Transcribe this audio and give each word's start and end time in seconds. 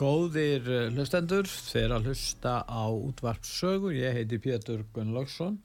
Góðir 0.00 0.64
eh, 0.64 0.86
hlustendur, 0.94 1.44
þeir 1.44 1.92
að 1.92 2.06
hlusta 2.08 2.52
á 2.64 2.88
útvarpsögu, 2.88 3.90
ég 3.92 4.14
heiti 4.16 4.38
Pétur 4.40 4.86
Gunnlaugsson 4.94 5.58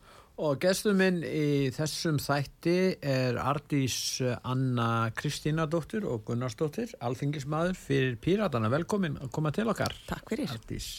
og 0.44 0.58
gestur 0.60 0.98
minn 1.00 1.22
í 1.24 1.72
þessum 1.72 2.18
þætti 2.20 2.98
er 3.00 3.38
Ardís 3.40 4.20
Anna 4.44 5.08
Kristínadóttir 5.16 6.04
og 6.04 6.26
Gunnarsdóttir, 6.28 6.92
alþingismadur 7.00 7.78
fyrir 7.80 8.18
Píratana. 8.20 8.68
Velkomin 8.74 9.16
að 9.24 9.32
koma 9.38 9.54
til 9.56 9.70
okkar. 9.72 9.96
Takk 10.10 10.34
fyrir. 10.34 10.52
Ardís. 10.52 10.90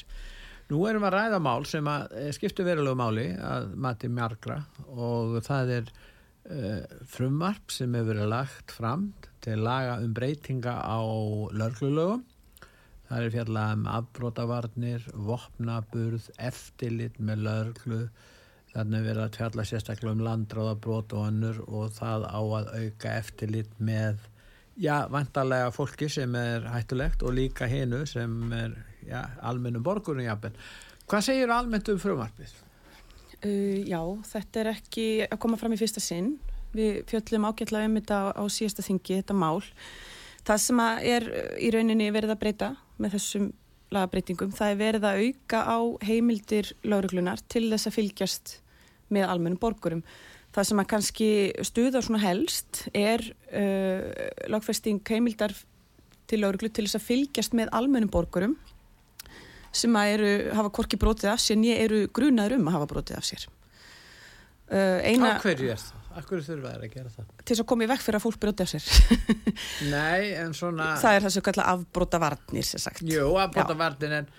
Nú 0.71 0.81
erum 0.89 1.05
við 1.05 1.11
að 1.11 1.17
ræða 1.19 1.41
mál 1.45 1.67
sem 1.69 1.91
eh, 1.93 2.31
skiptu 2.33 2.65
verulegu 2.65 2.97
máli 2.97 3.27
að 3.37 3.75
mati 3.85 4.09
mjargra 4.09 4.57
og 4.97 5.37
það 5.45 5.75
er 5.75 5.93
uh, 5.93 6.81
frumvarp 7.13 7.69
sem 7.75 7.93
hefur 7.93 8.15
verið 8.15 8.33
lagt 8.33 8.73
fram 8.79 9.11
til 9.45 9.61
laga 9.61 10.01
um 10.01 10.17
breytinga 10.17 10.79
á 10.81 11.05
lörglulögum 11.53 12.25
Það 13.07 13.23
er 13.23 13.35
fjallað 13.37 13.73
um 13.77 13.85
afbrótavarnir, 13.87 15.05
vopnaburð, 15.29 16.25
eftirlit 16.43 17.21
með 17.23 17.45
lörglu, 17.47 17.99
þannig 18.73 19.05
verður 19.07 19.23
að 19.29 19.37
fjalla 19.39 19.65
sérstaklega 19.69 20.15
um 20.17 20.25
landráðabrót 20.27 21.15
og 21.15 21.29
annur 21.29 21.61
og 21.69 21.93
það 21.95 22.27
á 22.27 22.41
að 22.43 22.73
auka 22.75 23.13
eftirlit 23.21 23.77
með, 23.79 24.25
já, 24.75 25.07
vantarlega 25.13 25.71
fólki 25.75 26.09
sem 26.11 26.35
er 26.41 26.67
hættulegt 26.73 27.23
og 27.23 27.37
líka 27.37 27.69
hinu 27.71 28.03
sem 28.11 28.35
er, 28.57 28.75
já, 29.07 29.21
almennum 29.39 29.87
borgurinn 29.87 30.27
jafnvel. 30.27 30.57
Hvað 31.07 31.29
segir 31.29 31.53
almennt 31.55 31.93
um 31.93 32.01
frumarpið? 32.03 32.57
Uh, 33.45 33.87
já, 33.87 34.01
þetta 34.33 34.63
er 34.65 34.73
ekki 34.73 35.07
að 35.29 35.41
koma 35.45 35.61
fram 35.61 35.77
í 35.77 35.79
fyrsta 35.79 36.03
sinn. 36.03 36.35
Við 36.75 37.05
fjöllum 37.07 37.47
ágætlega 37.47 37.87
um 37.87 37.95
þetta 38.01 38.19
á, 38.19 38.25
á 38.35 38.45
síðasta 38.51 38.83
þingi, 38.83 39.21
þetta 39.21 39.39
mál. 39.39 39.63
Það 40.47 40.61
sem 40.65 40.83
er 41.15 41.29
í 41.63 41.71
rauninni 41.75 42.11
verið 42.15 42.35
að 42.35 42.43
breyta 42.43 42.73
með 43.03 43.17
þessum 43.17 43.51
lagabreitingum, 43.95 44.55
það 44.57 44.73
er 44.73 44.79
verið 44.81 45.07
að 45.07 45.21
auka 45.27 45.61
á 45.63 45.79
heimildir 46.09 46.73
lauruglunar 46.87 47.43
til 47.53 47.69
þess 47.71 47.91
að 47.91 47.97
fylgjast 48.01 48.55
með 49.15 49.29
almennum 49.31 49.61
borgurum. 49.63 50.03
Það 50.57 50.69
sem 50.71 50.81
að 50.81 50.89
kannski 50.91 51.31
stuða 51.69 52.03
svona 52.03 52.23
helst 52.23 52.87
er 52.97 53.23
uh, 53.53 54.07
lagfesting 54.51 55.03
heimildar 55.07 55.55
til 56.27 56.41
lauruglu 56.43 56.73
til 56.73 56.87
þess 56.87 56.99
að 56.99 57.07
fylgjast 57.11 57.55
með 57.59 57.71
almennum 57.77 58.11
borgurum 58.11 58.57
sem 59.77 59.93
að 59.99 60.15
eru, 60.15 60.33
hafa 60.57 60.73
korki 60.73 60.99
brotið 60.99 61.35
af 61.35 61.43
sér 61.43 61.59
en 61.59 61.67
ég 61.69 61.83
eru 61.85 62.07
grunaður 62.17 62.57
um 62.57 62.71
að 62.71 62.79
hafa 62.79 62.91
brotið 62.95 63.19
af 63.19 63.29
sér. 63.29 63.47
Uh, 64.67 64.99
eina, 65.05 65.37
Á 65.37 65.45
hverju 65.45 65.71
er 65.75 65.83
það? 65.83 65.96
Akkur 66.17 66.43
þurfa 66.45 66.73
þær 66.73 66.85
að 66.87 66.93
gera 66.95 67.13
það? 67.13 67.31
Til 67.43 67.51
þess 67.51 67.63
að 67.63 67.69
koma 67.73 67.85
í 67.85 67.89
vekk 67.91 68.05
fyrir 68.07 68.19
að 68.19 68.25
fólk 68.25 68.41
brjóti 68.43 68.65
á 68.65 68.69
sér. 68.73 68.87
Nei, 69.95 70.33
en 70.41 70.55
svona... 70.57 70.91
Það 71.03 71.17
er 71.19 71.27
þessu 71.27 71.43
kallar 71.45 71.71
afbróta 71.75 72.21
varnir. 72.23 72.71
Jú, 73.13 73.31
afbróta 73.43 73.77
varnir, 73.79 74.15
en... 74.23 74.31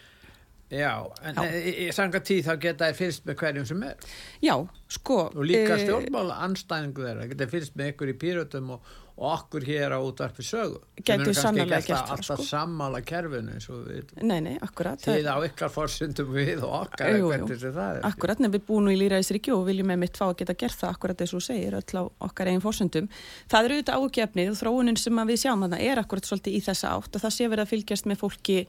Já, 0.67 0.91
en 1.23 1.37
já. 1.37 1.51
í, 1.55 1.73
í 1.85 1.91
sanga 1.95 2.19
tíð 2.27 2.49
þá 2.49 2.55
geta 2.59 2.89
þær 2.89 2.97
fyrst 2.97 3.27
með 3.29 3.37
hverjum 3.39 3.67
sem 3.69 3.83
er. 3.87 4.07
Já, 4.43 4.53
sko... 4.91 5.19
Og 5.29 5.45
líka 5.47 5.77
e... 5.77 5.85
stjórnmála 5.85 6.41
anstæðingu 6.47 7.05
þeirra, 7.05 7.27
geta 7.31 7.47
fyrst 7.53 7.77
með 7.79 7.93
ykkur 7.93 8.11
í 8.11 8.15
pýrötum 8.23 8.73
og, 8.75 8.89
og 9.17 9.31
okkur 9.33 9.63
hér 9.65 9.95
á 9.97 9.99
útvarpi 9.99 10.43
sögu. 10.45 10.77
Getur 11.01 11.33
sannlega 11.33 11.79
gert 11.79 11.89
það, 11.89 12.03
sko. 12.05 12.17
Alltaf 12.17 12.43
sammála 12.45 13.01
kerfinu, 13.01 13.55
eins 13.55 13.65
og. 13.73 13.87
Nei, 14.21 14.37
nei, 14.45 14.53
akkurat. 14.61 15.01
Þið 15.01 15.29
á 15.33 15.37
ykkar 15.47 15.73
fórsundum 15.73 16.29
við 16.35 16.61
og 16.67 16.75
okkar, 16.83 17.17
jú, 17.17 17.31
það 17.33 17.79
er. 17.81 18.03
Akkurat, 18.05 18.43
nefnir 18.43 18.59
við 18.59 18.67
búin 18.69 18.91
í 18.93 18.99
Lýraðisríki 19.01 19.55
og 19.55 19.65
viljum 19.71 19.89
með 19.89 20.03
mitt 20.03 20.21
fá 20.21 20.27
að 20.27 20.35
geta 20.43 20.57
gert 20.61 20.77
það, 20.77 20.93
akkurat 20.93 21.25
að 21.25 21.33
þú 21.33 21.41
segir, 21.47 21.79
öll 21.79 21.97
á 21.97 22.03
okkar 22.29 22.51
eigin 22.51 22.63
fórsundum. 22.63 23.09
Það 23.49 23.69
eru 23.71 23.79
auðvitað 23.79 24.05
ágefnið 24.05 24.53
og 24.53 24.61
þróunin 24.61 25.01
sem 25.01 25.25
við 25.31 25.41
sjáum 25.41 25.65
að 25.65 25.75
það 25.75 25.89
er 25.89 26.03
akkurat 26.03 26.29
svolítið 26.29 26.59
í 26.59 26.63
þessa 26.69 26.93
átt 26.93 27.17
og 27.17 27.25
það 27.25 27.37
sé 27.39 27.49
verið 27.49 27.65
að 27.65 27.73
fylgjast 27.73 28.09
með 28.11 28.21
fólki 28.21 28.59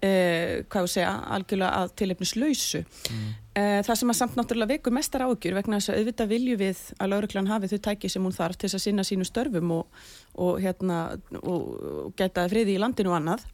Uh, 0.00 0.62
hvað 0.72 0.86
ég 0.86 0.92
segja, 0.94 1.08
algjörlega 1.36 1.76
að 1.76 1.90
tilefnislausu 2.00 2.78
mm. 2.80 3.24
uh, 3.60 3.80
það 3.84 3.98
sem 4.00 4.12
að 4.12 4.16
samt 4.16 4.38
náttúrulega 4.38 4.72
veikur 4.72 4.94
mestar 4.96 5.26
ágjur 5.26 5.58
vegna 5.58 5.76
þess 5.76 5.92
að 5.92 5.98
auðvitað 6.00 6.30
vilju 6.30 6.54
við 6.62 6.80
að 6.96 7.10
lauruglan 7.12 7.50
hafi 7.50 7.68
þau 7.68 7.82
tæki 7.84 8.08
sem 8.08 8.24
hún 8.24 8.32
þarf 8.32 8.56
til 8.62 8.70
að 8.70 8.82
sinna 8.86 9.04
sínu 9.04 9.28
störfum 9.28 9.74
og, 9.76 10.00
og, 10.40 10.56
hérna, 10.64 11.02
og, 11.42 11.66
og 12.06 12.14
geta 12.16 12.46
friði 12.48 12.78
í 12.78 12.80
landinu 12.80 13.12
og 13.12 13.18
annað 13.18 13.44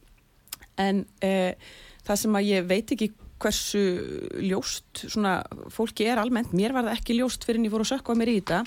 en 0.79 1.03
uh, 1.27 1.51
það 2.07 2.21
sem 2.23 2.39
að 2.39 2.47
ég 2.53 2.69
veit 2.71 2.95
ekki 2.95 3.11
hversu 3.43 3.83
ljóst 4.41 5.03
svona 5.03 5.41
fólki 5.73 6.07
er 6.09 6.21
almennt, 6.21 6.55
mér 6.57 6.73
var 6.73 6.87
það 6.87 6.95
ekki 6.95 7.19
ljóst 7.19 7.43
fyrir 7.45 7.59
en 7.59 7.67
ég 7.67 7.75
voru 7.75 7.85
að 7.85 7.91
sökka 7.91 8.15
mér 8.17 8.31
í 8.31 8.39
þetta 8.39 8.63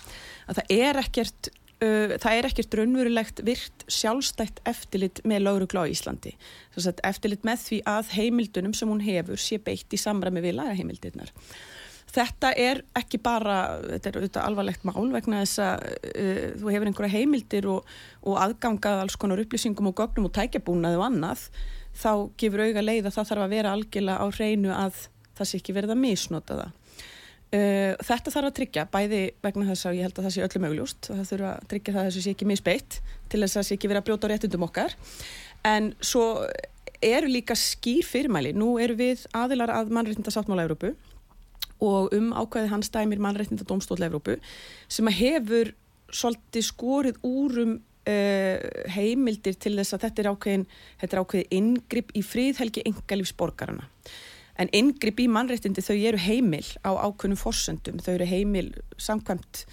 að 0.50 0.60
það 0.60 0.76
er 0.76 1.00
ekkert 1.00 1.50
uh, 1.84 2.14
það 2.20 2.36
er 2.36 2.48
ekkert 2.48 2.76
raunverulegt 2.78 3.42
virt 3.46 3.84
sjálfstætt 3.90 4.62
eftirlit 4.68 5.22
með 5.28 5.44
laurugla 5.46 5.84
á 5.84 5.90
Íslandi. 5.90 6.36
Eftirlit 6.76 7.44
með 7.46 7.66
því 7.66 7.82
að 7.90 8.14
heimildunum 8.16 8.76
sem 8.76 8.90
hún 8.90 9.02
hefur 9.04 9.40
sé 9.40 9.60
beitt 9.62 9.92
í 9.92 10.00
samræmi 10.00 10.42
við 10.44 10.58
lagaheimildirnar. 10.60 11.34
Þetta 12.10 12.50
er 12.58 12.80
ekki 12.98 13.20
bara, 13.22 13.78
þetta 13.86 14.10
er 14.10 14.16
auðvitað 14.18 14.46
alvarlegt 14.48 14.86
mál 14.88 15.12
vegna 15.12 15.44
þess 15.44 15.60
að 15.62 15.84
uh, 16.10 16.40
þú 16.62 16.72
hefur 16.74 16.90
einhverja 16.90 17.14
heimildir 17.14 17.70
og, 17.70 17.94
og 18.26 18.40
aðgangað 18.42 19.04
alls 19.04 19.18
konar 19.20 19.42
upplýsingum 19.44 19.92
og 19.92 19.96
gögnum 20.00 20.26
og 20.30 20.34
tækjabúnaði 20.38 20.98
og 20.98 21.06
annað, 21.06 21.46
þá 22.00 22.12
gefur 22.40 22.66
auga 22.66 22.84
leið 22.84 23.06
að 23.06 23.16
það 23.18 23.32
þarf 23.32 23.46
að 23.46 23.56
vera 23.56 23.74
algjörlega 23.76 24.22
á 24.22 24.26
hreinu 24.34 24.74
að 24.74 25.06
það 25.38 25.48
sé 25.48 25.60
ekki 25.60 25.76
verið 25.76 25.94
að 25.94 26.02
misnota 26.04 26.58
það. 26.58 26.76
Uh, 27.50 27.96
þetta 28.06 28.30
þarf 28.30 28.46
að 28.46 28.56
tryggja 28.60 28.82
bæði 28.92 29.20
vegna 29.42 29.64
þess 29.72 29.88
að 29.90 29.96
ég 29.98 30.06
held 30.06 30.18
að 30.20 30.26
það 30.26 30.34
sé 30.36 30.42
öllum 30.44 30.66
augljóst 30.68 31.08
það 31.08 31.22
þurfa 31.32 31.48
að 31.50 31.64
tryggja 31.72 31.94
það 31.96 32.02
að 32.02 32.10
þessu 32.10 32.20
sé 32.22 32.34
ekki 32.36 32.46
misbeitt 32.46 32.98
til 33.26 33.40
þess 33.40 33.50
að 33.50 33.58
það 33.58 33.66
sé 33.66 33.76
ekki 33.76 33.90
verið 33.90 34.00
að 34.00 34.06
brjóta 34.06 34.28
á 34.28 34.30
réttundum 34.30 34.66
okkar. 34.68 34.94
En 35.66 35.88
svo 35.98 36.26
eru 37.02 37.30
líka 37.32 37.56
skýr 37.58 38.06
fyrirmæli. 38.06 38.52
Nú 38.54 38.76
eru 38.78 38.94
við 38.98 39.24
aðilar 39.34 39.72
að 39.74 39.90
mannreitnda 39.96 40.30
sáttmála 40.30 40.68
Európu 40.68 40.94
og 41.80 42.14
um 42.14 42.32
ákvæði 42.36 42.70
hans 42.70 42.90
dæmir 42.92 43.20
mannreitnda 43.24 43.64
domstóla 43.66 44.08
Európu 44.08 44.36
sem 44.88 45.08
að 45.08 45.18
hefur 45.20 45.72
svolítið 46.12 46.66
skorið 46.66 47.20
úrum 47.26 47.76
uh, 47.80 48.56
heimildir 48.94 49.56
til 49.58 49.76
þess 49.78 49.96
að 49.96 50.04
þetta 50.06 50.22
er 50.22 50.30
ákveðin 50.34 50.66
þetta 51.00 51.16
er 51.16 51.22
ákveðin 51.24 51.54
ingripp 51.60 52.12
í 52.14 52.24
fríðhelgi 52.26 52.84
engalífsborgarana 52.90 53.88
En 54.58 54.70
yngripp 54.76 55.20
í 55.22 55.28
mannréttindi 55.30 55.84
þau 55.84 55.96
eru 55.96 56.20
heimil 56.20 56.66
á 56.82 56.90
ákveðnum 56.96 57.38
forsöndum, 57.40 58.00
þau 58.02 58.14
eru 58.16 58.28
heimil 58.28 58.68
samkvæmt 58.98 59.64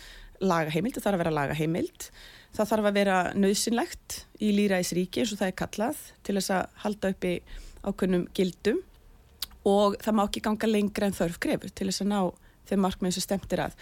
lagaheimild, 0.44 0.98
það 0.98 1.06
þarf 1.08 1.18
að 1.18 1.24
vera 1.24 1.36
lagaheimild, 1.38 2.10
það 2.56 2.72
þarf 2.72 2.90
að 2.90 2.98
vera 3.00 3.18
nöðsynlegt 3.34 4.18
í 4.44 4.52
líraðisríki 4.56 5.24
eins 5.24 5.34
og 5.34 5.42
það 5.42 5.52
er 5.52 5.58
kallað 5.64 6.04
til 6.24 6.38
þess 6.38 6.54
að 6.58 6.82
halda 6.84 7.14
upp 7.14 7.28
í 7.28 7.34
ákveðnum 7.88 8.28
gildum. 8.38 8.84
Og 9.68 9.98
það 10.00 10.16
má 10.16 10.24
ekki 10.24 10.44
ganga 10.46 10.70
lengra 10.70 11.10
en 11.10 11.18
þörf 11.18 11.42
grefur 11.44 11.74
til 11.76 11.90
þess 11.90 12.06
að 12.06 12.12
ná 12.14 12.20
þeim 12.70 12.86
markmiðin 12.86 13.18
sem 13.18 13.26
stemtir 13.26 13.64
að 13.66 13.76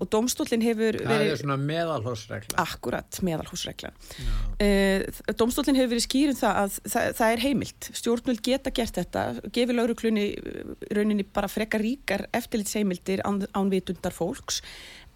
og 0.00 0.08
domstólinn 0.12 0.62
hefur 0.64 0.96
verið... 0.96 1.08
Það 1.08 1.24
er 1.26 1.40
svona 1.40 1.56
meðalhósregla. 1.60 2.56
Akkurat, 2.62 3.18
meðalhósregla. 3.26 3.90
Uh, 4.56 5.04
domstólinn 5.38 5.78
hefur 5.78 5.92
verið 5.92 6.06
skýrun 6.06 6.34
um 6.34 6.38
það 6.40 6.60
að 6.62 6.78
það, 6.94 7.08
það 7.18 7.34
er 7.34 7.42
heimilt. 7.44 7.88
Stjórnvöld 8.00 8.42
geta 8.46 8.72
gert 8.74 9.00
þetta, 9.00 9.24
gefið 9.52 9.78
lauruglunni 9.78 10.26
rauninni 10.96 11.26
bara 11.28 11.50
frekar 11.52 11.84
ríkar 11.84 12.26
eftirlitsheimildir 12.36 13.24
án, 13.28 13.42
ánvitundar 13.52 14.16
fólks 14.16 14.62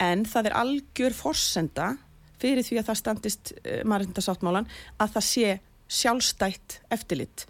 en 0.03 0.27
það 0.29 0.51
er 0.51 0.59
algjör 0.61 1.17
forsenda 1.17 1.95
fyrir 2.43 2.67
því 2.67 2.83
að 2.83 2.91
það 2.91 3.01
standist 3.01 3.55
uh, 3.57 3.63
eh, 3.65 3.81
maðurindarsáttmálan 3.89 4.69
að 5.01 5.17
það 5.17 5.29
sé 5.31 5.57
sjálfstætt 5.87 6.81
eftirlit 6.93 7.47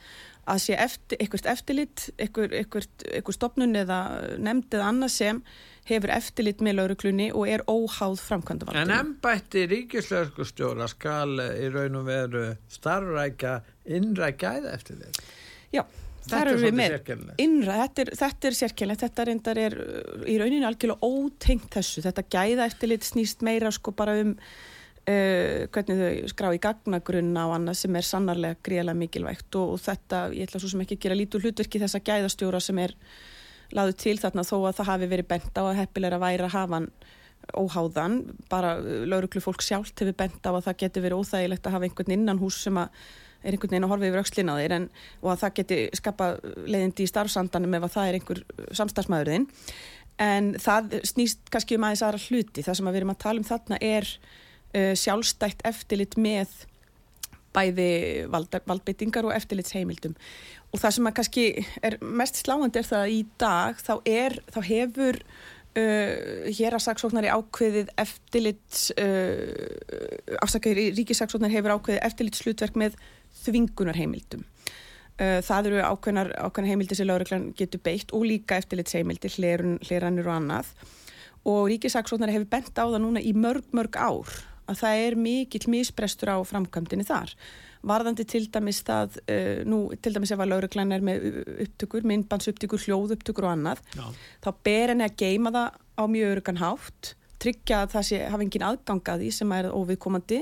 að 0.46 0.60
sé 0.62 0.76
eftir, 0.78 1.18
eitthvað 1.20 1.48
eftirlit, 1.52 2.04
eitthvað, 2.22 3.32
stopnun 3.34 3.76
eða 3.78 4.00
nefnd 4.38 4.76
eða 4.78 4.90
annað 4.92 5.12
sem 5.16 5.42
hefur 5.86 6.10
eftirlit 6.14 6.62
með 6.64 6.78
lauruklunni 6.80 7.28
og 7.32 7.50
er 7.50 7.62
óháð 7.70 8.18
framkvæmdavaldinu. 8.24 8.86
En 8.86 8.94
ennbætti 8.94 9.66
ríkislauskustjóra 9.70 10.88
skal 10.90 11.38
í 11.42 11.70
raun 11.74 12.00
og 12.00 12.08
veru 12.08 12.48
starfrækja 12.78 13.60
innrækja 13.98 14.56
eða 14.60 14.74
eftirlit? 14.78 15.22
Já, 15.74 15.84
Þetta 16.26 16.38
er 16.42 16.58
svolítið 16.58 16.90
sérkjænilegt. 16.90 17.42
Innra, 17.42 17.74
þetta 17.84 18.02
er, 18.02 18.08
þetta 18.18 18.48
er 18.48 18.56
sérkjænilegt, 18.58 19.02
þetta 19.04 19.26
reyndar 19.28 19.60
er 19.62 19.76
uh, 19.78 20.24
í 20.26 20.38
rauninu 20.40 20.66
algjörlega 20.66 21.10
ótengt 21.10 21.68
þessu. 21.76 22.02
Þetta 22.02 22.24
gæða 22.34 22.66
eftir 22.66 22.90
lit 22.90 23.06
snýst 23.06 23.44
meira 23.46 23.70
sko 23.74 23.94
bara 23.94 24.16
um 24.24 24.34
uh, 25.10 25.66
hvernig 25.72 26.00
þau 26.00 26.30
skrá 26.32 26.50
í 26.54 26.62
gagnagrunna 26.62 27.46
og 27.48 27.56
annað 27.58 27.80
sem 27.82 27.98
er 27.98 28.06
sannarlega 28.06 28.60
gríðarlega 28.66 29.00
mikilvægt 29.02 29.58
og, 29.60 29.76
og 29.76 29.82
þetta, 29.82 30.22
ég 30.36 30.48
ætla 30.48 30.62
svo 30.62 30.72
sem 30.72 30.84
ekki 30.84 30.98
að 30.98 31.04
gera 31.06 31.18
lítur 31.18 31.44
hlutverki 31.44 31.82
þessa 31.82 32.02
gæðastjóra 32.06 32.62
sem 32.62 32.80
er 32.82 32.96
laðið 33.74 34.00
til 34.02 34.16
þarna 34.22 34.46
þó 34.46 34.56
að 34.60 34.80
það 34.80 34.90
hafi 34.92 35.12
verið 35.12 35.30
bent 35.34 35.60
á 35.60 35.62
að 35.66 35.78
heppilega 35.82 36.22
væri 36.22 36.46
að 36.46 36.56
hafa 36.56 36.80
hann 36.80 36.90
óháðan, 37.56 38.16
bara 38.50 38.76
uh, 38.80 39.04
lauruglu 39.06 39.42
fólk 39.44 39.62
sjálft 39.62 40.02
hefur 40.02 40.18
bent 40.18 40.46
á 40.46 40.50
að 40.50 40.64
það 40.70 40.82
getur 40.82 41.06
verið 41.06 41.22
óþægilegt 41.22 41.68
að 41.68 41.78
hafa 41.78 41.88
einhvern 41.88 42.16
innan 42.16 42.42
hús 42.42 42.58
sem 42.66 42.80
að 42.80 42.90
er 43.46 43.54
einhvern 43.54 43.70
veginn 43.70 43.86
að 43.86 43.92
horfa 43.92 44.08
yfir 44.08 44.22
aukslin 44.24 44.50
á 44.50 44.54
þér 44.58 44.74
en, 44.74 44.86
og 45.22 45.28
að 45.30 45.42
það 45.42 45.52
geti 45.58 45.76
skapa 45.94 46.30
leiðindi 46.66 47.04
í 47.04 47.10
starfsandanum 47.10 47.76
ef 47.78 47.86
að 47.86 47.92
það 47.94 48.08
er 48.08 48.18
einhver 48.18 48.40
samstagsmaðurðinn 48.80 49.46
en 50.22 50.54
það 50.62 50.96
snýst 51.06 51.52
kannski 51.52 51.76
um 51.76 51.86
aðeins 51.86 52.02
aðra 52.06 52.22
hluti. 52.24 52.64
Það 52.64 52.78
sem 52.78 52.88
að 52.88 52.96
við 52.96 53.02
erum 53.02 53.12
að 53.12 53.22
tala 53.24 53.42
um 53.42 53.46
þarna 53.46 53.78
er 53.84 54.10
sjálfstætt 54.74 55.62
eftirlit 55.64 56.16
með 56.20 56.50
bæði 57.56 57.90
valdbyttingar 58.28 59.28
og 59.28 59.34
eftirlitsheimildum. 59.36 60.16
Og 60.74 60.82
það 60.82 60.96
sem 60.96 61.08
að 61.08 61.16
kannski 61.18 61.44
er 61.86 61.98
mest 62.04 62.42
sláandi 62.42 62.82
er 62.82 62.88
það 62.88 63.04
að 63.04 63.14
í 63.14 63.20
dag 63.40 63.78
þá, 63.80 63.92
er, 64.04 64.40
þá 64.52 64.60
hefur 64.68 65.22
Uh, 65.76 66.46
hér 66.56 66.72
að 66.72 66.86
saksóknari 66.86 67.28
ákveðið 67.28 67.90
eftirlits 68.00 68.86
uh, 68.96 70.38
afsakari 70.40 70.86
ríkisaksóknari 70.96 71.52
hefur 71.52 71.74
ákveðið 71.74 72.06
eftirlitslutverk 72.06 72.78
með 72.80 72.96
þvingunarheimildum. 73.42 74.46
Uh, 75.20 75.42
það 75.44 75.68
eru 75.68 75.82
ákveðnar, 75.84 76.32
ákveðnar 76.32 76.70
heimildir 76.70 76.96
sem 76.96 77.10
lauruglan 77.10 77.50
getur 77.60 77.84
beitt 77.84 78.16
og 78.16 78.24
líka 78.24 78.56
eftirlitsheimildir 78.62 79.36
hlerannir 79.36 80.24
og 80.30 80.38
annað. 80.38 80.72
Og 81.44 81.66
ríkisaksóknari 81.74 82.38
hefur 82.38 82.48
bent 82.56 82.72
á 82.80 82.88
það 82.88 83.02
núna 83.04 83.20
í 83.20 83.36
mörg 83.36 83.68
mörg 83.76 84.00
ár 84.00 84.32
að 84.70 84.80
það 84.82 85.02
er 85.06 85.16
mikill 85.20 85.64
misbrestur 85.72 86.32
á 86.34 86.38
framkvæmdini 86.46 87.06
þar. 87.06 87.34
Varðandi 87.86 88.26
til 88.26 88.46
dæmis 88.52 88.80
það, 88.86 89.18
uh, 89.30 89.60
nú 89.68 89.80
til 90.02 90.14
dæmis 90.16 90.32
ef 90.34 90.42
að 90.42 90.50
lauruglan 90.54 90.94
er 90.96 91.04
með 91.06 91.28
upptökur, 91.66 92.06
myndbansuptökur, 92.08 92.82
hljóðupptökur 92.86 93.46
og 93.46 93.54
annað, 93.54 93.84
Já. 93.94 94.06
þá 94.46 94.50
ber 94.66 94.94
henni 94.94 95.06
að 95.06 95.20
geima 95.22 95.54
það 95.54 95.78
á 95.96 96.02
mjög 96.10 96.34
örugan 96.34 96.62
hátt, 96.62 97.12
tryggja 97.42 97.84
að 97.84 97.94
það 97.94 98.08
sé, 98.08 98.24
hafa 98.32 98.46
engin 98.46 98.66
aðgangaði 98.66 99.30
sem 99.34 99.52
er 99.54 99.70
óviðkomandi 99.70 100.40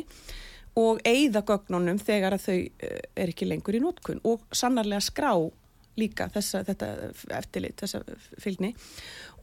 og 0.79 1.03
eigða 1.07 1.43
gögnunum 1.47 1.99
þegar 2.03 2.39
að 2.39 2.47
þau 2.47 2.57
uh, 2.57 2.97
er 3.15 3.35
ekki 3.35 3.51
lengur 3.51 3.77
í 3.77 3.83
nótkunn 3.83 4.25
og 4.25 4.47
sannarlega 4.55 5.05
skrá 5.05 5.35
líka 6.01 6.29
þessa, 6.33 6.63
þetta 6.67 6.89
eftirlit, 7.39 7.77
þessa 7.79 8.01
fylgni. 8.43 8.73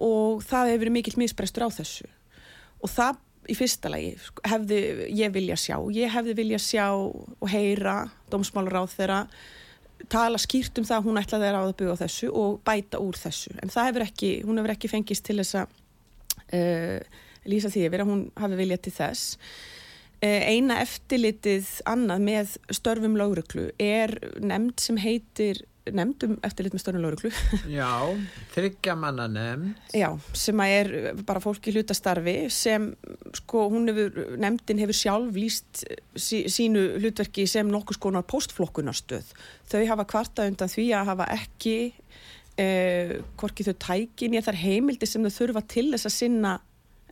Og 0.03 0.41
það 0.43 0.73
hefur 0.73 0.83
verið 0.83 0.95
mikill 0.97 1.19
misbrestur 1.21 1.67
á 1.67 1.69
þessu. 1.71 2.09
Og 2.81 2.91
það 2.91 3.21
í 3.49 3.55
fyrsta 3.57 3.89
lagi 3.89 4.13
sko, 4.21 4.43
hefði 4.45 4.81
ég 5.17 5.33
vilja 5.33 5.57
sjá. 5.57 5.77
Ég 5.95 6.13
hefði 6.13 6.37
vilja 6.37 6.59
sjá 6.61 6.85
og 6.93 7.49
heyra 7.49 8.03
dómsmálur 8.31 8.81
á 8.81 8.85
þeirra 8.91 9.25
tala 10.09 10.39
skýrt 10.41 10.79
um 10.79 10.87
það 10.87 10.97
að 10.97 11.07
hún 11.07 11.19
ætlaði 11.21 11.47
að 11.47 11.55
ráða 11.55 11.75
byggja 11.79 11.93
á 11.93 12.01
þessu 12.03 12.29
og 12.41 12.55
bæta 12.65 13.01
úr 13.01 13.19
þessu. 13.19 13.53
En 13.61 13.73
það 13.73 13.89
hefur 13.89 14.05
ekki, 14.07 14.31
hún 14.47 14.61
hefur 14.61 14.73
ekki 14.75 14.91
fengist 14.91 15.25
til 15.27 15.37
þess 15.41 15.59
að 15.61 15.75
uh, 16.57 17.19
lýsa 17.49 17.71
því 17.73 17.85
yfir 17.87 18.03
að 18.03 18.11
hún 18.11 18.23
hafi 18.41 18.59
viljað 18.59 18.83
til 18.87 18.95
þess. 18.97 19.37
Uh, 20.21 20.41
eina 20.53 20.79
eftirlitið 20.83 21.69
annað 21.89 22.25
með 22.27 22.55
störfum 22.73 23.17
lágröklu 23.19 23.69
er 23.81 24.15
nefnd 24.41 24.83
sem 24.83 25.01
heitir 25.01 25.63
nefndum 25.89 26.35
eftirlit 26.45 26.75
með 26.75 26.83
stjórnulóruglu 26.83 27.31
Já, 27.79 27.89
þryggja 28.53 28.95
manna 28.99 29.25
nefnd. 29.31 29.79
Já, 29.97 30.09
sem 30.37 30.61
að 30.61 30.73
er 30.77 30.91
bara 31.27 31.41
fólk 31.43 31.69
í 31.69 31.73
hlutastarfi 31.75 32.35
sem 32.53 32.91
sko 33.39 33.65
hún 33.73 33.89
hefur, 33.89 34.35
nefndin 34.41 34.81
hefur 34.83 34.97
sjálf 34.97 35.39
líst 35.39 35.83
sí, 36.13 36.43
sínu 36.51 36.85
hlutverki 37.01 37.47
sem 37.49 37.69
nokkus 37.71 37.99
konar 38.01 38.27
postflokkunarstöð 38.29 39.33
þau 39.71 39.81
hafa 39.89 40.07
kvarta 40.13 40.45
undan 40.49 40.71
því 40.71 40.87
að 40.99 41.13
hafa 41.13 41.29
ekki 41.33 41.77
eh, 42.61 43.17
hvorki 43.41 43.65
þau 43.65 43.75
tækin 43.87 44.37
ég 44.37 44.45
þar 44.45 44.61
heimildi 44.61 45.09
sem 45.09 45.25
þau 45.25 45.37
þurfa 45.39 45.65
til 45.73 45.89
þess 45.95 46.11
að 46.11 46.19
sinna 46.19 46.59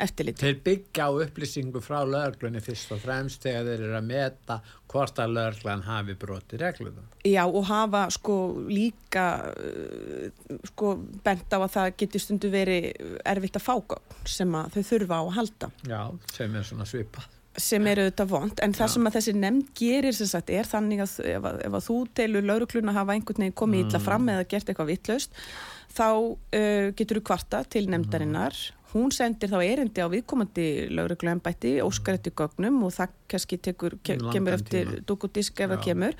eftirlit. 0.04 0.40
Þeir 0.42 0.60
byggja 0.66 1.08
á 1.08 1.12
upplýsingu 1.26 1.82
frá 1.84 2.00
löglunni 2.08 2.62
fyrst 2.64 2.94
og 2.96 3.02
fremst 3.04 3.46
þegar 3.46 3.68
þeir 3.68 3.86
eru 3.88 3.98
að 4.00 4.10
meta 4.10 4.60
hvort 4.90 5.22
að 5.22 5.34
löglan 5.38 5.86
hafi 5.86 6.16
broti 6.20 6.60
reglunum. 6.62 7.10
Já 7.28 7.44
og 7.46 7.66
hafa 7.70 8.06
sko 8.14 8.38
líka 8.70 9.26
uh, 9.54 10.62
sko 10.72 10.96
bent 11.26 11.52
á 11.54 11.60
að 11.60 11.74
það 11.76 11.92
getur 12.04 12.26
stundu 12.26 12.54
verið 12.54 12.94
erfitt 13.28 13.60
að 13.60 13.68
fáka 13.68 14.00
sem 14.28 14.56
að 14.56 14.78
þau 14.78 14.88
þurfa 14.94 15.20
á 15.20 15.24
að 15.24 15.36
halda. 15.40 15.74
Já, 15.90 16.02
sem 16.36 16.56
er 16.56 16.72
svona 16.72 16.90
svipað 16.90 17.36
sem 17.60 17.88
eru 17.92 18.06
auðvitað 18.06 18.30
vond, 18.32 18.60
en 18.64 18.74
það 18.78 18.86
Já. 18.86 18.92
sem 18.94 19.08
að 19.10 19.16
þessi 19.18 19.32
nefnd 19.36 19.72
gerir 19.76 20.16
sem 20.16 20.30
sagt 20.30 20.52
er 20.54 20.68
þannig 20.70 21.02
að 21.04 21.16
ef 21.28 21.48
að, 21.50 21.58
ef 21.66 21.76
að 21.76 21.86
þú 21.90 21.98
telur 22.16 22.46
laurugluna 22.46 22.94
hafa 22.96 23.16
einhvern 23.18 23.44
veginn 23.44 23.58
komið 23.62 23.82
mm. 23.82 23.90
illa 23.90 24.02
fram 24.06 24.30
eða 24.32 24.46
gert 24.54 24.70
eitthvað 24.70 24.92
vittlaust 24.94 25.40
þá 25.92 26.08
uh, 26.08 26.88
getur 26.96 27.20
þú 27.20 27.26
kvarta 27.32 27.64
til 27.68 27.90
nefndarinnar 27.92 28.56
mm 28.56 28.79
hún 28.94 29.14
sendir 29.16 29.52
þá 29.52 29.60
erindi 29.64 30.02
á 30.02 30.08
viðkomandi 30.12 30.70
laurugluembætti, 30.94 31.78
óskar 31.86 32.18
eftir 32.20 32.36
gögnum 32.38 32.82
og 32.88 32.96
það 32.96 33.14
kannski 33.32 33.62
tekur, 33.70 34.00
ke 34.04 34.18
kemur 34.32 34.58
eftir 34.58 35.00
dukudisk 35.08 35.62
ef 35.62 35.76
það 35.76 35.86
kemur 35.86 36.20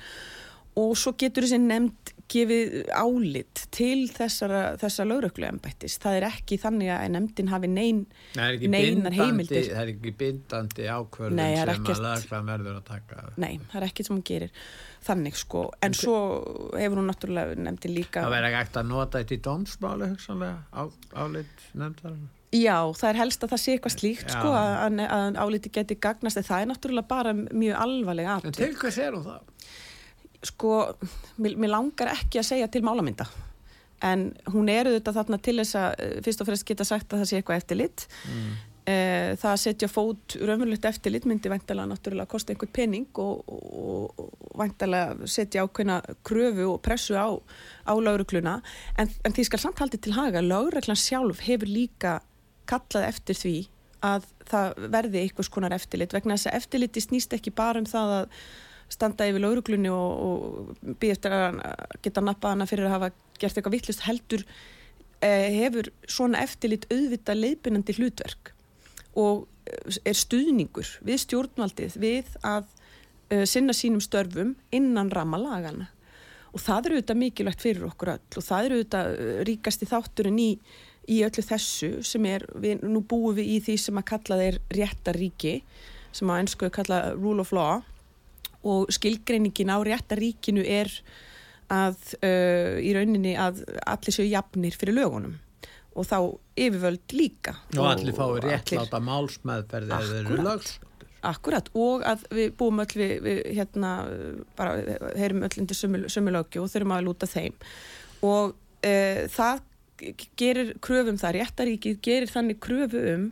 og 0.78 0.96
svo 0.98 1.12
getur 1.18 1.46
þessi 1.46 1.58
nefnd 1.62 2.12
gefið 2.30 2.74
álit 2.94 3.64
til 3.74 4.04
þessara, 4.10 4.60
þessa 4.78 5.06
laurugluembættis. 5.08 5.96
Það 6.02 6.18
er 6.20 6.26
ekki 6.28 6.58
þannig 6.62 6.92
að 6.94 7.06
nefndin 7.16 7.50
hafi 7.50 7.70
nein, 7.72 8.04
neinar 8.38 9.16
heimildir. 9.16 9.66
Það 9.72 9.82
er 9.82 9.92
ekki 9.96 10.14
bindandi 10.20 10.86
ákvörðum 10.86 11.42
sem 11.42 11.74
ekkert, 11.74 11.92
að 11.96 12.04
lauruglan 12.06 12.48
verður 12.52 12.78
að 12.78 12.86
taka. 12.92 13.26
Nei, 13.34 13.52
það 13.72 13.78
er 13.80 13.88
ekkert 13.88 14.10
sem 14.10 14.16
hún 14.16 14.26
gerir 14.30 14.64
þannig 15.10 15.40
sko. 15.42 15.66
En 15.82 15.96
svo 15.98 16.18
hefur 16.78 17.02
hún 17.02 17.10
náttúrulega 17.10 17.58
nefndin 17.58 17.96
líka... 17.96 18.22
Það 18.22 18.36
verður 18.36 18.60
ekkert 18.60 18.82
að 18.82 18.92
nota 18.94 19.24
þetta 19.24 19.36
í 19.40 19.44
dómsmáli 19.48 20.12
hugsanlega 20.14 20.60
á, 20.70 20.82
álit 21.24 21.66
nefndarinn? 21.74 22.28
Já, 22.50 22.78
það 22.98 23.08
er 23.12 23.20
helst 23.20 23.44
að 23.44 23.52
það 23.52 23.62
sé 23.62 23.74
eitthvað 23.76 23.94
slíkt 23.94 24.32
sko, 24.32 24.54
að, 24.58 25.02
að 25.06 25.36
álíti 25.38 25.70
geti 25.70 25.96
gagnast 26.02 26.40
það 26.42 26.64
er 26.64 26.70
náttúrulega 26.72 27.10
bara 27.12 27.34
mjög 27.36 27.76
alvarlega 27.84 28.38
aðtönd. 28.38 28.56
En 28.56 28.64
til 28.64 28.80
hvað 28.80 28.96
sér 28.96 29.14
hún 29.14 29.28
það? 29.28 29.68
Sko, 30.50 30.72
mér, 31.38 31.54
mér 31.60 31.74
langar 31.76 32.10
ekki 32.16 32.40
að 32.40 32.48
segja 32.48 32.70
til 32.72 32.82
málamynda 32.86 33.28
en 34.06 34.30
hún 34.54 34.70
eru 34.72 34.94
þetta 34.96 35.14
þarna 35.18 35.38
til 35.44 35.58
þess 35.60 35.78
að 35.78 36.02
eh, 36.02 36.18
fyrst 36.24 36.42
og 36.42 36.48
fremst 36.48 36.68
geta 36.68 36.86
sagt 36.88 37.12
að 37.12 37.22
það 37.22 37.30
sé 37.30 37.40
eitthvað 37.40 37.62
eftirlitt 37.62 38.08
mm. 38.26 38.50
Eh, 38.88 39.36
það 39.38 39.50
að 39.50 39.58
setja 39.60 39.86
fót 39.92 40.34
raunverulegt 40.40 40.86
eftirlit 40.88 41.26
myndi 41.28 41.50
vantilega 41.52 41.90
náttúrulega 41.90 42.30
kosta 42.32 42.54
einhvern 42.54 42.72
penning 42.74 43.18
og, 43.20 43.42
og, 43.52 44.22
og 44.24 44.54
vantilega 44.56 45.28
setja 45.30 45.66
ákveðna 45.66 45.98
kröfu 46.26 46.64
og 46.72 46.80
pressu 46.82 47.14
á, 47.14 47.28
á 47.28 47.92
laurugluna 47.92 48.56
en, 48.96 49.12
en 49.20 49.36
því 49.36 49.44
skal 49.46 49.62
samt 49.66 49.82
haldið 49.84 50.06
til 50.06 50.16
haga 50.16 50.40
lauruglan 50.42 50.98
sjálf 50.98 51.44
hefur 51.44 51.70
líka 51.70 52.16
kallað 52.70 53.08
eftir 53.10 53.38
því 53.38 53.54
að 54.06 54.26
það 54.48 54.82
verði 54.94 55.22
einhvers 55.24 55.52
konar 55.52 55.74
eftirlit 55.76 56.14
vegna 56.16 56.36
þess 56.36 56.50
að 56.50 56.58
eftirliti 56.60 57.02
snýst 57.04 57.34
ekki 57.36 57.52
bara 57.52 57.82
um 57.82 57.88
það 57.88 58.14
að 58.16 58.36
standa 58.90 59.28
yfir 59.28 59.44
lauruglunni 59.44 59.90
og, 59.92 60.22
og 60.26 60.94
býða 61.00 61.16
eftir 61.16 61.36
að 61.36 61.60
geta 62.02 62.24
nappað 62.24 62.56
hana 62.56 62.68
fyrir 62.70 62.88
að 62.88 62.96
hafa 62.96 63.10
gert 63.40 63.58
eitthvað 63.58 63.76
vittlust 63.76 64.04
heldur 64.06 64.44
eh, 65.22 65.46
hefur 65.60 65.92
svona 66.10 66.42
eftirlit 66.44 66.88
auðvita 66.90 67.36
leiðbynandi 67.36 67.96
hlutverk 68.00 68.52
og 69.20 69.46
eh, 69.70 70.00
er 70.10 70.18
stuðningur 70.18 70.90
við 71.06 71.22
stjórnvaldið 71.26 71.96
við 72.02 72.34
að 72.42 72.66
uh, 72.66 73.46
sinna 73.46 73.76
sínum 73.76 74.02
störfum 74.02 74.56
innan 74.74 75.12
ramalagana 75.14 75.90
og 76.50 76.62
það 76.64 76.88
eru 76.88 76.98
auðvitað 76.98 77.20
mikilvægt 77.20 77.62
fyrir 77.62 77.86
okkur 77.86 78.14
öll 78.16 78.40
og 78.40 78.46
það 78.46 78.66
eru 78.66 78.80
auðvitað 78.80 79.10
ríkast 79.46 79.84
í 79.84 79.90
þátturinn 79.90 80.40
í 80.42 80.50
í 81.10 81.20
öllu 81.26 81.44
þessu 81.44 81.90
sem 82.06 82.26
er, 82.30 82.46
við, 82.54 82.84
nú 82.86 83.02
búum 83.02 83.34
við 83.38 83.54
í 83.56 83.56
því 83.66 83.76
sem 83.84 84.00
að 84.00 84.08
kalla 84.12 84.38
þeir 84.40 84.60
réttaríki 84.76 85.54
sem 86.14 86.30
að 86.30 86.44
ennskuðu 86.44 86.74
kalla 86.74 87.00
rule 87.16 87.44
of 87.44 87.52
law 87.54 87.80
og 88.66 88.90
skilgreiningin 88.92 89.72
á 89.72 89.78
réttaríkinu 89.86 90.64
er 90.66 90.90
að 91.70 91.96
uh, 92.18 92.76
í 92.82 92.92
rauninni 92.96 93.36
að 93.38 93.62
allir 93.86 94.14
séu 94.14 94.26
jafnir 94.26 94.76
fyrir 94.76 94.98
lögunum. 94.98 95.38
Og 95.98 96.06
þá 96.06 96.18
yfirvöld 96.58 97.14
líka. 97.14 97.56
Og, 97.74 97.80
og 97.82 97.88
allir. 97.92 98.14
fái 98.14 98.42
réttláta 98.44 99.00
málsmeðferði 99.02 99.96
eða 99.96 100.22
eru 100.22 100.44
lögst 100.46 100.86
Akkurat. 101.26 101.66
Og 101.76 102.04
að 102.08 102.22
við 102.32 102.54
búum 102.56 102.80
öll 102.80 102.94
við, 102.96 103.10
við 103.26 103.40
hérna 103.58 103.90
bara 104.56 104.78
heyrum 105.20 105.44
öll 105.44 105.58
undir 105.60 105.76
sömulögju 105.76 106.62
og 106.62 106.70
þurfum 106.72 106.94
að 106.96 107.04
lúta 107.08 107.28
þeim. 107.28 107.58
Og 108.24 108.54
uh, 108.54 109.26
það 109.28 109.60
gerir 110.40 110.74
kröfum 110.84 111.18
það, 111.20 111.36
réttaríkið 111.40 112.00
gerir 112.06 112.30
þannig 112.32 112.60
kröfu 112.64 113.02
um 113.14 113.24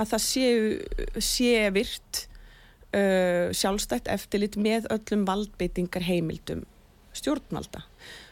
að 0.00 0.12
það 0.14 0.22
séu 0.24 1.20
sé 1.20 1.54
virt 1.74 2.24
uh, 2.94 3.50
sjálfstætt 3.56 4.08
eftirlit 4.12 4.56
með 4.60 4.88
öllum 4.94 5.26
valdbeitingar 5.28 6.06
heimildum 6.06 6.64
stjórnvalda. 7.16 7.82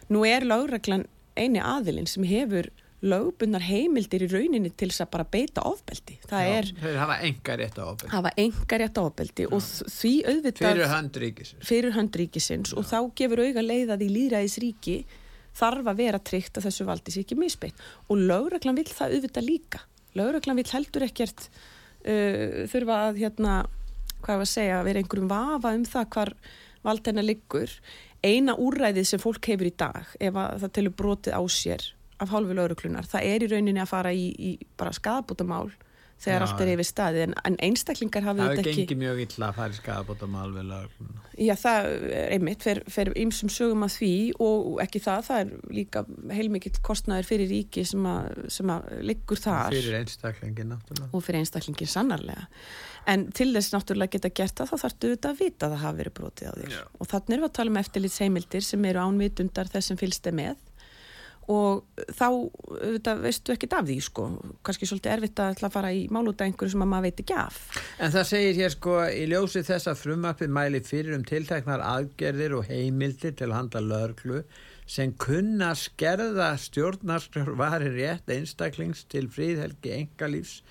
Nú 0.08 0.22
er 0.24 0.46
lögreglan 0.46 1.06
eini 1.38 1.60
aðilinn 1.62 2.06
sem 2.08 2.24
hefur 2.26 2.70
lögbundnar 2.98 3.62
heimildir 3.62 4.24
í 4.24 4.28
rauninni 4.32 4.72
til 4.74 4.88
þess 4.90 5.04
að 5.04 5.10
bara 5.12 5.26
beita 5.30 5.62
ofbeldi. 5.68 6.16
Það 6.26 6.40
Já, 6.48 6.54
er 6.58 6.70
þeir 6.80 6.96
hafa 6.98 7.16
enga 7.28 7.56
rétt 7.60 7.76
á 7.78 7.84
ofbeldi 7.86 8.10
hafa 8.16 8.32
enga 8.42 8.78
rétt 8.82 8.98
á 8.98 9.02
ofbeldi 9.06 9.46
og 9.46 9.60
þ- 9.62 9.92
því 9.94 10.12
auðvitað 10.32 10.64
fyrir 10.72 10.90
hönd 10.94 11.18
ríkisins 11.22 11.68
fyrir 11.68 11.94
hönd 11.94 12.18
ríkisins 12.22 12.72
og 12.74 12.88
þá 12.90 12.96
gefur 13.20 13.44
auga 13.44 13.62
leið 13.68 13.92
að 13.94 14.02
í 14.02 14.08
líðræðis 14.16 14.56
ríki 14.64 14.96
þarf 15.58 15.90
að 15.90 16.00
vera 16.02 16.20
tryggt 16.22 16.58
að 16.58 16.68
þessu 16.68 16.86
valdi 16.88 17.14
sé 17.14 17.24
ekki 17.24 17.38
misbeitt. 17.38 17.82
Og 18.08 18.22
lögreglan 18.30 18.78
vill 18.78 18.88
það 18.90 19.18
auðvitað 19.18 19.48
líka. 19.48 19.82
Lögreglan 20.18 20.60
vill 20.60 20.70
heldur 20.72 21.06
ekkert 21.08 21.48
uh, 21.48 22.64
þurfa 22.70 23.02
að 23.08 23.22
hérna 23.24 23.58
hvað 24.18 24.40
var 24.40 24.46
að 24.46 24.50
segja, 24.50 24.82
vera 24.86 25.02
einhverjum 25.02 25.30
vafa 25.30 25.74
um 25.76 25.84
það 25.86 26.08
hvar 26.14 26.32
vald 26.86 27.10
hennar 27.10 27.26
liggur. 27.26 27.74
Eina 28.24 28.56
úrræðið 28.58 29.12
sem 29.12 29.22
fólk 29.22 29.46
hefur 29.50 29.68
í 29.68 29.76
dag 29.78 30.16
ef 30.18 30.38
að 30.38 30.64
það 30.64 30.74
telur 30.74 30.96
brotið 30.98 31.38
á 31.38 31.42
sér 31.46 31.84
af 32.18 32.32
hálfu 32.32 32.54
lögreglunar, 32.56 33.06
það 33.06 33.28
er 33.30 33.44
í 33.44 33.48
rauninni 33.52 33.82
að 33.82 33.92
fara 33.92 34.10
í, 34.10 34.24
í 34.34 34.50
bara 34.78 34.90
skadabótamál 34.96 35.68
þegar 36.18 36.42
Já, 36.42 36.46
allt 36.46 36.62
er 36.64 36.72
yfir 36.74 36.88
staðið 36.88 37.24
en, 37.26 37.34
en 37.48 37.56
einstaklingar 37.68 38.26
hafa 38.26 38.38
það 38.38 38.52
hefur 38.52 38.70
ekki 38.72 38.82
gengið 38.82 39.00
mjög 39.02 39.22
illa 39.24 39.48
að 39.48 39.58
fara 39.60 39.74
í 39.74 39.78
skadabótamál 39.78 40.48
við 40.56 40.68
lögregluna 40.72 41.26
Já, 41.38 41.54
það 41.62 41.88
er 42.18 42.32
einmitt, 42.34 42.66
fer 42.90 43.12
ymsum 43.22 43.52
sögum 43.52 43.86
að 43.86 43.94
því 43.94 44.12
og 44.42 44.80
ekki 44.82 45.02
það, 45.04 45.20
það 45.28 45.42
er 45.44 45.72
líka 45.78 46.02
heilmikill 46.34 46.74
kostnæður 46.88 47.28
fyrir 47.28 47.50
ríki 47.52 47.84
sem 47.86 48.08
að, 48.10 48.42
sem 48.50 48.72
að 48.74 48.88
liggur 49.06 49.42
þar 49.42 49.76
fyrir 49.76 49.98
einstaklingin 50.00 50.72
náttúrulega 50.74 51.10
og 51.14 51.24
fyrir 51.24 51.44
einstaklingin 51.44 51.92
sannarlega. 51.92 52.48
En 53.08 53.28
til 53.32 53.52
þess 53.54 53.72
náttúrulega 53.72 54.18
geta 54.18 54.32
gert 54.34 54.58
það, 54.58 54.72
þá 54.72 54.82
þarftu 54.82 55.08
auðvitað 55.08 55.30
að 55.30 55.42
vita 55.44 55.68
að 55.68 55.74
það 55.74 55.84
hafi 55.84 56.00
verið 56.02 56.16
brotið 56.18 56.50
á 56.50 56.54
þér. 56.58 56.72
Já. 56.74 56.82
Og 56.98 57.10
þannig 57.12 57.36
erum 57.36 57.44
við 57.44 57.48
að 57.48 57.56
tala 57.58 57.72
um 57.72 57.78
eftirlitsheimildir 57.82 58.66
sem 58.66 58.88
eru 58.90 59.04
ánvitundar 59.04 59.70
þess 59.72 59.92
sem 59.92 60.00
fylgst 60.00 60.28
er 60.28 60.36
með 60.36 60.66
og 61.48 62.04
þá 62.12 62.26
auðvitað 62.28 63.20
veistu 63.24 63.54
ekkert 63.54 63.76
af 63.78 63.86
því 63.88 63.98
sko. 64.04 64.24
Kanski 64.66 64.88
svolítið 64.88 65.14
erfitt 65.14 65.42
að 65.42 65.62
að 65.64 65.74
fara 65.74 65.92
í 65.96 66.02
málúta 66.12 66.44
einhverju 66.44 66.74
sem 66.74 66.84
að 66.84 66.90
maður 66.92 67.06
veit 67.08 67.22
ekki 67.24 67.36
af. 67.40 67.60
En 67.98 68.12
það 68.12 68.26
segir 68.30 68.58
hér 68.58 68.74
sko 68.74 68.96
í 69.08 69.22
ljósi 69.30 69.62
þess 69.64 69.88
að 69.88 70.02
frumarpið 70.02 70.56
mæli 70.58 70.82
fyrir 70.84 71.16
um 71.16 71.24
tilteknar 71.28 71.84
aðgerðir 71.84 72.58
og 72.58 72.68
heimildir 72.68 73.36
til 73.38 73.48
að 73.48 73.56
handla 73.62 73.84
lörglu 73.86 74.42
sem 74.88 75.12
kunna 75.20 75.74
skerða 75.76 76.54
stjórnarskrár 76.60 77.50
varir 77.60 77.92
rétt 77.92 78.30
einstaklings 78.32 79.02
til 79.12 79.26
fríðhelgi 79.32 79.92
engalífs 79.98 80.62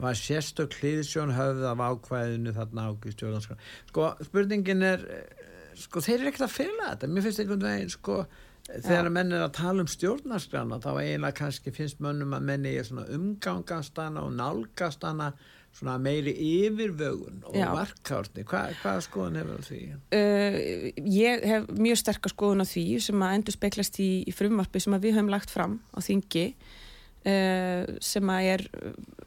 var 0.00 0.16
sérstök 0.16 0.78
hlýðsjón 0.80 1.34
höfð 1.36 1.66
af 1.72 1.82
ákvæðinu 1.84 2.54
þarna 2.56 2.86
ákvæði 2.90 3.16
stjórnarskrár. 3.18 3.60
Sko 3.90 4.08
spurningin 4.24 4.82
er, 4.82 5.04
eh, 5.04 5.44
sko 5.76 6.00
þeir 6.00 6.18
eru 6.20 6.30
ekkert 6.32 6.48
að 6.48 6.56
fela 6.56 6.90
þetta. 6.94 7.12
Mér 7.12 7.26
finnst 7.26 7.42
einhvern 7.44 7.68
veginn 7.68 7.92
sko 7.92 8.18
þegar 8.66 9.10
menn 9.14 9.34
er 9.34 9.44
að 9.46 9.54
tala 9.58 9.84
um 9.84 9.90
stjórnarskrána 9.90 10.80
þá 10.82 10.90
eiginlega 10.94 11.38
kannski 11.40 11.72
finnst 11.74 12.00
mönnum 12.02 12.34
að 12.36 12.48
menni 12.48 12.74
er 12.78 12.88
svona 12.88 13.06
umgangast 13.14 13.98
hana 14.00 14.24
og 14.26 14.34
nálgast 14.36 15.06
hana 15.06 15.32
svona 15.76 15.98
meiri 16.00 16.32
yfirvögun 16.40 17.42
og 17.50 17.58
varkárni 17.76 18.46
Hva, 18.48 18.62
hvað 18.80 19.02
skoðan 19.04 19.38
hefur 19.40 19.60
á 19.60 19.64
því? 19.66 19.80
Uh, 20.16 20.56
ég 21.04 21.46
hef 21.50 21.68
mjög 21.76 22.00
sterkar 22.00 22.32
skoðun 22.32 22.64
á 22.64 22.66
því 22.66 22.86
sem 23.04 23.26
að 23.26 23.36
endur 23.38 23.56
speklast 23.56 24.00
í, 24.02 24.10
í 24.24 24.34
frumvarpi 24.34 24.82
sem 24.82 24.96
að 24.96 25.08
við 25.08 25.18
höfum 25.18 25.32
lagt 25.34 25.52
fram 25.52 25.78
á 25.92 25.98
þingi 26.00 26.46
uh, 26.56 27.94
sem 28.00 28.32
að 28.32 28.50
er 28.54 28.66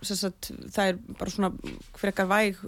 sem 0.01 0.21
sagt, 0.25 0.51
það 0.73 0.93
er 0.93 1.01
bara 1.19 1.35
svona 1.35 1.53
frekar 1.99 2.29
væg 2.31 2.63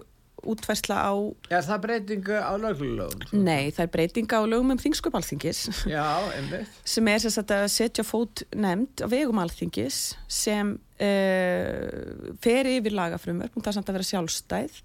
útfærsla 0.47 0.97
á 1.01 1.13
Er 1.53 1.63
það 1.67 1.81
breytingu 1.85 2.37
á 2.41 2.53
löglulögun? 2.57 3.25
nei, 3.35 3.69
það 3.71 3.83
er 3.85 3.91
breytinga 3.95 4.39
á 4.41 4.43
lögum 4.49 4.73
um 4.75 4.81
þingskjöp 4.81 5.17
alþingis 5.19 5.61
Já, 5.89 6.05
einmitt 6.35 6.81
sem 6.95 7.07
er 7.11 7.21
sem 7.23 7.33
sagt 7.35 7.53
að 7.55 7.67
setja 7.73 8.05
fót 8.07 8.43
nefnd 8.55 9.03
á 9.03 9.07
vegum 9.11 9.41
alþingis 9.43 10.01
sem 10.27 10.75
uh, 10.75 12.35
fer 12.43 12.69
yfir 12.75 12.95
lagafrumvörp 12.97 13.55
og 13.57 13.63
það 13.65 13.71
er 13.73 13.77
samt 13.79 13.91
að 13.91 13.99
vera 13.99 14.09
sjálfstæð 14.11 14.81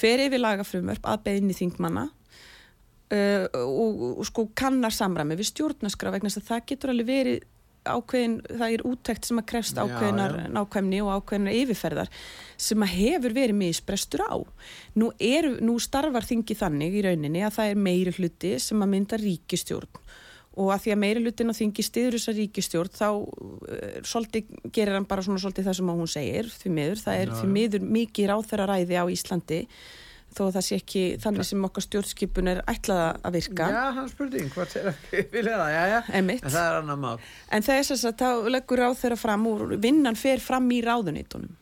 fer 0.00 0.24
yfir 0.26 0.42
lagafrumvörp 0.44 1.08
að 1.10 1.22
beðinni 1.26 1.56
þingmanna 1.58 2.06
uh, 2.10 3.46
og, 3.64 4.04
og 4.20 4.26
sko 4.28 4.48
kannar 4.58 4.94
samræmi 4.94 5.38
við 5.40 5.50
stjórnaskra 5.54 6.12
vegna 6.14 6.30
þess 6.30 6.44
að 6.44 6.50
það 6.52 6.68
getur 6.74 6.92
alveg 6.94 7.10
verið 7.10 7.48
ákveðin, 7.88 8.38
það 8.48 8.74
er 8.74 8.82
úttækt 8.90 9.28
sem 9.28 9.40
að 9.40 9.46
krefst 9.52 9.78
Já, 9.78 9.84
ákveðinar 9.84 10.34
já. 10.36 10.48
nákvæmni 10.56 11.02
og 11.04 11.12
ákveðinar 11.16 11.58
yfirferðar 11.60 12.10
sem 12.60 12.84
að 12.84 12.94
hefur 12.96 13.36
verið 13.36 13.60
misbrestur 13.60 14.24
á. 14.26 14.36
Nú, 15.00 15.12
er, 15.16 15.48
nú 15.64 15.78
starfar 15.80 16.26
þingi 16.28 16.58
þannig 16.60 16.98
í 17.00 17.04
rauninni 17.08 17.44
að 17.46 17.56
það 17.56 17.72
er 17.72 17.84
meiri 17.88 18.16
hluti 18.18 18.56
sem 18.60 18.84
að 18.84 18.92
mynda 18.96 19.20
ríkistjórn 19.22 20.02
og 20.60 20.72
að 20.74 20.82
því 20.84 20.92
að 20.92 21.00
meiri 21.04 21.20
hlutin 21.22 21.52
á 21.54 21.54
þingi 21.54 21.84
stiður 21.86 22.16
þessa 22.18 22.32
ríkistjórn 22.36 22.92
þá 22.92 23.06
uh, 23.14 23.98
svolítið 24.04 24.50
gerir 24.74 24.96
hann 24.98 25.06
bara 25.08 25.22
svona 25.24 25.40
svolítið 25.40 25.68
það 25.70 25.76
sem 25.78 25.92
að 25.92 26.00
hún 26.02 26.10
segir 26.10 26.50
því 26.50 26.72
miður, 26.74 27.02
það 27.04 27.20
er 27.20 27.30
Já, 27.30 27.34
því 27.38 27.46
já. 27.46 27.52
miður 27.54 27.86
mikið 27.96 28.30
ráþæra 28.32 28.66
ræði 28.72 28.98
á 28.98 29.04
Íslandi 29.14 29.60
þó 30.36 30.42
að 30.46 30.56
það 30.56 30.64
sé 30.66 30.78
ekki 30.80 31.02
þannig 31.22 31.48
sem 31.48 31.64
okkar 31.66 31.84
stjórnskipun 31.86 32.50
er 32.52 32.60
ætlað 32.70 33.02
að 33.26 33.36
virka 33.38 33.68
Já, 33.74 33.80
hann 33.96 34.10
spurning, 34.10 34.52
hvort 34.54 34.76
er 34.78 34.92
ekki 34.92 35.24
vilja 35.34 35.56
það, 35.58 35.72
já, 35.74 35.82
já. 35.90 35.98
En 36.18 36.30
það 36.44 36.60
er 36.62 36.78
annar 36.78 37.00
mál 37.02 37.16
En 37.50 37.66
það 37.66 37.80
er 37.80 37.88
þess 37.90 38.08
að 38.10 38.22
þá 38.22 38.52
leggur 38.54 38.84
ráð 38.84 38.96
þeirra 39.02 39.18
fram 39.20 39.50
úr, 39.50 39.66
vinnan 39.82 40.18
fer 40.18 40.42
fram 40.44 40.70
í 40.70 40.80
ráðunitunum. 40.84 41.52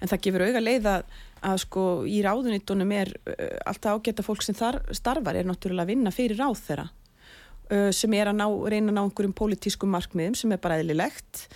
En 0.00 0.10
það 0.10 0.22
gefur 0.26 0.44
auga 0.48 0.62
leið 0.62 0.90
að, 0.90 1.14
að 1.50 1.60
sko 1.64 1.84
í 2.08 2.18
ráðunitunum 2.24 2.92
er 2.96 3.12
uh, 3.30 3.46
alltaf 3.70 3.98
ágæta 3.98 4.24
fólk 4.26 4.44
sem 4.44 4.56
þar 4.58 4.80
starfar 4.96 5.38
er 5.38 5.48
náttúrulega 5.48 5.86
að 5.86 5.92
vinna 5.92 6.14
fyrir 6.14 6.40
ráð 6.40 6.58
þeirra 6.64 6.88
uh, 6.88 7.90
sem 7.94 8.16
er 8.16 8.32
að 8.32 8.40
ná, 8.40 8.46
reyna 8.48 8.92
að 8.92 8.98
ná 8.98 9.02
einhverjum 9.04 9.36
pólitískum 9.36 9.92
markmiðum 9.94 10.36
sem 10.38 10.54
er 10.54 10.62
bara 10.64 10.80
eðlilegt. 10.80 11.46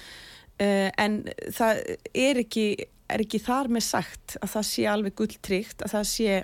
Uh, 0.58 0.88
en 0.98 1.20
það 1.54 1.82
er 2.12 2.42
ekki, 2.44 2.68
er 3.08 3.24
ekki 3.24 3.40
þar 3.42 3.70
með 3.72 3.84
sagt 3.88 4.38
að 4.42 4.54
það 4.54 4.66
sé 4.70 4.86
alveg 4.90 5.18
gulltryggt, 5.18 5.84
að 5.84 5.94
það 5.96 6.08
sé 6.12 6.38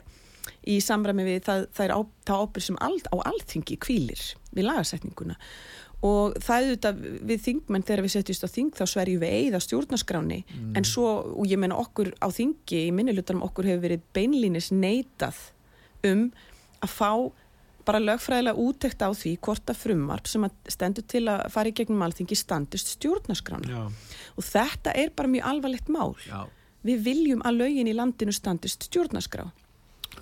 í 0.68 0.80
samræmi 0.85 1.25
við 1.26 1.40
það, 1.47 1.64
það 1.76 1.87
er 1.87 1.94
á, 1.94 2.00
það 2.28 2.44
ábyrg 2.44 2.66
sem 2.66 2.83
all, 2.85 2.99
á 3.12 3.16
alþingi 3.30 3.78
kvílir 3.80 4.25
við 4.54 4.68
lagasetninguna. 4.68 5.38
Og 6.04 6.35
það 6.44 6.56
er 6.56 6.66
auðvitað 6.68 7.04
við 7.30 7.44
þingmenn 7.47 7.85
þegar 7.88 8.04
við 8.04 8.12
setjumst 8.12 8.44
á 8.44 8.54
þing 8.54 8.73
þá 8.76 8.85
sverjum 8.90 9.23
við 9.23 9.37
eigða 9.38 9.61
stjórnaskráni 9.64 10.40
en 10.76 10.85
svo, 10.85 11.06
og 11.33 11.47
ég 11.49 11.61
meina 11.61 11.78
okkur 11.80 12.11
á 12.21 12.28
þingi 12.28 12.83
í 12.90 12.92
minnilutanum 12.92 13.44
okkur 13.47 13.71
hefur 13.71 13.87
verið 13.87 14.04
beinlínis 14.16 14.68
neitað 14.75 15.38
um 16.04 16.26
að 16.85 16.92
fá 16.92 17.11
bara 17.87 18.03
lögfræðilega 18.03 18.61
útekt 18.61 19.03
á 19.05 19.11
því 19.14 19.37
hvort 19.45 19.71
að 19.71 19.81
frumvarp 19.81 20.29
sem 20.31 20.47
að 20.47 20.55
stendur 20.73 21.07
til 21.11 21.25
að 21.33 21.47
fara 21.55 21.71
í 21.71 21.76
gegnum 21.76 22.05
alþingi 22.07 22.38
standist 22.38 22.95
stjórnaskrána 22.97 23.87
og 23.88 24.47
þetta 24.47 24.95
er 24.99 25.12
bara 25.17 25.33
mjög 25.33 25.50
alvarlegt 25.50 25.91
mál 25.93 26.14
já, 26.25 26.47
við 26.85 27.05
viljum 27.09 27.45
að 27.45 27.61
lögin 27.62 27.91
í 27.91 27.97
landinu 27.97 28.35
standist 28.35 28.88
stjórnarskrá. 28.88 29.49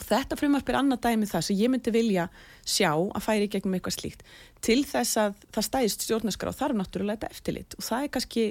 Þetta 0.03 0.39
frumvarp 0.39 0.71
er 0.71 0.79
annað 0.79 1.03
dæmi 1.05 1.29
það 1.29 1.45
sem 1.47 1.59
ég 1.59 1.71
myndi 1.73 1.93
vilja 1.93 2.29
sjá 2.65 2.91
að 2.95 3.25
færi 3.27 3.49
í 3.49 3.51
gegnum 3.53 3.77
eitthvað 3.77 3.99
slíkt. 3.99 4.23
Til 4.65 4.81
þess 4.89 5.19
að 5.21 5.43
það 5.53 5.67
stæðist 5.69 6.07
stjórnarskrá 6.07 6.55
þarf 6.57 6.79
náttúrulega 6.79 7.19
þetta 7.21 7.37
eftirlit 7.37 7.77
og 7.77 7.87
það 7.87 8.07
er 8.07 8.13
kannski 8.17 8.47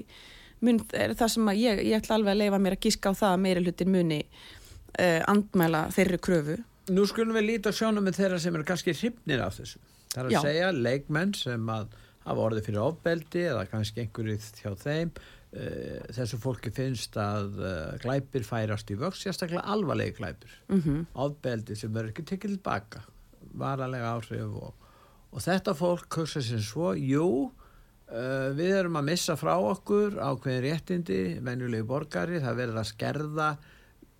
mun, 0.61 0.81
er 0.93 1.15
það 1.17 1.33
sem 1.35 1.53
ég, 1.57 1.83
ég 1.89 1.97
ætla 1.97 2.17
alveg 2.19 2.35
að 2.35 2.43
leifa 2.43 2.61
mér 2.61 2.77
að 2.77 2.83
gíska 2.85 3.13
á 3.15 3.19
það 3.23 3.35
að 3.35 3.43
meiri 3.45 3.63
hlutin 3.65 3.93
muni 3.95 4.19
uh, 4.21 5.21
andmæla 5.31 5.85
þeirri 5.95 6.21
kröfu. 6.21 6.57
Nú 6.91 7.05
skulum 7.07 7.37
við 7.37 7.47
líta 7.47 7.71
sjónum 7.75 8.03
með 8.03 8.19
þeirra 8.19 8.39
sem 8.43 8.55
eru 8.57 8.67
kannski 8.67 8.95
hrifnir 8.95 9.43
af 9.43 9.59
þessu. 9.59 9.79
Það 10.11 10.21
er 10.21 10.27
að 10.27 10.33
Já. 10.33 10.41
segja 10.43 10.71
leikmenn 10.75 11.35
sem 11.37 11.69
að 11.71 11.93
hafa 12.25 12.47
orðið 12.47 12.67
fyrir 12.67 12.81
ofbeldi 12.83 13.45
eða 13.49 13.67
kannski 13.71 14.03
einhverju 14.03 14.39
hjá 14.59 14.73
þeim. 14.81 15.13
Uh, 15.51 15.97
þessu 16.15 16.37
fólki 16.39 16.71
finnst 16.71 17.17
að 17.19 17.57
uh, 17.59 17.71
glæpir 17.99 18.45
færast 18.47 18.91
í 18.93 18.95
vöxt, 18.99 19.25
sérstaklega 19.25 19.65
alvarlegi 19.73 20.15
glæpir. 20.21 20.53
Mm 20.71 21.01
Ofbeldi 21.19 21.75
sem 21.75 21.91
verður 21.91 22.13
ekki 22.13 22.23
tekið 22.29 22.53
tilbaka, 22.55 23.01
varalega 23.59 24.13
áhrif 24.15 24.53
og, 24.61 24.87
og 25.27 25.43
þetta 25.43 25.75
fólk 25.75 26.21
hugsa 26.21 26.39
sér 26.45 26.63
svo, 26.63 26.93
jú, 26.95 27.27
uh, 27.51 28.47
við 28.55 28.77
erum 28.77 28.95
að 29.01 29.09
missa 29.11 29.35
frá 29.39 29.57
okkur 29.59 30.15
ákveðin 30.23 30.63
réttindi, 30.69 31.21
venjulegi 31.43 31.87
borgari, 31.89 32.39
það 32.39 32.63
verður 32.63 32.83
að 32.85 32.89
skerða 32.93 33.51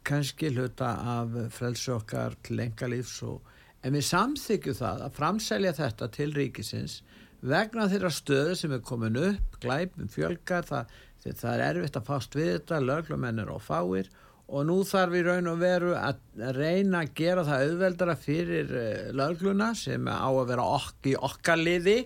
kannski 0.08 0.52
hluta 0.54 0.92
af 1.18 1.36
frelsi 1.54 1.92
okkar 1.94 2.36
til 2.46 2.62
engalífs 2.64 3.22
og 3.28 3.42
en 3.86 3.96
við 3.98 4.06
samþykju 4.10 4.76
það 4.78 5.06
að 5.06 5.18
framselja 5.18 5.74
þetta 5.78 6.10
til 6.16 6.32
ríkisins 6.38 7.02
vegna 7.42 7.88
þeirra 7.90 8.12
stöðu 8.14 8.58
sem 8.58 8.74
er 8.76 8.84
komin 8.86 9.18
upp 9.18 9.58
glæpum 9.62 10.10
fjölgar 10.12 10.66
það, 10.68 10.92
það 11.26 11.54
er 11.54 11.64
erfitt 11.70 11.98
að 11.98 12.10
fást 12.10 12.38
við 12.38 12.52
þetta 12.56 12.82
löglumennir 12.86 13.54
og 13.54 13.64
fáir 13.66 14.12
og 14.52 14.66
nú 14.68 14.82
þarf 14.88 15.16
í 15.16 15.24
raun 15.26 15.48
og 15.48 15.62
veru 15.62 15.94
að 15.96 16.20
reyna 16.58 17.06
að 17.06 17.14
gera 17.18 17.46
það 17.48 17.66
auðveldara 17.68 18.18
fyrir 18.20 18.74
uh, 18.76 19.08
lögluna 19.16 19.72
sem 19.78 20.10
á 20.12 20.28
að 20.28 20.50
vera 20.52 20.68
okk 20.78 21.12
í 21.14 21.16
okkar 21.30 21.62
liði 21.62 21.98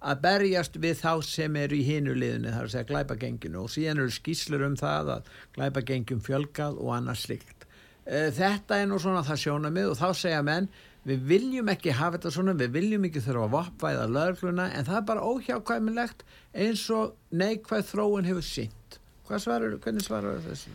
að 0.00 0.20
berjast 0.24 0.76
við 0.80 1.00
þá 1.02 1.12
sem 1.28 1.56
eru 1.60 1.76
í 1.76 1.84
hinu 1.84 2.14
liðinu, 2.16 2.50
það 2.50 2.60
er 2.60 2.68
að 2.68 2.74
segja 2.74 2.88
glæpagenginu 2.88 3.64
og 3.64 3.72
síðan 3.72 4.04
eru 4.04 4.14
skýslur 4.14 4.66
um 4.66 4.76
það 4.80 5.10
að 5.16 5.32
glæpagengjum 5.56 6.22
fjölgað 6.24 6.78
og 6.80 6.94
annars 6.96 7.26
slikt. 7.26 7.66
e, 8.06 8.30
þetta 8.36 8.80
er 8.80 8.88
nú 8.88 8.98
svona 8.98 9.24
það 9.26 9.42
sjónamið 9.44 9.90
og 9.90 9.98
þá 10.00 10.08
segja 10.16 10.42
menn 10.42 10.70
við 11.04 11.26
viljum 11.28 11.68
ekki 11.72 11.92
hafa 11.96 12.18
þetta 12.18 12.32
svona, 12.34 12.56
við 12.56 12.72
viljum 12.76 13.04
ekki 13.08 13.22
þurfa 13.24 13.46
að 13.46 13.54
vopvæða 13.56 14.06
lögluna 14.16 14.70
en 14.76 14.88
það 14.88 14.96
er 14.96 15.06
bara 15.10 15.26
óhjákvæmilegt 15.28 16.24
eins 16.52 16.86
og 16.92 17.14
neikvæð 17.30 17.86
þróun 17.92 18.28
hefur 18.28 18.44
sínt. 18.44 18.98
Svarar, 19.30 19.76
hvernig 19.78 20.02
svarar 20.02 20.40
þessu? 20.42 20.72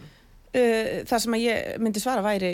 Uh, 0.55 1.03
það 1.03 1.19
sem 1.25 1.37
ég 1.41 1.81
myndi 1.83 1.99
svara 1.99 2.23
væri 2.23 2.53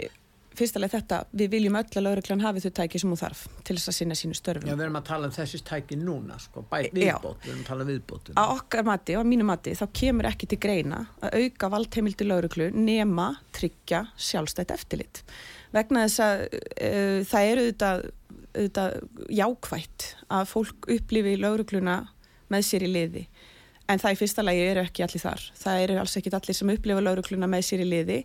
fyrstulega 0.62 1.00
þetta, 1.00 1.18
við 1.38 1.50
viljum 1.56 1.78
öll 1.80 1.88
að 1.88 2.06
lauruglan 2.06 2.44
hafi 2.46 2.64
þau 2.64 2.74
tæki 2.80 3.02
sem 3.02 3.12
hún 3.12 3.20
þarf 3.20 3.42
til 3.68 3.76
þess 3.78 3.92
að 3.92 3.98
sinna 3.98 4.18
sínu 4.18 4.38
störfum. 4.38 4.70
Já, 4.70 4.76
við 4.78 4.86
erum 4.86 5.00
að 5.00 5.08
tala 5.10 5.30
um 5.30 5.36
þessi 5.36 5.62
tæki 5.68 5.98
núna, 6.00 6.38
sko, 6.42 6.64
bæ, 6.70 6.78
viðbót, 6.94 7.42
við 7.44 7.54
erum 7.54 7.64
að 7.64 7.70
tala 7.72 7.86
um 7.86 7.92
viðbót. 7.92 8.32
Á 8.38 8.44
okkar 8.46 8.86
mati, 8.88 9.18
á 9.18 9.22
mínu 9.28 9.48
mati, 9.48 9.76
þá 9.78 9.86
kemur 10.02 10.30
ekki 10.32 10.52
til 10.52 10.62
greina 10.62 11.04
að 11.22 11.38
auka 11.42 11.72
valdheimildi 11.76 12.30
lauruglu 12.30 12.70
nema 12.78 13.28
tryggja 13.58 14.06
sjálfstætt 14.16 14.74
eftirlit. 14.76 15.24
Vegna 15.76 16.08
þess 16.08 16.26
að 16.26 16.46
uh, 16.48 17.20
það 17.28 17.52
eru 17.52 17.68
auðvitað, 17.68 18.08
auðvitað 18.52 18.98
jákvætt 19.42 20.10
að 20.32 20.50
fólk 20.52 20.92
upplifi 20.98 21.38
laurugluna 21.40 22.02
með 22.52 22.68
sér 22.68 22.86
í 22.88 22.92
liði 22.92 23.26
en 23.90 24.02
það 24.02 24.14
í 24.14 24.20
fyrsta 24.20 24.46
lagi 24.46 24.66
eru 24.66 24.84
ekki 24.86 25.06
allir 25.06 25.24
þar. 25.24 25.46
Það 25.62 25.86
eru 25.86 25.98
alls 26.02 26.18
ekki 26.20 26.34
allir 26.38 26.58
sem 26.58 26.74
upplifa 26.74 27.04
laurugluna 27.06 27.50
með 27.52 27.66
sér 27.68 27.84
í 27.86 27.90
liði 27.90 28.20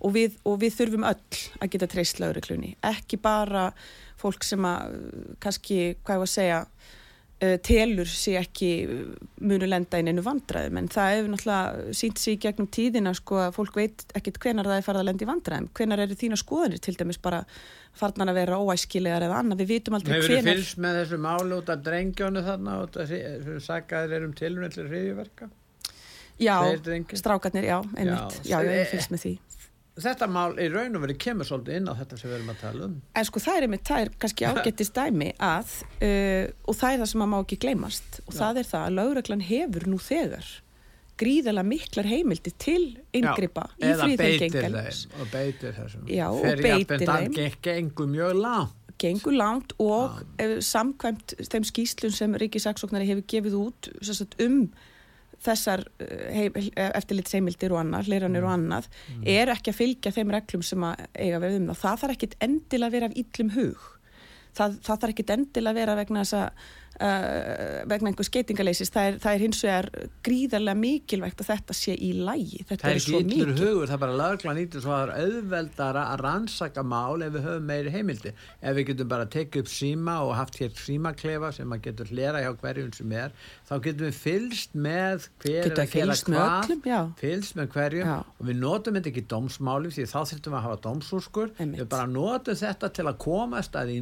og 0.00 0.14
við, 0.16 0.38
og 0.46 0.60
við 0.62 0.76
þurfum 0.78 1.08
öll 1.10 1.42
að 1.60 1.72
geta 1.74 1.90
treyst 1.90 2.22
lauruglunni 2.22 2.76
ekki 2.90 3.20
bara 3.20 3.70
fólk 4.20 4.44
sem 4.44 4.64
að 4.68 4.96
kannski, 5.42 5.80
hvað 6.04 6.16
ég 6.16 6.24
var 6.24 6.28
að 6.28 6.34
segja 6.34 6.62
uh, 7.40 7.56
telur 7.66 8.08
sé 8.08 8.36
ekki 8.40 8.70
munu 9.40 9.68
lenda 9.68 10.00
inn 10.00 10.10
einu 10.12 10.24
vandraðum 10.24 10.80
en 10.80 10.88
það 10.92 11.12
hefur 11.14 11.30
náttúrulega 11.34 11.96
sínt 12.00 12.22
sér 12.22 12.38
gegnum 12.44 12.70
tíðina 12.72 13.12
sko 13.16 13.40
að 13.46 13.54
fólk 13.58 13.78
veit 13.80 14.04
ekkit 14.18 14.40
hvenar 14.42 14.70
það 14.70 14.80
er 14.80 14.86
farið 14.88 15.02
að 15.02 15.08
lenda 15.10 15.26
í 15.26 15.30
vandraðum 15.30 15.70
hvenar 15.78 16.04
eru 16.06 16.18
þína 16.22 16.40
skoðanir 16.40 16.82
til 16.84 16.96
dæmis 17.00 17.20
bara 17.22 17.42
farnar 18.00 18.30
að 18.30 18.40
vera 18.40 18.58
óæskilegar 18.62 19.26
eða 19.26 19.40
annað, 19.42 19.62
við 19.64 19.72
vitum 19.74 19.98
aldrei 19.98 20.16
hvenar 20.16 20.28
Hefur 20.28 20.46
þið 20.46 20.52
fylgst 20.52 20.82
með 20.84 20.98
þessu 21.00 21.20
málu 21.24 21.60
út 21.60 21.72
af 21.72 21.86
drengjónu 21.86 22.44
þarna 22.46 22.76
og 22.84 22.92
þessu 22.96 23.56
sagaðir 23.64 24.20
er 24.20 24.28
um 24.28 24.36
tilnveldur 24.38 24.90
hriðiverka? 24.92 25.50
Já, 26.40 26.56
strákarnir, 27.20 27.66
já, 27.68 27.78
einmitt. 27.98 28.38
Já, 28.46 28.54
já, 28.54 28.62
ég 28.64 28.78
hef 28.78 28.94
fylgst 28.94 29.10
með 29.12 29.24
því 29.26 29.32
Þetta 30.00 30.30
mál 30.30 30.54
í 30.60 30.70
raun 30.72 30.96
og 30.98 31.04
verið 31.04 31.20
kemur 31.26 31.48
svolítið 31.48 31.78
inn 31.80 31.90
á 31.90 31.94
þetta 31.98 32.18
sem 32.20 32.30
við 32.30 32.38
erum 32.38 32.54
að 32.54 32.62
tala 32.64 32.86
um. 32.88 32.96
En 33.16 33.28
sko 33.28 33.42
það 33.44 33.58
er 33.58 33.66
einmitt, 33.66 33.84
það 33.88 34.06
er 34.06 34.10
kannski 34.24 34.48
ágættist 34.48 34.96
dæmi 34.96 35.30
að 35.36 35.76
uh, 36.00 36.48
og 36.64 36.80
það 36.80 36.96
er 36.96 37.02
það 37.02 37.12
sem 37.12 37.24
að 37.26 37.30
má 37.34 37.38
ekki 37.40 37.60
gleymast 37.66 38.20
og 38.24 38.34
já. 38.34 38.40
það 38.40 38.60
er 38.62 38.68
það 38.72 38.88
að 38.88 38.98
lauraglan 38.98 39.46
hefur 39.50 39.88
nú 39.90 40.00
þegar 40.02 40.50
gríðala 41.20 41.64
miklar 41.66 42.08
heimildi 42.08 42.52
til 42.60 42.82
yngripa 43.16 43.66
í 43.80 43.92
fríðengengalins 44.00 45.06
og 45.18 45.32
beitir 45.32 45.74
þessum. 45.76 46.06
Já, 46.08 46.26
og 46.30 46.62
beitir 46.64 47.04
þeim. 47.04 47.34
gengur 47.64 48.08
mjög 48.10 48.38
langt. 48.40 48.94
Gengur 49.00 49.32
langt 49.36 49.74
og 49.80 50.20
ja. 50.40 50.60
samkvæmt 50.64 51.34
þeim 51.48 51.66
skýslun 51.68 52.12
sem 52.12 52.36
Ríkisaksóknari 52.40 53.08
hefur 53.08 53.24
gefið 53.32 53.58
út 53.60 53.90
sagt, 54.04 54.36
um 54.44 54.66
þessar 55.44 55.84
eh, 56.04 56.50
eftirlitsheimildir 56.90 57.72
og 57.74 57.80
annað, 57.82 58.10
hliranir 58.10 58.42
mm. 58.42 58.48
og 58.48 58.52
annað 58.56 58.90
mm. 58.90 59.22
er 59.36 59.52
ekki 59.54 59.72
að 59.72 59.78
fylgja 59.78 60.12
þeim 60.16 60.34
reglum 60.34 60.66
sem 60.66 60.84
að 60.86 61.06
eiga 61.14 61.40
verið 61.40 61.62
um 61.62 61.70
það. 61.70 61.80
Það 61.84 62.02
þarf 62.02 62.16
ekki 62.16 62.30
endilega 62.48 62.90
að 62.90 62.96
vera 62.98 63.10
af 63.10 63.18
yllum 63.24 63.54
hug. 63.56 63.88
Það, 64.50 64.76
það 64.84 65.02
þarf 65.04 65.14
ekki 65.14 65.26
endilega 65.36 65.72
að 65.72 65.80
vera 65.80 65.98
vegna 66.00 66.24
þess 66.24 66.38
að 66.40 66.68
uh, 67.00 67.80
vegna 67.90 68.10
einhver 68.10 68.26
skeitingaleysis 68.26 68.92
það 68.92 69.08
er, 69.08 69.18
það 69.22 69.36
er 69.36 69.44
hins 69.44 69.60
vegar 69.64 69.88
gríðarlega 70.26 70.80
mikilvægt 70.80 71.42
að 71.42 71.50
þetta 71.52 71.76
sé 71.76 71.94
í 71.96 72.10
lægi 72.18 72.62
þetta 72.68 72.80
það 72.82 72.92
er, 72.92 73.00
ekki 73.00 73.20
yllur 73.20 73.52
hugur, 73.56 73.86
það 73.88 73.96
er 73.96 74.02
bara 74.04 74.18
lagla 74.20 74.54
nýttur 74.56 74.84
svo 74.84 74.94
að 74.94 75.00
það 75.00 75.12
er 75.12 75.30
auðveldara 75.30 76.04
að 76.12 76.24
rannsaka 76.26 76.84
mál 76.86 77.24
ef 77.24 77.34
við 77.36 77.46
höfum 77.48 77.68
meiri 77.70 77.94
heimildi 77.94 78.34
ef 78.34 78.78
við 78.78 78.88
getum 78.90 79.12
bara 79.12 79.28
tekið 79.36 79.64
upp 79.64 79.72
síma 79.72 80.16
og 80.26 80.34
haft 80.38 80.60
hér 80.60 80.74
símaklefa 80.80 81.52
sem 81.56 81.70
maður 81.70 81.86
getur 81.88 82.12
hlera 82.14 82.44
hjá 82.44 82.50
hverjum 82.62 82.92
sem 82.96 83.16
er 83.24 83.36
þá 83.68 83.74
getum 83.86 84.06
við 84.08 84.18
fylst 84.20 84.76
með 84.88 85.28
hver 85.44 85.60
er 85.60 85.84
að 85.84 85.94
gera 85.96 86.18
hvað 86.26 87.14
fylst 87.20 87.58
með 87.58 87.70
hverjum 87.76 88.10
já. 88.10 88.16
og 88.24 88.50
við 88.50 88.60
notum 88.60 88.98
þetta 88.98 89.12
ekki 89.12 89.26
dómsmáli 89.30 89.94
því 89.94 90.08
þá 90.10 90.18
þurftum 90.20 90.54
við 90.54 90.58
að 90.60 90.66
hafa 90.68 90.82
dómsúskur 90.88 91.54
við 91.60 91.86
bara 91.90 92.10
notum 92.10 92.60
þetta 92.60 92.92
til 92.96 93.06
að 93.08 93.20
komast 93.22 93.78
að 93.78 93.94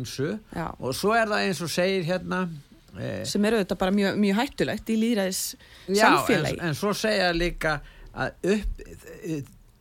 sem 3.28 3.44
eru 3.44 3.60
þetta 3.60 3.76
bara 3.78 3.94
mjög, 3.94 4.18
mjög 4.20 4.40
hættulegt 4.40 4.90
í 4.90 4.96
líðræðis 5.02 5.42
samfélagi 5.86 6.58
en, 6.58 6.70
en 6.70 6.78
svo 6.78 6.94
segja 6.96 7.30
líka 7.36 7.78
að 8.18 8.54
upp, 8.54 8.82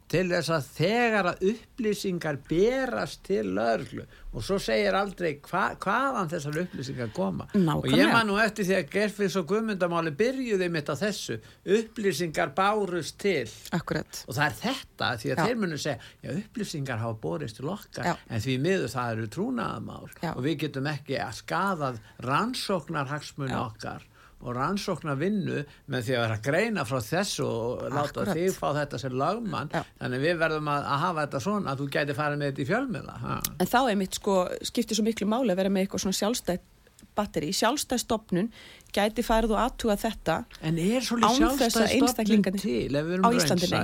til 0.07 0.23
þess 0.31 0.49
að 0.55 0.67
þegar 0.77 1.27
að 1.33 1.41
upplýsingar 1.51 2.37
berast 2.47 3.23
til 3.27 3.43
löglu 3.57 4.05
og 4.37 4.43
svo 4.45 4.55
segir 4.61 4.95
aldrei 4.95 5.33
hva, 5.43 5.63
hvaðan 5.81 6.29
þessar 6.31 6.59
upplýsingar 6.61 7.09
koma 7.15 7.47
Nákvæmlega. 7.51 7.75
og 7.81 7.99
ég 7.99 8.11
man 8.13 8.29
nú 8.29 8.37
eftir 8.39 8.67
því 8.69 8.77
að 8.77 8.91
Gerfins 8.93 9.35
og 9.39 9.47
Guðmundamáli 9.51 10.13
byrjuði 10.19 10.69
mitt 10.71 10.91
á 10.91 10.95
þessu 10.99 11.39
upplýsingar 11.77 12.53
bárust 12.55 13.17
til 13.19 13.47
Akkurat. 13.75 14.23
og 14.27 14.37
það 14.37 14.45
er 14.47 14.57
þetta 14.61 15.11
því 15.21 15.31
að 15.33 15.37
já. 15.41 15.45
þeir 15.45 15.61
munu 15.63 15.77
segja 15.77 15.99
já 16.23 16.35
upplýsingar 16.37 17.01
hafa 17.03 17.19
borist 17.27 17.59
til 17.59 17.71
okkar 17.73 18.05
já. 18.11 18.15
en 18.29 18.45
því 18.47 18.57
miður 18.63 18.93
það 18.95 19.11
eru 19.17 19.31
trúnaðamál 19.37 20.05
og 20.35 20.43
við 20.45 20.59
getum 20.63 20.87
ekki 20.93 21.19
að 21.19 21.33
skadað 21.41 21.99
rannsóknarhagsmunni 22.27 23.57
okkar 23.59 24.05
og 24.37 24.53
rannsóknar 24.53 25.17
vinnu 25.17 25.63
með 25.89 26.07
því 26.07 26.15
að 26.15 26.23
vera 26.23 26.37
að 26.37 26.45
greina 26.45 26.85
frá 26.85 26.97
þessu 27.01 27.45
og 27.47 27.83
láta 27.89 28.21
Akkurat. 28.21 28.33
þig 28.37 28.57
fá 28.57 28.67
þetta 28.77 29.01
sem 29.01 29.17
lagmann 29.17 29.71
Já. 29.73 29.81
þannig 29.97 30.25
við 30.27 30.41
verðum 30.43 30.71
að, 30.73 30.87
að 30.93 31.03
hafa 31.03 31.25
þetta 31.25 31.43
svona 31.47 31.73
að 31.73 31.81
þú 31.81 31.87
gæti 31.97 32.17
farið 32.17 32.41
með 32.41 32.51
þetta 32.51 32.63
í 32.63 32.67
fjölmiðla 32.71 33.19
ha. 33.23 33.37
En 33.57 33.71
þá 33.73 33.79
er 33.81 33.99
mitt 34.03 34.19
sko, 34.19 34.39
skiptir 34.69 34.99
svo 34.99 35.05
miklu 35.07 35.29
máli 35.29 35.53
að 35.53 35.61
vera 35.63 35.73
með 35.73 35.87
eitthvað 35.87 36.05
svona 36.05 36.19
sjálfstætt 36.21 36.73
batteri 37.17 37.49
sjálfstæðstofnun 37.57 38.51
gæti 38.93 39.25
farið 39.25 39.55
og 39.55 39.61
aðtuga 39.63 39.97
þetta 40.01 40.37
En 40.61 40.77
er 40.81 41.05
svolítið 41.05 41.41
sjálfstæðstofnun 41.41 42.59
til 42.61 42.91
ef 42.93 43.07
við 43.09 43.15
erum 43.17 43.31
reynsæ? 43.33 43.81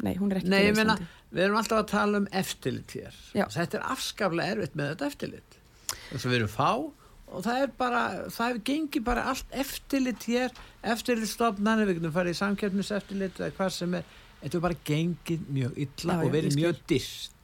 Nei, 0.00 0.14
hún 0.16 0.32
er 0.32 0.40
ekki 0.40 0.48
Nei, 0.48 0.62
til 0.64 0.72
Íslandi 0.72 1.08
Við 1.30 1.44
erum 1.44 1.58
alltaf 1.60 1.82
að 1.82 1.90
tala 1.92 2.20
um 2.22 2.28
eftirlit 2.40 2.94
hér 2.96 3.18
Þetta 3.52 3.78
er 3.78 3.84
afskaflega 3.92 4.56
erfitt 4.56 4.78
með 4.78 4.94
þetta 4.94 5.10
eftirlit 5.12 5.58
Þess 6.10 6.24
að 6.24 6.32
við 6.32 6.38
erum 6.40 6.52
fá 6.54 6.70
og 7.30 7.44
það 7.46 7.64
er 7.64 7.72
bara, 7.78 8.04
það 8.28 8.52
hefur 8.52 8.62
gengið 8.70 9.06
bara 9.06 9.26
allt 9.30 9.58
eftirlit 9.62 10.28
hér, 10.30 10.54
eftirlitstofnarnir, 10.94 11.88
við 11.88 12.00
getum 12.00 12.14
farið 12.14 12.36
í 12.36 12.40
samkjöfniseftirlit 12.40 13.42
eða 13.42 13.56
hvað 13.58 13.74
sem 13.76 13.98
er, 14.00 14.14
þetta 14.42 14.58
er 14.58 14.64
bara 14.68 14.80
gengið 14.90 15.50
mjög 15.58 15.82
illa 15.86 16.16
já, 16.16 16.24
og 16.24 16.32
verið 16.34 16.58
mjög 16.58 16.80
dyrst. 16.90 17.36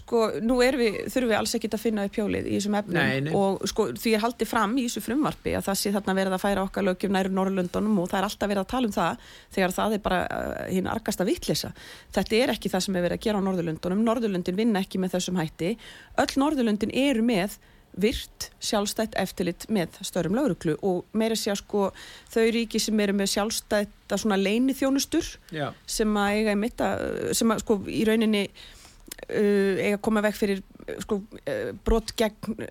Sko, 0.00 0.20
nú 0.44 0.56
við, 0.60 0.76
þurfum 1.10 1.30
við 1.32 1.36
alls 1.36 1.52
ekkit 1.56 1.74
að 1.76 1.82
finna 1.82 2.04
upp 2.06 2.14
hjólið 2.16 2.46
í 2.46 2.54
þessum 2.56 2.76
efnum 2.78 2.96
nei, 2.96 3.22
nei. 3.26 3.32
og 3.36 3.64
sko, 3.68 3.88
því 3.98 4.12
er 4.16 4.22
haldið 4.22 4.48
fram 4.48 4.76
í 4.78 4.84
þessu 4.86 5.02
frumvarfi 5.02 5.54
að 5.58 5.66
það 5.66 5.78
sé 5.80 5.92
þarna 5.96 6.14
verið 6.16 6.36
að 6.36 6.42
færa 6.44 6.62
okkar 6.64 6.86
lögjum 6.86 7.14
næru 7.16 7.32
Norrlundunum 7.34 7.98
og 8.00 8.06
það 8.12 8.20
er 8.20 8.28
alltaf 8.28 8.52
verið 8.52 8.62
að 8.62 8.70
tala 8.70 8.88
um 8.88 8.94
það 8.94 9.26
þegar 9.56 9.74
það 9.76 9.96
er 9.96 10.04
bara 10.06 10.20
uh, 10.36 10.62
hinn 10.70 10.90
argasta 10.90 11.26
vittlisa. 11.26 11.72
Þetta 12.16 12.38
er 12.38 12.54
ekki 12.54 12.72
það 12.72 12.86
sem 12.86 12.96
er 12.96 13.06
verið 13.08 13.18
að 13.18 13.26
gera 13.26 13.42
á 13.42 13.46
Norrlundunum. 13.48 14.06
Norrlundin 14.06 14.60
vinna 14.62 14.84
ekki 14.84 15.02
með 15.02 15.16
þessum 15.18 15.42
hætti. 15.42 15.74
Öll 16.22 16.32
Norrlundin 16.44 16.94
eru 16.94 17.26
með 17.26 17.58
virt 17.98 18.48
sjálfstætt 18.62 19.16
eftirlit 19.18 19.66
með 19.72 19.98
störum 20.06 20.36
lauruglu 20.38 20.76
og 20.86 21.06
meira 21.16 21.36
sé 21.38 21.50
að 21.52 21.62
sko 21.62 21.86
þau 22.30 22.44
ríki 22.54 22.80
sem 22.82 23.00
eru 23.02 23.16
með 23.18 23.32
sjálfstætt 23.34 24.14
að 24.14 24.22
svona 24.22 24.38
leini 24.40 24.76
þjónustur 24.76 25.26
Já. 25.54 25.70
sem 25.86 26.18
að 26.18 26.36
eiga 26.38 26.54
í 26.54 26.60
mitta 26.60 26.90
sem 27.36 27.50
að 27.50 27.64
sko 27.64 27.78
í 27.90 28.02
rauninni 28.08 28.44
uh, 28.46 29.80
eiga 29.80 29.96
að 29.96 30.04
koma 30.06 30.24
vekk 30.26 30.38
fyrir 30.38 30.62
sko 31.02 31.20
uh, 31.22 31.72
brot 31.86 32.14
gegn 32.18 32.68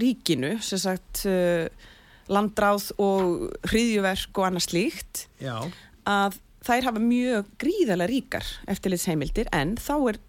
ríkinu 0.00 0.56
sem 0.64 0.80
sagt 0.80 1.24
uh, 1.26 1.66
landráð 2.30 2.92
og 3.02 3.50
hriðjuverk 3.72 4.38
og 4.38 4.46
annað 4.46 4.68
slíkt 4.68 5.26
Já. 5.42 5.56
að 6.06 6.38
þær 6.66 6.90
hafa 6.90 7.02
mjög 7.02 7.50
gríðarlega 7.58 8.12
ríkar 8.12 8.54
eftirlitsheimildir 8.70 9.50
en 9.56 9.74
þá 9.80 9.94
er 10.12 10.22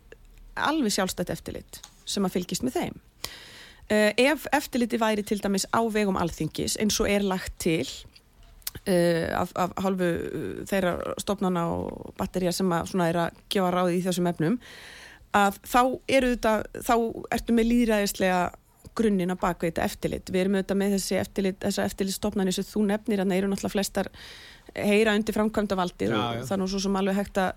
alveg 0.62 0.98
sjálfstætt 0.98 1.32
eftirlit 1.34 1.82
sem 2.10 2.26
að 2.26 2.40
fylgist 2.40 2.66
með 2.66 2.80
þeim 2.80 3.00
ef 3.90 4.46
eftirliti 4.54 5.00
væri 5.02 5.24
til 5.28 5.42
dæmis 5.44 5.66
á 5.74 5.82
vegum 5.92 6.20
alþingis 6.20 6.78
eins 6.80 7.00
og 7.00 7.10
er 7.12 7.26
lagt 7.26 7.54
til 7.60 7.88
uh, 8.88 9.42
af, 9.42 9.52
af 9.56 9.76
halvu 9.84 10.08
uh, 10.08 10.64
þeirra 10.70 11.16
stofnana 11.20 11.66
og 11.74 12.14
batterija 12.18 12.54
sem 12.56 12.72
að 12.72 12.96
er 13.08 13.22
að 13.26 13.44
gefa 13.50 13.72
ráði 13.74 14.00
í 14.00 14.06
þessum 14.06 14.30
efnum 14.32 14.58
að 15.36 15.60
þá 15.64 15.82
eru 16.08 16.34
þetta 16.34 16.84
þá 16.84 16.96
ertu 17.36 17.56
með 17.56 17.70
líðræðislega 17.72 18.42
grunninn 18.98 19.32
að 19.32 19.40
baka 19.40 19.68
þetta 19.68 19.86
eftirlit. 19.88 20.32
Við 20.32 20.42
erum 20.42 20.58
auðvitað 20.58 20.80
með 20.82 20.96
þessi 20.98 21.18
eftirlit, 21.22 21.60
þessa 21.62 21.86
eftirlitstofnani 21.88 22.54
sem 22.56 22.68
þú 22.68 22.84
nefnir 22.90 23.22
að 23.24 23.32
það 23.32 23.38
eru 23.38 23.52
náttúrulega 23.52 23.76
flestar 23.78 24.10
heyra 24.76 25.16
undir 25.16 25.36
framkvæmda 25.36 25.78
valdið 25.80 26.16
og 26.16 26.42
það 26.44 26.56
er 26.56 26.62
nú 26.62 26.68
svo 26.72 26.82
sem 26.84 26.98
alveg 27.00 27.20
hægt 27.20 27.40
að 27.42 27.52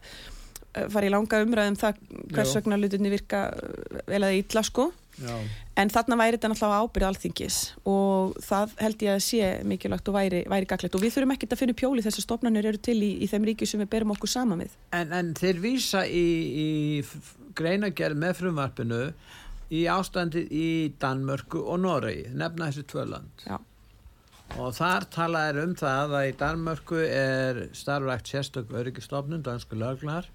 eh, 0.74 0.86
fara 0.94 1.08
í 1.08 1.12
langa 1.12 1.40
umræðum 1.44 1.78
það 1.80 2.00
hvers 2.34 2.54
vegna 2.58 2.78
hlutinni 2.78 3.12
virka 3.12 3.42
eh, 3.50 3.98
vel 4.12 4.20
eða 4.20 4.38
illa 4.38 4.64
sko 4.66 4.88
Já, 5.14 5.34
en 5.78 5.92
þarna 5.94 6.18
væri 6.18 6.38
þetta 6.38 6.50
náttúrulega 6.50 6.86
ábyrð 6.86 7.08
alþingis 7.08 7.58
og 7.86 8.34
það 8.42 8.72
held 8.82 9.04
ég 9.06 9.12
að 9.14 9.22
sé 9.22 9.50
mikilvægt 9.70 10.10
og 10.10 10.16
væri, 10.16 10.40
væri 10.50 10.68
gaglegt 10.70 10.98
og 10.98 11.04
við 11.04 11.14
þurfum 11.14 11.34
ekkert 11.36 11.54
að 11.54 11.60
finna 11.62 11.76
pjóli 11.78 12.04
þessar 12.06 12.26
stofnanir 12.26 12.68
eru 12.72 12.80
til 12.82 12.96
í, 12.98 13.12
í 13.22 13.28
þeim 13.30 13.46
ríki 13.50 13.68
sem 13.70 13.82
við 13.84 13.92
berum 13.94 14.14
okkur 14.16 14.32
saman 14.32 14.64
við. 14.64 14.74
En, 14.96 15.14
en 15.14 15.30
þeir 15.38 15.62
vísa 15.62 16.02
í, 16.08 16.26
í 16.64 17.52
greinagerð 17.54 18.18
með 18.24 18.40
frumvarpinu 18.40 19.02
í 19.74 19.84
ástandi 19.90 20.44
í 20.50 20.68
Danmörku 21.00 21.62
og 21.62 21.80
Noregi, 21.84 22.28
nefna 22.34 22.70
þessi 22.70 22.88
tvö 22.90 23.06
land. 23.14 23.46
Já. 23.46 23.58
Og 24.60 24.74
þar 24.76 25.06
tala 25.10 25.48
er 25.48 25.58
um 25.62 25.72
það 25.78 26.16
að 26.18 26.28
í 26.28 26.34
Danmörku 26.38 26.98
er 27.06 27.60
starfrækt 27.74 28.30
sérstök 28.30 28.74
öryggistofnun, 28.76 29.42
dansku 29.46 29.78
löglar, 29.78 30.28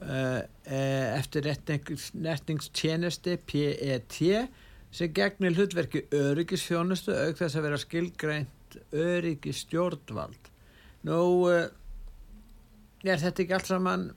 eftir 0.00 1.44
retningstjenesti 1.44 3.36
PET 3.46 4.16
sem 4.90 5.12
gegnir 5.14 5.54
hlutverki 5.54 6.06
öryggisfjónustu 6.14 7.12
auk 7.14 7.36
þess 7.38 7.58
að 7.58 7.66
vera 7.68 7.78
skilgreint 7.78 8.78
öryggistjórnvald. 8.94 10.50
Nú, 11.06 11.20
uh, 11.48 11.68
er 13.04 13.22
þetta 13.22 13.44
ekki 13.44 13.56
allt 13.56 13.70
saman 13.70 14.10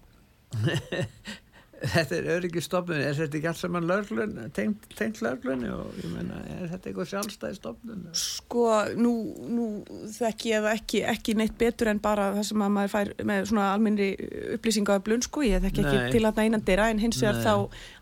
þetta 1.83 2.15
er 2.17 2.27
öryggistofnun 2.37 3.01
er 3.01 3.15
þetta 3.17 3.37
ekki 3.39 3.49
allt 3.51 3.59
saman 3.59 3.87
löglun 3.87 4.37
tengt, 4.55 4.85
tengt 4.97 5.21
löglunni 5.23 5.71
og 5.73 5.97
ég 5.99 6.11
meina 6.13 6.39
er 6.55 6.69
þetta 6.71 6.89
eitthvað 6.89 7.09
sjálfstæði 7.11 7.57
stofnun 7.59 8.05
Sko, 8.17 8.67
nú, 8.99 9.13
nú 9.51 9.67
þekki 10.15 10.53
ég 10.53 10.69
ekki, 10.73 11.03
ekki 11.13 11.37
neitt 11.39 11.57
betur 11.59 11.91
en 11.91 12.01
bara 12.03 12.31
það 12.37 12.47
sem 12.51 12.65
að 12.65 12.75
maður 12.77 12.93
fær 12.93 13.13
með 13.31 13.49
svona 13.51 13.69
almennri 13.73 14.11
upplýsinga 14.57 14.99
af 14.99 15.07
blun, 15.07 15.25
sko, 15.25 15.43
ég 15.47 15.63
þekki 15.63 15.83
Nei. 15.85 15.89
ekki 15.93 16.17
til 16.17 16.29
að 16.29 16.43
einan 16.45 16.67
dyrra 16.67 16.91
en 16.93 17.01
hins 17.03 17.19
vegar 17.21 17.41
þá 17.43 17.55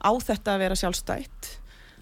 á 0.05 0.11
þetta 0.29 0.55
að 0.55 0.65
vera 0.65 0.81
sjálfstætt. 0.83 1.53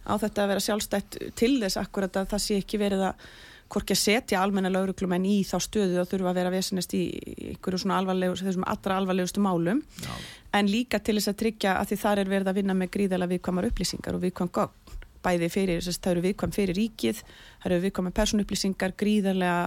Á 0.09 0.13
þetta 0.19 0.43
að 0.43 0.51
vera 0.53 0.65
sjálfstætt 0.65 1.21
til 1.39 1.53
þess 1.61 1.79
akkurat 1.79 2.19
að 2.19 2.33
það 2.33 2.43
sé 2.47 2.59
ekki 2.63 2.81
verið 2.81 3.07
að 3.11 3.29
hvorki 3.69 3.93
að 3.93 4.01
setja 4.01 4.41
almenna 4.41 4.71
lauruglumenn 4.73 5.27
í 5.29 5.39
þá 5.45 5.57
stöðu 5.61 5.99
og 6.01 6.07
þurfa 6.09 6.31
að 6.31 6.39
vera 6.39 6.53
vesenest 6.53 6.93
í 6.97 7.03
einhverju 7.51 7.83
svona 7.83 7.99
alvarlegur, 8.01 8.41
þessum 8.41 8.65
allra 8.69 8.97
alvarlegustu 8.97 9.43
málum. 9.45 9.83
Já, 10.01 10.13
en 10.55 10.69
líka 10.71 10.99
til 11.03 11.17
þess 11.19 11.31
að 11.33 11.39
tryggja 11.43 11.77
að 11.77 11.91
því 11.91 11.99
þar 12.03 12.23
er 12.23 12.33
verið 12.33 12.51
að 12.51 12.59
vinna 12.59 12.75
með 12.77 12.91
gríðalega 12.95 13.33
viðkvæmar 13.35 13.69
upplýsingar 13.69 14.17
og 14.17 14.23
viðkvæm 14.25 14.51
gögn. 14.57 14.97
Bæði 15.19 15.49
fyrir, 15.51 15.81
þess 15.83 15.99
að 15.99 16.03
það 16.05 16.13
eru 16.13 16.25
viðkvæm 16.25 16.53
fyrir 16.55 16.77
ríkið 16.79 17.17
það 17.23 17.71
eru 17.71 17.81
viðkvæmar 17.85 18.15
personupplýsingar 18.19 18.93
gríðarlega 18.99 19.63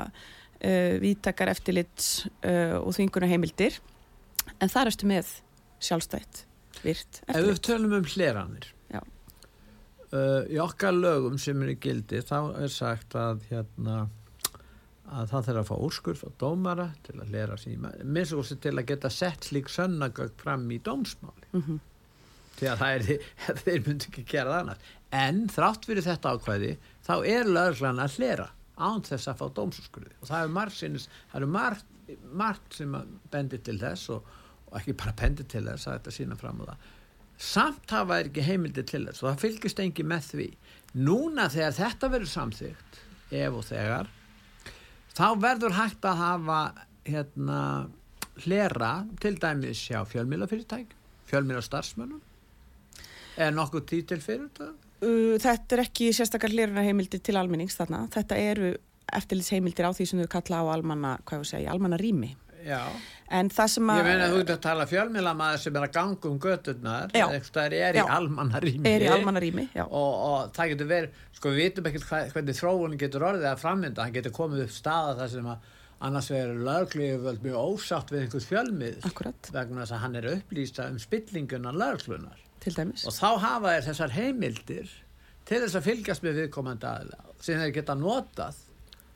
uh, 0.62 0.94
vítakar 1.02 1.50
eftirlits 1.52 2.12
uh, 2.42 2.78
og 2.80 2.94
þvingunar 2.96 3.32
heimildir 3.32 3.78
en 4.58 4.72
þar 4.72 4.92
erstu 4.92 5.08
með 5.10 5.34
sjálfstætt, 5.82 6.44
virt 6.84 7.22
ef 7.26 7.42
við 7.42 7.60
tölum 7.66 7.96
um 7.98 8.08
hleranir 8.14 8.68
uh, 8.94 10.42
í 10.48 10.58
okkar 10.62 10.94
lögum 10.94 11.38
sem 11.40 11.62
er 11.64 11.74
í 11.74 11.78
gildi 11.82 12.22
þá 12.26 12.38
er 12.62 12.72
sagt 12.72 13.16
að 13.18 13.46
hérna 13.50 14.06
að 15.12 15.30
það 15.32 15.46
þarf 15.46 15.60
að 15.60 15.68
fá 15.68 15.74
úrskurð 15.86 16.20
frá 16.22 16.32
dómara 16.40 16.86
til 17.06 17.16
að 17.20 17.32
lera 17.34 17.56
síma, 17.60 17.92
minnst 18.04 18.36
og 18.36 18.48
til 18.64 18.72
að 18.74 18.88
geta 18.88 19.10
sett 19.12 19.48
slík 19.48 19.68
sönnagögg 19.72 20.38
fram 20.40 20.64
í 20.72 20.78
dómsmáli. 20.80 21.48
Mm 21.52 21.62
-hmm. 21.66 21.80
því 22.56 22.68
að 22.70 22.78
það 22.82 22.94
er, 22.96 23.26
þeir 23.64 23.86
myndi 23.86 24.08
ekki 24.08 24.24
gera 24.24 24.50
það 24.50 24.60
annars. 24.60 24.90
En 25.12 25.48
þrátt 25.52 25.86
fyrir 25.88 26.06
þetta 26.06 26.32
ákvæði 26.32 26.76
þá 27.06 27.14
er 27.26 27.44
lögreglan 27.44 28.00
að 28.00 28.16
hlera 28.16 28.48
án 28.76 29.04
þess 29.04 29.28
að 29.28 29.38
fá 29.40 29.46
dómsúrskurði 29.58 30.14
og 30.20 30.28
það 30.28 30.42
er 30.42 30.48
margt, 30.48 30.82
er 31.34 31.46
margt, 31.46 31.86
margt 32.32 32.74
sem 32.74 32.94
að 32.94 33.12
bendi 33.30 33.58
til 33.58 33.78
þess 33.78 34.08
og, 34.10 34.24
og 34.70 34.80
ekki 34.80 34.96
bara 34.96 35.12
bendi 35.12 35.44
til 35.44 35.64
þess 35.66 35.86
að 35.86 35.98
þetta 35.98 36.16
sína 36.16 36.36
fram 36.36 36.64
á 36.64 36.72
það. 36.72 36.90
Samt 37.42 37.90
hafa 37.90 38.20
er 38.20 38.30
ekki 38.30 38.44
heimildi 38.46 38.84
til 38.86 39.04
þess 39.06 39.22
og 39.22 39.28
það 39.28 39.44
fylgist 39.44 39.80
engi 39.82 40.04
með 40.06 40.26
því. 40.32 40.48
Núna 40.94 41.48
þegar 41.52 41.78
þetta 41.78 42.08
verður 42.08 42.32
samþygt 42.32 43.00
ef 43.32 43.52
og 43.52 43.64
þegar 43.64 44.10
þá 45.16 45.26
verður 45.40 45.76
hægt 45.76 46.06
að 46.08 46.20
hafa 46.22 46.60
hérna 47.06 47.60
hlera 48.44 48.92
til 49.20 49.34
dæmis 49.40 49.82
hjá 49.90 50.02
fjölmýlafyrirtæk 50.08 50.94
fjölmýla 51.30 51.62
starfsmönnum 51.64 52.22
er 53.36 53.52
nokkuð 53.56 53.84
títil 53.88 54.20
fyrir 54.22 54.48
þetta? 54.48 54.72
Þetta 55.42 55.76
er 55.76 55.82
ekki 55.82 56.12
sérstakar 56.14 56.52
hléruna 56.52 56.84
heimildir 56.86 57.22
til 57.24 57.36
almennings 57.40 57.74
þarna, 57.78 58.04
þetta 58.12 58.38
eru 58.38 58.72
eftirlits 59.12 59.50
heimildir 59.52 59.88
á 59.88 59.90
því 59.90 60.06
sem 60.08 60.22
þau 60.22 60.30
kalla 60.36 60.62
á 60.62 60.64
almanna, 60.76 61.16
hvað 61.26 61.42
ég 61.42 61.50
segja, 61.50 61.72
almanna 61.74 61.98
rými 62.00 62.32
Já, 62.62 62.80
en 63.38 63.50
það 63.52 63.70
sem 63.74 63.92
að 63.92 64.00
ég 64.00 64.08
meina 64.08 64.30
þú 64.30 64.40
ert 64.42 64.54
að 64.54 64.62
tala 64.66 64.86
fjölmýlamæður 64.90 65.62
sem 65.64 65.76
er 65.78 65.86
að 65.86 65.94
ganga 65.96 66.30
um 66.30 66.40
göturnar 66.42 67.14
er 67.16 67.98
í 67.98 68.04
almanna 68.04 68.62
er 68.62 69.06
í 69.06 69.10
almanna 69.10 69.42
rými, 69.42 69.68
já. 69.74 69.84
Og, 69.88 70.10
og 70.28 70.56
það 70.56 70.74
getur 70.74 70.90
verið, 70.92 71.20
sko 71.38 71.52
við 71.52 71.62
vitum 71.62 71.90
ekkert 71.90 72.34
hvernig 72.36 72.58
þróunin 72.58 73.02
getur 73.02 73.26
orðið 73.32 73.48
að 73.50 73.62
frammynda, 73.64 74.06
hann 74.06 74.16
getur 74.16 74.36
komið 74.36 74.66
upp 74.66 74.74
staða 74.76 75.16
þar 75.20 75.32
sem 75.34 75.52
að 75.54 75.70
annars 76.02 76.30
verður 76.32 76.64
löglífjöld 76.66 77.44
mjög 77.44 77.68
ósátt 77.72 78.10
við 78.10 78.24
einhvers 78.24 78.48
fjölmið 78.50 79.06
Akkurat, 79.06 79.50
vegna 79.54 79.84
þess 79.84 79.94
að 79.96 80.02
hann 80.02 80.18
er 80.18 80.28
upplýsta 80.32 80.88
um 80.90 80.98
spillinguna 81.02 81.74
löglunar 81.76 82.40
til 82.62 82.74
dæmis. 82.76 83.06
Og 83.06 83.14
þá 83.14 83.28
hafa 83.42 83.76
þessar 83.86 84.14
heimildir 84.16 84.90
til 85.48 85.62
þess 85.62 85.78
að 85.78 85.88
fylgjast 85.88 86.26
með 86.26 86.42
viðkomandi 86.42 86.88
aðila 86.90 87.36
sem 87.42 87.58
þeir 87.62 87.74
geta 87.78 87.96
notað 87.98 88.58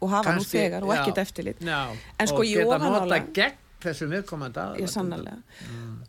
og 0.01 0.11
hafa 0.13 0.35
nú 0.35 0.43
kannski- 0.43 0.59
þegar 0.61 0.83
og 0.83 0.91
já. 0.93 0.99
ekkert 1.01 1.23
eftirlit. 1.25 1.63
En 1.67 2.27
sko 2.27 2.43
notað 2.43 3.33
gegn 3.33 3.63
þessum 3.87 4.13
viðkomandi 4.15 4.89
sannarlega. 4.91 5.37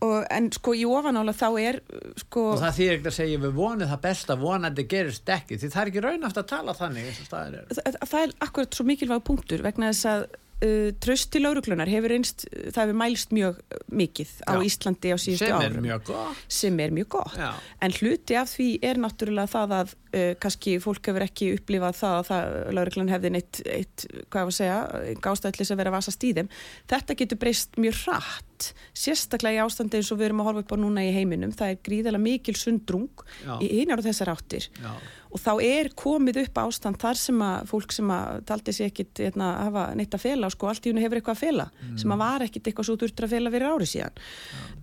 Og, 0.05 0.25
en 0.33 0.49
sko 0.55 0.73
í 0.77 0.85
ofanála 0.87 1.33
þá 1.35 1.47
er 1.61 1.79
uh, 1.81 2.09
sko, 2.21 2.43
og 2.53 2.61
það 2.61 2.75
þýr 2.79 2.91
ekkert 2.95 3.11
að 3.11 3.17
segja 3.17 3.43
við 3.43 3.53
vonið 3.57 3.91
það 3.93 4.01
besta 4.07 4.37
vonandi 4.39 4.87
gerist 4.89 5.31
ekki 5.37 5.57
því 5.57 5.71
það 5.73 5.81
er 5.83 5.91
ekki 5.91 6.03
raunhaft 6.05 6.41
að 6.41 6.49
tala 6.53 6.75
þannig 6.77 7.21
það, 7.27 7.55
það 8.03 8.19
er 8.23 8.35
akkurat 8.47 8.77
svo 8.77 8.87
mikilvæg 8.87 9.23
punktur 9.27 9.65
vegna 9.65 9.91
þess 9.91 10.09
að 10.13 10.27
uh, 10.63 10.89
tröst 11.03 11.31
til 11.33 11.43
lauruglunar 11.45 11.89
hefur 11.91 12.13
einst, 12.17 12.47
það 12.71 12.81
hefur 12.83 12.99
mælst 13.01 13.35
mjög 13.35 13.59
uh, 13.61 13.81
mikið 14.03 14.33
á 14.45 14.53
Já. 14.53 14.61
Íslandi 14.69 15.13
á 15.13 15.17
síðustu 15.17 15.45
sem 15.45 15.57
er 15.57 15.71
árum. 15.73 15.85
mjög 15.89 16.05
gott. 16.11 16.45
Er 16.63 16.97
mjög 16.97 17.09
gott. 17.17 17.37
En 17.81 17.97
hluti 17.99 18.37
af 18.39 18.53
því 18.53 18.69
er 18.85 19.01
náttúrulega 19.01 19.53
það 19.53 19.75
að 19.81 19.93
uh, 19.93 20.06
kannski 20.41 20.77
fólk 20.83 21.09
hefur 21.09 21.25
ekki 21.25 21.51
upplifað 21.57 21.97
það 21.99 22.17
að 22.17 22.27
það, 22.29 22.57
lauruglan 22.77 23.11
hefði 23.11 23.31
neitt 23.35 23.61
eitt, 23.65 24.05
hvað 24.31 24.47
var 24.47 24.53
að 24.53 24.57
segja, 24.57 24.77
gástæðlis 25.25 25.73
að 25.73 25.81
vera 25.81 25.93
að 25.93 25.97
vasa 25.97 26.15
stíðum. 26.15 26.51
Þetta 26.91 27.17
getur 27.21 27.41
breyst 27.41 27.79
mjög 27.81 27.99
hratt, 28.05 28.71
sérstaklega 28.97 29.59
í 29.59 29.63
ástandi 29.65 29.99
eins 29.99 30.11
og 30.13 30.21
við 30.21 30.29
erum 30.29 30.43
að 30.43 30.49
horfa 30.51 30.65
upp 30.65 30.73
á 30.73 30.77
núna 30.81 31.05
í 31.05 31.13
heiminum. 31.15 31.53
Það 31.55 31.73
er 31.73 31.83
gríðalega 31.89 32.23
mikil 32.23 32.57
sundrung 32.57 33.25
já, 33.43 33.53
í 33.61 33.71
einar 33.81 34.01
og 34.01 34.07
þessar 34.07 34.33
áttir. 34.33 34.69
Já, 34.81 34.95
og 35.31 35.41
þá 35.41 35.51
er 35.63 35.89
komið 35.97 36.41
upp 36.45 36.59
ástand 36.61 36.99
þar 37.01 37.19
sem 37.19 37.41
að 37.43 37.69
fólk 37.71 37.93
sem 37.95 38.11
að 38.13 38.39
taldi 38.47 38.73
sér 38.75 38.91
ekkit 38.91 39.21
eitna, 39.27 39.49
hafa 39.67 39.83
neitt 39.97 40.15
að 40.15 40.23
fela, 40.23 40.49
sko, 40.53 40.69
allt 40.71 40.87
í 40.87 40.91
hennu 40.91 41.03
hefur 41.03 41.19
eitthvað 41.19 41.37
að 41.37 41.43
fela 41.43 41.67
sem 41.99 42.13
að 42.13 42.21
var 42.21 42.45
ekkit 42.45 42.69
eitthvað 42.69 42.87
svo 42.87 42.95
durtur 43.01 43.27
að 43.27 43.33
fela 43.35 43.51
fyrir 43.53 43.73
ári 43.73 43.89
síðan. 43.89 44.21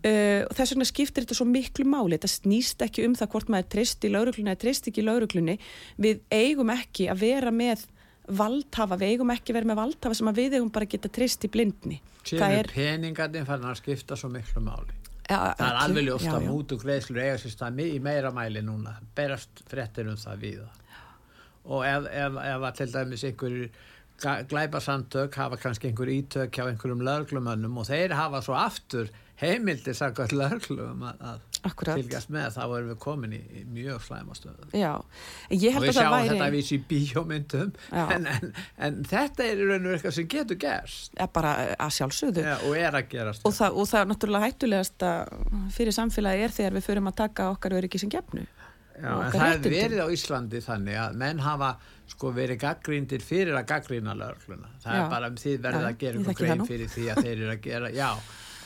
Uh, 0.04 0.42
og 0.44 0.54
þess 0.58 0.74
vegna 0.74 0.88
skiptir 0.88 1.24
þetta 1.24 1.38
svo 1.38 1.46
miklu 1.48 1.86
máli. 1.88 2.18
Þetta 2.18 2.32
snýst 2.34 2.84
ekki 2.84 3.06
um 3.08 3.16
það 3.18 3.30
hvort 3.34 3.52
maður 3.52 3.70
treyst 3.74 4.04
í 4.04 4.12
lauruglunni 4.12 4.52
eða 4.52 4.62
treyst 4.66 4.90
ekki 4.90 5.00
í 5.00 5.06
lauruglunni 5.14 5.56
við 6.04 6.20
eigum 6.34 6.74
ekki 6.74 7.08
að 7.14 7.22
vera 7.24 7.50
með 7.54 7.86
valdhafa, 8.24 8.96
við 9.00 9.14
eigum 9.14 9.30
ekki 9.34 9.52
að 9.52 9.58
vera 9.60 9.68
með 9.72 9.80
valdhafa 9.82 10.16
sem 10.18 10.30
við 10.36 10.54
eigum 10.58 10.70
bara 10.72 10.86
að 10.88 10.94
geta 10.96 11.10
treyst 11.12 11.44
í 11.44 11.50
blindni. 11.52 11.98
Það 12.24 12.54
er 12.58 12.70
peningarnir 12.72 13.44
farin 13.48 13.66
að 13.68 13.80
skipta 13.82 14.16
svo 14.16 14.30
miklu 14.32 14.62
máli. 14.64 14.94
Ja, 15.28 15.54
það 15.56 15.66
er 15.70 15.76
alveg 15.80 16.04
ljóst 16.06 16.24
já, 16.28 16.32
að 16.36 16.46
mútu 16.50 16.76
greiðslur 16.80 17.20
eiga 17.20 17.36
sér 17.40 17.52
stað 17.52 17.76
mi- 17.76 17.90
í 17.96 18.00
meira 18.04 18.30
mæli 18.32 18.60
núna. 18.64 18.94
Berast 19.16 19.62
fréttir 19.68 20.08
um 20.08 20.16
það 20.20 20.40
víða. 20.42 20.66
Og 21.64 21.84
ef, 21.88 22.08
ef, 22.12 22.34
ef 22.44 22.64
að 22.68 22.74
til 22.80 22.86
dæmis 22.92 23.24
einhverjir 23.24 23.70
glæpasamtök 24.48 25.34
hafa 25.34 25.56
kannski 25.60 25.88
einhver 25.90 26.08
ítök 26.12 26.50
hjá 26.56 26.66
einhverjum 26.68 27.00
löglumönnum 27.04 27.78
og 27.80 27.86
þeir 27.88 28.12
hafa 28.16 28.40
svo 28.44 28.54
aftur 28.56 29.08
heimildir 29.40 29.96
samkvæmt 29.96 30.32
löglum 30.36 31.02
að, 31.08 31.20
að 31.20 31.53
Akkurat. 31.64 31.98
fylgjast 32.00 32.30
með 32.34 32.56
þá 32.56 32.62
erum 32.64 32.90
við 32.92 32.98
komin 33.04 33.36
í, 33.36 33.40
í 33.60 33.64
mjög 33.74 34.02
slæmastöðu 34.04 34.66
og 34.68 34.74
við 35.50 35.96
sjáum 35.96 36.14
væri 36.14 36.30
þetta 36.30 36.48
að 36.48 36.56
vísi 36.56 36.76
í 36.76 36.82
bíómyndum 36.90 37.72
en, 38.04 38.28
en, 38.34 38.52
en 38.88 38.98
þetta 39.08 39.46
er 39.48 39.62
í 39.62 39.68
raun 39.70 39.88
og 39.88 39.96
eitthvað 39.96 40.16
sem 40.18 40.28
getur 40.34 40.60
gerst. 40.60 41.14
Ja, 41.18 41.28
bara 41.32 41.54
að 41.74 41.94
sjálfsögðu. 41.98 42.44
Ja, 42.44 42.58
og 42.68 42.76
er 42.78 43.00
að 43.00 43.08
gerast 43.14 43.48
og 43.48 43.56
það, 43.56 43.80
og 43.80 43.90
það 43.90 44.02
er 44.02 44.12
náttúrulega 44.12 44.50
hættulegast 44.50 45.08
fyrir 45.78 45.96
samfélagi 45.96 46.46
er 46.48 46.58
þegar 46.58 46.78
við 46.78 46.86
förum 46.90 47.10
að 47.10 47.18
taka 47.24 47.50
okkar 47.54 47.78
öryggi 47.80 48.04
sem 48.04 48.12
gefnu. 48.12 48.46
Það 48.94 49.48
er 49.48 49.64
verið 49.64 50.00
á 50.06 50.08
Íslandi 50.14 50.60
þannig 50.62 50.98
að 51.00 51.16
menn 51.18 51.40
hafa 51.42 51.72
sko 52.10 52.30
verið 52.36 52.60
gaggríndir 52.62 53.24
fyrir 53.24 53.56
að 53.58 53.66
gaggrýna 53.72 54.14
lögluna. 54.18 54.70
Það 54.82 54.94
Já. 54.94 55.00
er 55.00 55.10
bara 55.10 55.30
um 55.32 55.38
því 55.40 55.54
verið 55.64 55.80
Já, 55.80 55.88
að 55.88 55.98
gera 56.02 56.24
það 56.28 56.40
grein 56.40 56.64
fyrir 56.68 56.90
því 56.92 57.06
að 57.10 57.20
þeir 57.24 57.34
eru 57.34 57.52
að 57.54 57.62
gera, 57.64 57.90
já, 58.02 58.10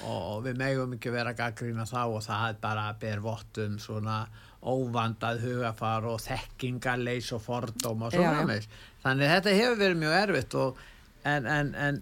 og, 0.06 0.42
við 0.46 0.60
megum 0.60 0.92
ekki 0.96 1.12
vera 1.14 1.32
að 1.34 1.40
gaggrýna 1.40 1.86
þá 1.88 2.02
og 2.04 2.20
það 2.26 2.44
er 2.50 2.60
bara 2.62 2.84
að 2.92 3.00
ber 3.04 3.24
vott 3.24 3.62
um 3.64 3.78
svona 3.82 4.18
óvandað 4.58 5.42
hugafar 5.46 6.06
og 6.10 6.20
þekkingarleis 6.24 7.30
og 7.36 7.42
fordóm 7.44 8.04
og 8.06 8.14
svona 8.14 8.44
meins. 8.46 8.68
Þannig 9.04 9.34
þetta 9.34 9.56
hefur 9.58 9.82
verið 9.82 10.00
mjög 10.02 10.16
erfitt 10.18 10.56
og 10.58 10.80
en, 11.28 11.46
en, 11.46 11.74
en 11.78 12.00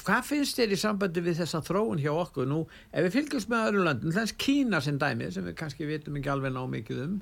hvað 0.00 0.26
finnst 0.28 0.58
þér 0.58 0.74
í 0.74 0.80
sambandi 0.80 1.24
við 1.24 1.38
þessa 1.42 1.62
þróun 1.64 2.00
hjá 2.00 2.12
okkur 2.14 2.48
nú, 2.48 2.62
ef 2.92 3.06
við 3.06 3.16
fylgjumst 3.16 3.52
með 3.52 3.68
öðrum 3.68 3.88
löndum, 3.88 4.14
þess 4.14 4.36
Kína 4.40 4.80
sem 4.84 4.98
dæmi 5.00 5.30
sem 5.34 5.46
við 5.48 5.56
kannski 5.58 5.88
vitum 5.88 6.18
ekki 6.20 6.32
alveg 6.32 6.54
ná 6.54 6.62
mikið 6.70 7.02
um 7.06 7.16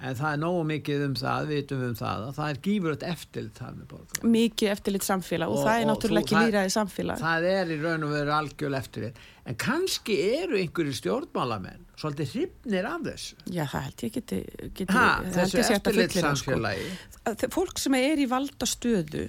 en 0.00 0.16
það 0.16 0.34
er 0.34 0.40
nógu 0.40 0.62
mikið 0.70 1.04
um 1.06 1.16
það, 1.18 1.50
við 1.50 1.60
vitum 1.60 1.82
um 1.86 1.98
það 1.98 2.24
að 2.26 2.38
það 2.38 2.52
er 2.52 2.60
gífuröld 2.66 3.04
eftirlit 3.10 3.60
þar 3.60 3.74
með 3.76 3.90
borgar 3.90 4.30
mikið 4.36 4.72
eftirlit 4.74 5.06
samfélag 5.06 5.52
og, 5.52 5.58
og 5.58 5.68
það 5.68 5.82
er 5.82 5.90
náttúrulega 5.90 6.26
ekki 6.26 6.46
líraði 6.46 6.72
samfélag. 6.76 7.20
Það 7.20 7.46
er 7.50 7.74
í 7.74 7.78
raun 7.82 8.08
og 8.08 8.16
veru 8.16 8.34
algjörl 8.36 8.80
eftirlit. 8.80 9.22
En 9.48 9.56
kannski 9.58 10.16
eru 10.40 10.58
einhverju 10.60 10.96
stjórnmálamenn 10.98 11.86
svolítið 12.00 12.34
hrifnir 12.34 12.88
af 12.88 13.06
þessu. 13.06 13.38
Já 13.50 13.62
það 13.68 13.86
held 13.86 14.04
ég 14.04 14.12
geti, 14.16 14.40
geti 14.78 14.96
ha, 14.96 15.06
þessu 15.36 15.62
eftirlit 15.64 16.16
samfélagi 16.16 16.90
sko. 16.92 17.50
fólk 17.52 17.80
sem 17.82 17.96
er 17.98 18.20
í 18.20 18.28
valda 18.30 18.68
stöðu 18.68 19.26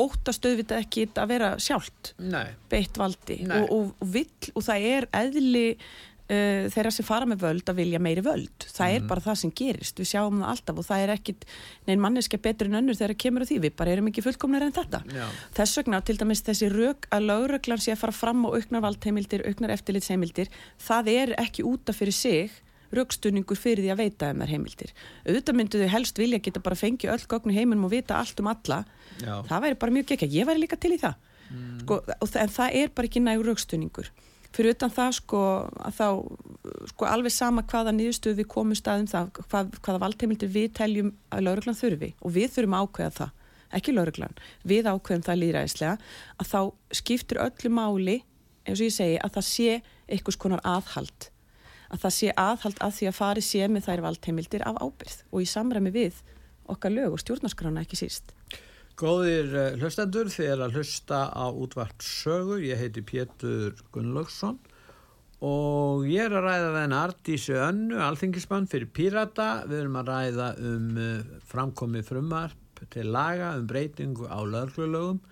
óta 0.00 0.34
stöðvita 0.36 0.78
ekki 0.84 1.08
að 1.14 1.32
vera 1.34 1.50
sjálft 1.60 2.14
Nei. 2.22 2.54
beitt 2.70 3.00
valdi 3.00 3.42
og, 3.48 3.72
og, 3.74 3.90
og, 3.98 4.12
vill, 4.14 4.52
og 4.54 4.64
það 4.68 4.86
er 4.92 5.08
eðli 5.20 5.66
uh, 6.28 6.68
þeirra 6.72 6.92
sem 6.94 7.06
fara 7.06 7.28
með 7.28 7.42
völd 7.44 7.70
að 7.70 7.80
vilja 7.80 8.00
meiri 8.02 8.24
völd. 8.24 8.66
Það 8.66 8.94
er 8.94 9.00
mm. 9.02 9.08
bara 9.10 9.24
það 9.24 9.40
sem 9.42 9.54
gerist, 9.60 9.98
við 10.00 10.10
sjáum 10.12 10.42
það 10.42 10.52
alltaf 10.52 10.80
og 10.82 10.86
það 10.88 11.04
er 11.04 11.12
ekkit, 11.14 11.48
neinn 11.88 12.04
manneska 12.04 12.40
betur 12.44 12.70
en 12.70 12.78
önnur 12.82 12.98
þegar 12.98 13.14
það 13.14 13.20
kemur 13.24 13.44
á 13.44 13.48
því, 13.50 13.58
við 13.64 13.76
bara 13.80 13.94
erum 13.94 14.10
ekki 14.12 14.24
fullkomnir 14.26 14.66
en 14.66 14.76
þetta. 14.76 15.02
Já. 15.14 15.26
þess 15.58 15.80
vegna 15.80 16.00
til 16.04 16.18
dæmis 16.20 16.44
þessi 16.46 16.70
rauk 16.74 17.10
að 17.14 17.28
lauröglan 17.32 17.82
sé 17.82 17.94
að 17.94 18.02
fara 18.04 18.16
fram 18.16 18.46
á 18.46 18.48
auknar 18.54 18.84
valdheimildir, 18.84 19.44
auknar 19.48 19.74
eftirlitsheimildir 19.76 20.52
það 20.88 21.12
er 21.14 21.36
ekki 21.40 21.66
útaf 21.68 22.00
fyrir 22.00 22.16
sig 22.16 22.62
raukstunningur 22.94 23.58
fyrir 23.60 23.84
því 23.84 23.90
að 23.92 24.00
veita 24.00 24.30
um 24.32 24.38
þær 24.40 24.52
heimildir. 24.54 24.92
Auðvitað 25.26 25.58
myndu 25.58 25.80
þau 25.82 25.90
helst 25.92 26.20
vilja 26.20 26.38
geta 26.40 26.62
bara 26.64 26.78
fengið 26.78 27.12
öll 27.12 27.26
gögnu 27.28 27.52
heiminum 27.52 27.84
og 27.84 27.92
vita 27.92 28.16
allt 28.16 28.40
um 28.40 28.48
alla. 28.48 28.78
Já. 29.20 29.42
það 29.44 29.66
væri 29.66 29.78
bara 29.82 29.92
mjög 29.92 30.14
gekk, 30.14 30.24
ég 30.32 30.48
væri 30.48 30.62
líka 30.62 30.78
til 30.80 30.94
í 30.96 31.00
það. 31.02 31.18
Mm. 31.48 31.76
sko, 31.82 32.02
en 32.36 32.50
það 32.52 32.74
er 32.76 32.90
bara 32.92 33.08
ekki 33.08 33.22
nægur 33.24 33.48
raukstunningur 33.48 34.10
fyrir 34.56 34.74
utan 34.76 34.92
það 34.92 35.10
sko 35.18 35.40
að 35.88 35.96
þá 35.98 36.06
sko 36.92 37.08
alveg 37.08 37.34
sama 37.34 37.64
hvaða 37.68 37.94
nýðustuð 37.96 38.38
við 38.40 38.48
komum 38.52 38.78
staðum 38.78 39.08
það 39.10 39.30
hvað, 39.38 39.72
hvaða 39.84 40.02
valdheimildir 40.04 40.52
við 40.54 40.68
teljum 40.78 41.12
að 41.34 41.44
lauruglan 41.46 41.78
þurfi. 41.78 42.12
Og 42.22 42.34
við 42.36 42.54
þurfum 42.56 42.78
ákveða 42.78 43.14
það 43.18 43.34
ekki 43.78 43.94
lauruglan, 43.94 44.38
við 44.64 44.88
ákveðum 44.88 45.26
það 45.26 45.40
líðræðislega 45.42 45.96
að 46.40 46.52
þá 46.52 46.60
skiptir 47.00 47.42
öllu 47.44 47.72
máli 47.76 48.16
eins 48.64 48.80
og 48.80 48.86
ég 48.86 48.94
segi 48.94 49.18
að 49.20 49.34
það 49.36 49.48
sé 49.50 49.74
einhvers 50.08 50.40
konar 50.40 50.64
aðhald. 50.64 51.28
Að 51.88 52.02
það 52.04 52.16
sé 52.16 52.32
aðhald 52.36 52.80
að 52.84 52.96
því 52.96 53.10
að 53.10 53.18
fari 53.18 53.44
sé 53.44 53.68
með 53.68 53.86
þær 53.88 54.04
valdheimildir 54.06 54.64
af 54.68 54.80
ábyrð 54.80 55.22
og 55.28 55.44
í 55.44 55.48
samræmi 55.48 55.92
við 55.92 56.22
okkar 56.68 56.92
lög 56.92 57.16
og 57.16 57.22
stjórnarskrána 57.22 57.84
ekki 57.84 58.00
síst 58.00 58.32
Góðir 58.98 59.52
eh, 59.54 59.74
hlustendur, 59.78 60.26
þið 60.26 60.48
er 60.50 60.62
að 60.64 60.78
hlusta 60.80 61.18
á 61.30 61.46
útvart 61.54 62.02
sögu, 62.02 62.56
ég 62.66 62.80
heiti 62.80 63.04
Pétur 63.06 63.76
Gunnlaugsson 63.94 64.58
og 65.38 66.02
ég 66.10 66.24
er 66.24 66.34
að 66.34 66.48
ræða 66.48 66.72
þenn 66.74 66.96
Artísi 66.98 67.54
Önnu, 67.54 68.00
alþingismann 68.02 68.66
fyrir 68.66 68.90
Pírata, 68.90 69.62
við 69.70 69.84
erum 69.84 70.00
að 70.00 70.10
ræða 70.10 70.48
um 70.72 70.98
eh, 70.98 71.30
framkomið 71.46 72.10
frumarp 72.10 72.82
til 72.90 73.06
laga 73.14 73.52
um 73.60 73.70
breytingu 73.70 74.26
á 74.26 74.42
lörglulögum, 74.42 75.22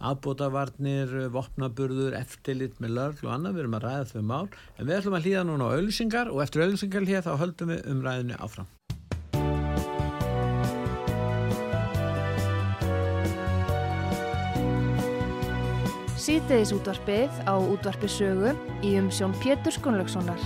aðbótavarnir, 0.00 1.12
vopnaburður, 1.36 2.16
eftirlit 2.16 2.80
með 2.80 2.96
lörgl 3.02 3.28
og 3.28 3.36
annað, 3.36 3.58
við 3.58 3.66
erum 3.66 3.80
að 3.82 3.88
ræða 3.90 4.10
þau 4.14 4.28
mál, 4.32 4.44
en 4.78 4.88
við 4.88 4.96
ætlum 4.96 5.20
að 5.20 5.28
hlýða 5.28 5.46
núna 5.50 5.68
á 5.68 5.72
auðlýsingar 5.76 6.32
og 6.32 6.44
eftir 6.46 6.64
auðlýsingar 6.64 7.10
hér 7.12 7.26
þá 7.28 7.34
höldum 7.44 7.76
við 7.76 7.88
um 7.92 8.06
ræðinu 8.08 8.40
áfram. 8.40 8.76
Sýteðis 16.20 16.74
útvarpið 16.76 17.36
á 17.48 17.56
útvarpið 17.56 18.10
sögu 18.12 18.50
í 18.84 18.90
umsjón 19.00 19.32
Pétur 19.40 19.72
Skunlökssonar. 19.72 20.42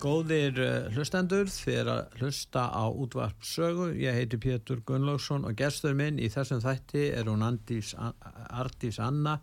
Góðir 0.00 0.56
uh, 0.64 0.88
hlustendur, 0.96 1.52
er 1.68 1.90
að 1.92 2.16
hlusta 2.22 2.64
á 2.72 2.88
útvarp 2.88 3.44
sögu. 3.44 3.90
Ég 4.00 4.16
heiti 4.16 4.40
Pétur 4.40 4.80
Gunnlaugsson 4.88 5.44
og 5.44 5.58
gestur 5.58 5.92
minn 5.98 6.16
í 6.16 6.30
þessum 6.32 6.64
þætti 6.64 7.10
er 7.12 7.28
hún 7.28 7.44
Andís, 7.44 7.92
Artís 8.48 8.96
Anna, 9.04 9.36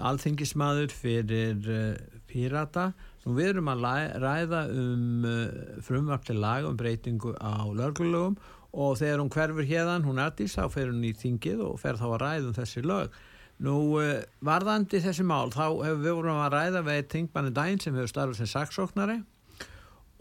alþingismadur 0.00 0.96
fyrir 0.96 1.60
uh, 1.68 2.17
Pírata 2.28 2.92
Nú 3.28 3.34
við 3.36 3.50
erum 3.52 3.66
að 3.68 3.82
ræða 4.22 4.60
um 4.72 5.24
uh, 5.28 5.80
frumvart 5.84 6.24
til 6.24 6.38
lag 6.40 6.64
um 6.64 6.78
breytingu 6.80 7.34
á 7.36 7.68
lögulögum 7.76 8.38
og 8.72 8.94
þegar 9.00 9.20
hún 9.20 9.32
hverfur 9.34 9.68
hérðan, 9.68 10.06
hún 10.08 10.20
er 10.22 10.32
dís, 10.38 10.54
þá 10.56 10.72
fer 10.72 10.88
hún 10.88 11.04
í 11.04 11.10
þingið 11.12 11.60
og 11.66 11.76
fer 11.82 12.00
þá 12.00 12.06
að 12.08 12.22
ræða 12.22 12.48
um 12.48 12.56
þessi 12.56 12.84
lög. 12.86 13.18
Nú 13.60 13.76
uh, 14.00 14.14
varðandi 14.48 15.02
þessi 15.04 15.28
mál, 15.28 15.52
þá 15.52 15.66
hefur 15.66 16.02
við 16.06 16.18
voruð 16.22 16.40
að 16.46 16.56
ræða 16.56 16.84
við 16.88 17.04
Tingmanni 17.12 17.52
Dæn 17.52 17.84
sem 17.84 18.00
hefur 18.00 18.12
starfið 18.14 18.40
sem 18.40 18.52
saksóknari 18.54 19.20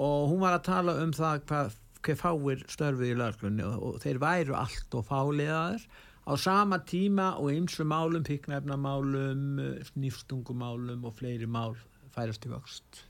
og 0.03 0.27
hún 0.33 0.43
var 0.43 0.57
að 0.57 0.67
tala 0.67 0.99
um 0.99 1.15
það 1.15 1.41
hvað, 1.47 1.81
hvað 2.03 2.21
fáir 2.25 2.69
störfið 2.75 3.13
í 3.13 3.17
löglunni 3.23 3.67
og, 3.71 3.77
og 3.87 4.01
þeir 4.03 4.19
væru 4.21 4.57
allt 4.59 4.99
og 4.99 5.07
fáliðaðir 5.07 5.87
á 6.27 6.31
sama 6.35 6.83
tíma 6.83 7.37
og 7.39 7.53
eins 7.55 7.79
og 7.79 7.87
málum, 7.87 8.27
píknefnamálum, 8.27 9.61
nýfstungumálum 9.95 11.07
og 11.07 11.15
fleiri 11.21 11.47
mál 11.47 11.77
færast 12.17 12.47
í 12.47 12.51
vöxt. 12.51 13.05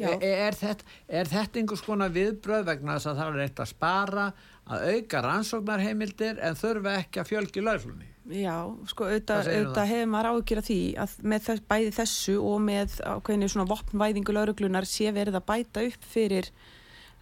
Er, 0.00 0.14
er, 0.24 0.56
þetta, 0.56 0.86
er 1.12 1.28
þetta 1.28 1.60
einhvers 1.60 1.82
konar 1.84 2.12
viðbröð 2.14 2.62
vegna 2.70 2.94
þess 2.96 3.10
að 3.10 3.18
það 3.18 3.34
er 3.34 3.42
eitt 3.44 3.60
að 3.60 3.68
spara 3.68 4.22
að 4.70 4.86
auka 4.94 5.20
rannsóknarheimildir 5.26 6.40
en 6.40 6.56
þurfa 6.56 6.94
ekki 7.02 7.20
að 7.20 7.28
fjölgi 7.28 7.64
löglunni 7.66 8.08
Já, 8.30 8.54
sko 8.86 9.08
auðvitað, 9.08 9.48
hefur 9.90 10.10
maður 10.12 10.28
ágjur 10.30 10.60
að 10.60 10.66
því 10.68 10.80
að 11.02 11.14
með 11.32 11.46
þess, 11.46 11.62
bæði 11.72 11.92
þessu 11.96 12.34
og 12.46 12.58
með 12.62 12.96
ákveðinu 13.02 13.48
svona 13.50 13.70
vopnvæðingu 13.72 14.34
lauruglunar 14.36 14.86
sé 14.86 15.10
verið 15.16 15.40
að 15.40 15.46
bæta 15.48 15.84
upp 15.88 16.06
fyrir 16.12 16.50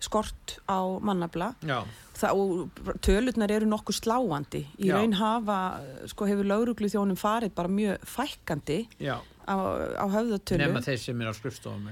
skort 0.00 0.58
á 0.70 0.78
mannabla 1.02 1.54
Það, 2.18 2.34
og 2.34 2.94
tölurnar 3.04 3.52
eru 3.54 3.66
nokkuð 3.70 4.00
sláandi. 4.00 4.64
Í 4.82 4.88
Já. 4.88 4.96
raun 4.96 5.12
hafa, 5.14 5.58
sko 6.10 6.26
hefur 6.26 6.48
lauruglu 6.50 6.90
þjónum 6.90 7.18
farið 7.18 7.52
bara 7.54 7.70
mjög 7.70 8.02
fækkandi 8.10 8.78
Já. 8.98 9.20
á, 9.46 9.54
á 10.02 10.06
höfðatölu. 10.10 10.64
Nefna 10.64 10.82
þeir 10.82 10.98
sem 10.98 11.22
er 11.22 11.30
á 11.30 11.34
skrifstofum 11.38 11.86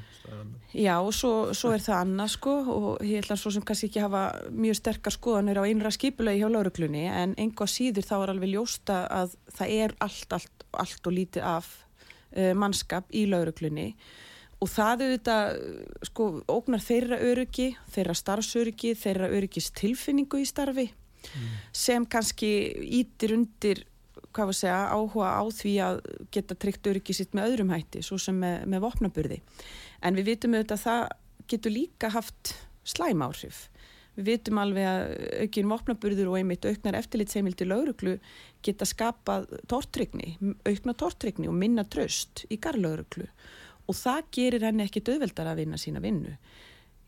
Já, 0.75 0.99
og 0.99 1.15
svo, 1.15 1.55
svo 1.55 1.71
er 1.77 1.85
það 1.85 2.01
annað 2.01 2.35
sko 2.35 2.57
og 2.75 3.07
ég 3.07 3.23
ætla 3.23 3.39
svo 3.39 3.55
sem 3.55 3.63
kannski 3.63 3.87
ekki 3.93 4.03
hafa 4.03 4.25
mjög 4.51 4.81
sterkar 4.81 5.15
skoðanir 5.15 5.63
á 5.63 5.69
einra 5.69 5.95
skipulegi 5.95 6.43
hjá 6.43 6.51
lauruglunni 6.51 7.07
en 7.07 7.39
einhvað 7.39 7.71
síður 7.77 8.11
þá 8.11 8.17
er 8.19 8.35
alveg 8.35 8.55
ljósta 8.57 9.01
að 9.07 9.39
það 9.55 9.75
er 9.79 9.99
allt, 10.03 10.39
allt, 10.41 10.71
allt 10.75 11.07
og 11.07 11.19
lítið 11.21 11.47
af 11.47 11.71
uh, 12.35 12.51
mannskap 12.59 13.15
í 13.15 13.29
lauruglunni 13.31 13.93
og 14.63 14.71
það 14.73 15.03
auðvitað 15.07 15.59
sko 16.09 16.29
ógnar 16.49 16.83
þeirra 16.85 17.19
öryggi, 17.25 17.73
þeirra 17.93 18.15
starfsöryggi 18.17 18.95
þeirra 18.97 19.29
öryggis 19.37 19.69
tilfinningu 19.77 20.41
í 20.41 20.49
starfi 20.49 20.87
mm. 20.89 21.53
sem 21.77 22.07
kannski 22.09 22.51
ítir 23.03 23.37
undir 23.37 23.85
hvað 24.37 24.51
var 24.51 24.55
að 24.55 24.61
segja, 24.61 24.81
áhuga 24.93 25.29
á 25.33 25.45
því 25.59 25.75
að 25.81 26.01
geta 26.35 26.57
tryggt 26.61 26.89
öryggi 26.91 27.17
sitt 27.17 27.37
með 27.37 27.53
öðrum 27.53 27.73
hætti, 27.73 28.03
svo 28.05 28.19
sem 28.21 28.37
með, 28.37 28.67
með 28.69 28.83
vopnaburði. 28.85 29.39
En 30.05 30.19
við 30.19 30.29
vitum 30.33 30.57
auðvitað 30.57 30.77
að 30.77 30.85
það 30.85 31.05
getur 31.53 31.73
líka 31.73 32.11
haft 32.13 32.53
slæm 32.87 33.25
áhrif. 33.25 33.63
Við 34.17 34.29
vitum 34.29 34.61
alveg 34.61 34.89
að 34.89 35.15
aukinn 35.45 35.73
vopnaburður 35.73 36.31
og 36.33 36.39
einmitt 36.39 36.69
auknar 36.69 36.99
eftirlitseimildi 37.01 37.69
lauruglu 37.69 38.17
geta 38.65 38.89
skapað 38.89 39.49
tortrygni, 39.69 40.37
aukna 40.69 40.97
tortrygni 40.97 41.49
og 41.49 41.57
minna 41.57 41.85
tröst 41.89 42.45
í 42.53 42.61
garlauruglu 42.61 43.29
og 43.87 43.97
það 43.97 44.33
gerir 44.39 44.67
henni 44.67 44.87
ekki 44.87 45.05
döðveldar 45.07 45.53
að 45.53 45.63
vinna 45.63 45.81
sína 45.81 46.03
vinnu 46.05 46.35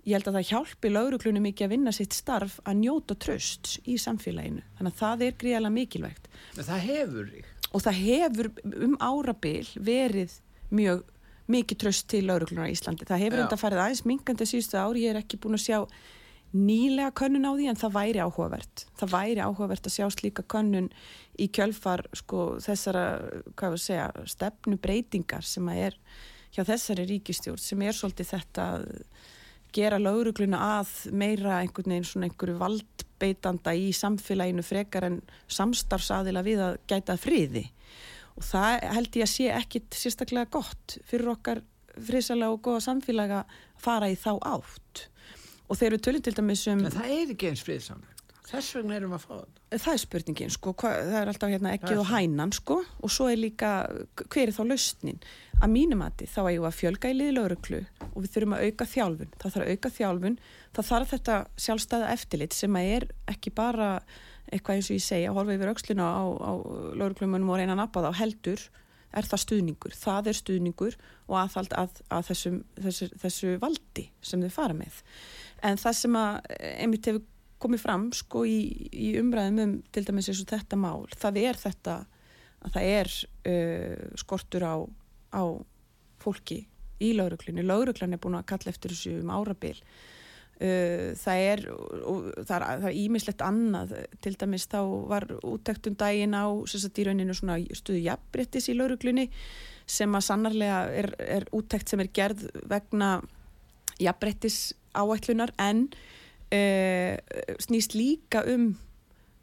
ég 0.08 0.16
held 0.16 0.30
að 0.30 0.38
það 0.38 0.48
hjálpi 0.52 0.90
lauruglunum 0.92 1.46
mikið 1.48 1.66
að 1.66 1.72
vinna 1.74 1.92
sitt 1.94 2.16
starf 2.16 2.58
að 2.64 2.80
njóta 2.82 3.16
tröst 3.20 3.76
í 3.88 3.98
samfélaginu. 4.00 4.64
Þannig 4.78 4.94
að 4.94 5.00
það 5.02 5.24
er 5.26 5.38
gríðalega 5.42 5.74
mikilvægt. 5.74 6.28
Það 6.56 6.84
hefur 6.86 7.32
því? 7.32 7.42
Og 7.68 7.84
það 7.84 7.98
hefur 8.02 8.50
um 8.88 8.94
árabil 9.04 9.64
verið 9.88 10.36
mjög 10.72 11.02
mikið 11.48 11.80
tröst 11.82 12.06
til 12.12 12.22
lauruglunar 12.28 12.70
í 12.70 12.76
Íslandi. 12.76 13.08
Það 13.08 13.24
hefur 13.24 13.42
enda 13.44 13.60
farið 13.60 13.82
aðeins 13.84 14.06
minkandi 14.08 14.48
síðustu 14.48 14.80
ári. 14.80 15.04
Ég 15.04 15.12
er 15.12 15.20
ekki 15.20 15.40
búin 15.42 15.58
að 15.58 15.66
sjá 15.66 15.78
nýlega 16.56 17.12
könnun 17.18 17.44
á 17.44 17.52
því 17.52 17.68
en 17.68 17.80
það 17.82 17.96
væri 17.98 18.24
áhugavert. 18.24 18.86
Það 18.96 19.12
væri 19.12 19.44
áhugavert 19.44 19.88
að 19.88 19.96
sjá 19.98 20.08
slíka 20.14 20.44
könnun 20.48 20.88
í 21.36 21.50
kjölfar 21.52 22.06
sko, 22.16 22.54
þessara 22.64 23.04
segja, 23.76 24.08
stefnu 24.24 24.80
breytingar 24.80 25.44
sem 25.44 25.68
að 25.68 25.88
er 25.90 25.98
hjá 26.54 26.64
þessari 26.68 27.06
ríkistjórn 27.08 27.62
sem 27.62 27.82
er 27.84 27.96
svolítið 27.96 28.32
þetta 28.34 28.66
gera 29.74 29.98
laurugluna 30.00 30.60
að 30.78 30.92
meira 31.12 31.58
einhvern 31.62 31.92
veginn 31.92 32.06
svona 32.08 32.28
einhverju 32.28 32.58
valdbeitanda 32.60 33.74
í 33.76 33.90
samfélaginu 33.96 34.64
frekar 34.64 35.08
en 35.10 35.18
samstarfsaðila 35.52 36.44
við 36.46 36.62
að 36.64 36.78
gæta 36.88 37.18
friði 37.20 37.66
og 38.38 38.46
það 38.46 38.86
held 38.94 39.18
ég 39.18 39.26
að 39.26 39.34
sé 39.34 39.48
ekkit 39.52 39.98
sérstaklega 39.98 40.50
gott 40.58 40.98
fyrir 41.08 41.34
okkar 41.34 41.62
frisalega 41.98 42.54
og 42.54 42.62
goða 42.64 42.84
samfélaga 42.86 43.42
fara 43.82 44.10
í 44.10 44.16
þá 44.18 44.32
átt 44.38 45.08
og 45.68 45.76
þeir 45.76 45.90
eru 45.90 46.04
tölum 46.06 46.24
til 46.24 46.36
dæmis 46.38 46.64
um 46.70 46.86
En 46.86 46.94
það 46.94 47.16
er 47.16 47.34
ekki 47.34 47.50
eins 47.50 47.64
friðsamlegt. 47.66 48.17
Þess 48.48 48.76
vegna 48.78 48.96
erum 48.96 49.12
við 49.12 49.18
að 49.18 49.24
fá 49.24 49.32
þetta. 49.34 49.78
það 49.82 49.92
er 49.92 50.00
spurningin 50.02 50.52
sko, 50.54 50.72
hva, 50.80 50.92
það 51.04 51.18
er 51.18 51.30
alltaf 51.32 51.50
hérna 51.52 51.72
er 51.74 51.98
og 52.00 52.08
hænan 52.08 52.54
sko 52.56 52.78
og 52.80 53.12
svo 53.12 53.26
er 53.28 53.40
líka, 53.40 53.72
hver 54.24 54.46
er 54.46 54.54
þá 54.56 54.62
lausnin? 54.70 55.20
Að 55.58 55.74
mínum 55.74 56.04
að 56.06 56.24
þá 56.24 56.40
eigum 56.46 56.64
við 56.64 56.70
að 56.70 56.78
fjölga 56.78 57.12
í 57.12 57.18
liðlauruglu 57.18 57.82
og 58.08 58.18
við 58.22 58.32
þurfum 58.32 58.56
að 58.56 58.64
auka 58.64 58.88
þjálfun. 58.94 59.36
Það 59.36 59.54
þarf 59.54 59.66
að 59.66 59.74
auka 59.74 59.92
þjálfun, 59.98 60.40
það 60.78 60.90
þarf 60.92 61.14
þetta 61.14 61.38
sjálfstæða 61.66 62.10
eftirlit 62.14 62.56
sem 62.56 62.80
að 62.80 62.90
er 62.96 63.08
ekki 63.34 63.54
bara 63.58 63.92
eitthvað 64.48 64.78
eins 64.78 64.88
og 64.88 64.96
ég 64.96 65.04
segja 65.04 65.32
horfa 65.36 65.56
yfir 65.58 65.72
auksluna 65.74 66.08
á, 66.08 66.24
á 66.24 66.52
lauruglumunum 66.96 67.52
og 67.52 67.60
reyna 67.60 67.74
að 67.76 67.82
nappa 67.82 68.04
það 68.06 68.16
á 68.16 68.20
heldur 68.22 68.68
er 69.18 69.24
það 69.28 69.42
stuðningur, 69.44 69.94
það 69.96 70.28
er 70.30 70.36
stuðningur 70.36 70.96
og 71.28 71.34
aðhald 71.40 71.74
að, 71.80 72.00
að 72.12 72.26
þessum, 72.28 72.58
þessu, 72.76 73.08
þessu 73.22 73.54
valdi 73.62 74.04
sem 74.24 74.42
þau 74.44 74.52
fara 74.52 74.76
með. 74.76 75.00
En 75.64 75.80
það 75.80 75.96
sem 76.00 76.18
að 76.20 76.56
einmitt 76.76 77.08
hefur 77.08 77.24
komið 77.62 77.82
fram 77.82 78.08
sko 78.16 78.44
í, 78.46 78.58
í 78.92 79.12
umræðum 79.20 79.62
um 79.64 79.74
til 79.94 80.04
dæmis 80.06 80.30
eins 80.30 80.42
og 80.44 80.50
þetta 80.52 80.78
mál 80.78 81.08
það 81.18 81.42
er 81.42 81.58
þetta 81.58 81.96
að 82.64 82.74
það 82.74 82.90
er 82.90 83.14
uh, 83.52 84.04
skortur 84.18 84.66
á, 84.66 84.76
á 85.34 85.42
fólki 86.22 86.64
í 86.98 87.12
lauruglunni 87.14 87.64
lauruglan 87.66 88.16
er 88.16 88.22
búin 88.22 88.38
að 88.38 88.48
kalla 88.52 88.72
eftir 88.72 88.94
þessu 88.94 89.18
um 89.22 89.32
árabil. 89.34 89.76
Uh, 90.58 91.14
það 91.14 91.44
er 91.44 91.60
og 91.70 92.24
það 92.48 92.64
er, 92.66 92.86
ímislegt 92.98 93.44
annað. 93.46 93.94
Til 94.24 94.34
dæmis 94.40 94.66
þá 94.70 94.80
var 95.12 95.28
úttekt 95.46 95.86
um 95.90 95.98
daginn 95.98 96.34
á 96.34 96.50
sem 96.66 96.82
sagt 96.82 96.98
í 96.98 97.06
rauninu 97.06 97.36
svona 97.36 97.60
stuðu 97.62 98.02
jafnbrettis 98.08 98.70
í 98.72 98.76
lauruglunni 98.78 99.28
sem 99.88 100.14
að 100.14 100.26
sannarlega 100.26 100.80
er, 100.98 101.12
er 101.22 101.48
úttekt 101.54 101.92
sem 101.92 102.02
er 102.02 102.10
gerð 102.12 102.48
vegna 102.68 103.20
jafnbrettis 104.02 104.74
áætlunar 104.98 105.54
en 105.62 105.86
uh, 106.52 107.14
snýst 107.62 107.94
líka 107.98 108.44
um 108.54 108.70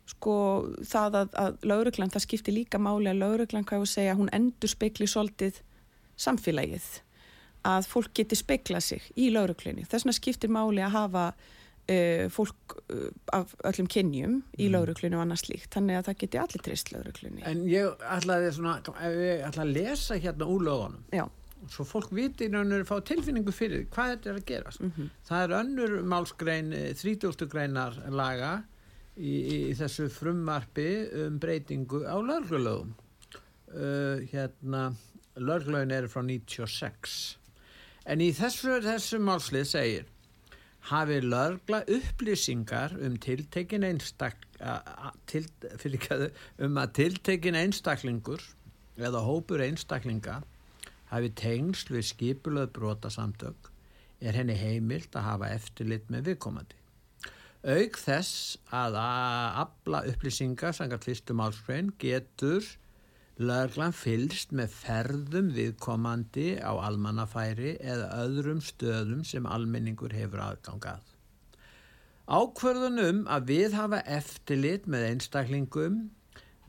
sko 0.05 0.35
það 0.85 1.15
að, 1.23 1.31
að 1.41 1.55
lauruglan, 1.65 2.11
það 2.13 2.25
skiptir 2.27 2.53
líka 2.53 2.77
máli 2.77 3.09
að 3.09 3.23
lauruglan, 3.23 3.65
hvað 3.65 3.79
ég 3.79 3.87
að 3.87 3.93
segja, 3.95 4.17
hún 4.19 4.29
endur 4.37 4.69
spekli 4.69 5.07
svolítið 5.09 5.57
samfélagið 6.21 6.85
að 7.65 7.87
fólk 7.89 8.11
geti 8.13 8.37
spekla 8.37 8.79
sig 8.85 9.01
í 9.17 9.31
lauruglunni. 9.33 9.87
Þess 9.89 10.05
vegna 10.05 10.13
skiptir 10.13 10.51
máli 10.53 10.83
að 10.85 10.93
hafa 10.93 11.23
uh, 11.33 12.27
fólk 12.29 12.75
uh, 12.93 13.07
af 13.33 13.55
öllum 13.65 13.89
kynjum 13.89 14.35
í 14.59 14.67
Mm. 14.67 14.75
lauruglunni 14.75 15.17
og 15.17 15.23
annars 15.25 15.41
slíkt, 15.47 15.71
þannig 15.73 15.97
að 15.97 16.05
það 16.11 16.19
geti 16.21 16.41
allir 16.43 16.63
trist 16.67 16.91
lauruglunni. 16.93 17.41
En 17.49 17.65
ég 17.65 18.05
ætlaði 18.05 18.53
svona, 18.53 18.77
ég 19.09 19.41
ætla 19.49 19.65
að 19.65 19.73
lesa 19.73 20.19
hérna 20.21 20.45
úr 20.45 20.61
lögunum, 20.69 21.01
Já, 21.17 21.25
svo 21.71 21.85
fólk 21.87 22.11
viti 22.15 22.47
raunir 22.51 22.85
fá 22.87 22.97
tilfinningu 23.05 23.53
fyrir 23.55 23.87
hvað 23.93 24.13
þetta 24.13 24.31
er 24.31 24.39
að 24.39 24.47
gerast. 24.51 24.81
mhm, 24.81 25.09
Það 25.27 25.43
er 25.43 25.55
önnur 25.59 25.95
málsgrein, 26.03 26.71
30. 27.01 27.47
greinar 27.51 27.97
laga 28.09 28.51
í, 29.17 29.33
í 29.33 29.59
þessu 29.77 30.09
frumvarpi 30.11 30.89
um 31.25 31.39
breytingu 31.39 32.03
á 32.05 32.15
lörglulögum. 32.19 32.93
Uh, 33.75 34.21
hérna, 34.31 34.93
lörglögin 35.35 35.91
eru 35.91 36.07
frá 36.07 36.21
96. 36.23 37.37
En 38.05 38.21
í 38.21 38.29
þessu, 38.37 38.77
þessu 38.85 39.19
málslið 39.19 39.65
segir, 39.67 40.05
hafi 40.91 41.17
lörgla 41.25 41.81
upplýsingar 41.89 42.93
um 43.01 43.15
tiltekin 43.17 43.83
einstak, 43.87 44.37
til, 45.25 45.47
að, 46.13 46.27
um 46.61 46.77
að 46.77 46.93
tiltekin 46.99 47.57
einstaklingur 47.57 48.43
eða 48.95 49.23
hópur 49.25 49.63
einstaklinga 49.65 50.43
hafi 51.15 51.31
tengsl 51.41 51.95
við 51.97 52.09
skipulöð 52.11 52.71
brotasamtök 52.75 53.71
er 54.21 54.37
henni 54.37 54.55
heimilt 54.57 55.15
að 55.15 55.29
hafa 55.29 55.51
eftirlit 55.55 56.09
með 56.13 56.31
viðkomandi. 56.31 56.81
Auk 57.65 57.97
þess 57.97 58.57
að 58.69 58.99
að 59.01 59.59
afla 59.63 60.01
upplýsingar 60.11 60.75
sangat 60.77 61.05
fyrstu 61.07 61.33
málskrein 61.33 61.89
getur 62.01 62.67
löglan 63.41 63.95
fylgst 63.95 64.53
með 64.55 64.75
ferðum 64.83 65.49
viðkomandi 65.55 66.59
á 66.61 66.71
almannafæri 66.71 67.75
eða 67.81 68.11
öðrum 68.21 68.61
stöðum 68.63 69.25
sem 69.27 69.49
almenningur 69.49 70.13
hefur 70.15 70.43
aðgangað. 70.45 71.01
Ákvörðunum 72.25 73.25
að 73.29 73.49
við 73.51 73.75
hafa 73.77 73.99
eftirlit 74.09 74.87
með 74.89 75.09
einstaklingum 75.09 75.97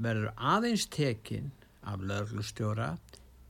verður 0.02 0.32
aðeins 0.36 0.88
tekin 0.92 1.52
af 1.86 2.02
löglustjóra 2.02 2.96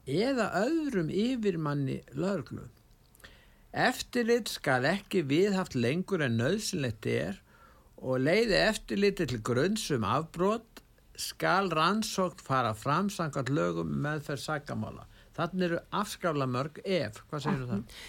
eða 0.06 0.50
öðrum 0.62 1.10
yfirmanni 1.10 2.00
löglu. 2.14 2.68
Eftirlit 3.76 4.48
skal 4.48 4.86
ekki 4.88 5.24
viðhaft 5.28 5.74
lengur 5.76 6.22
en 6.24 6.38
nöðsynlegt 6.40 7.08
er 7.10 7.42
og 7.96 8.22
leiði 8.22 8.56
eftirliti 8.62 9.26
til 9.28 9.42
grunnsum 9.44 10.06
afbrot 10.06 10.82
skal 11.16 11.70
rannsókn 11.72 12.44
fara 12.44 12.72
fram 12.76 13.10
samkvæmt 13.12 13.52
lögum 13.52 13.90
um 13.92 14.00
meðferð 14.04 14.44
sakamála. 14.44 15.06
Þannig 15.36 15.66
eru 15.68 15.82
afskafla 15.92 16.46
mörg 16.48 16.80
ef. 16.84 17.20
Hvað 17.28 17.44
segir 17.44 17.62
þú 17.64 17.68
það? 17.72 18.00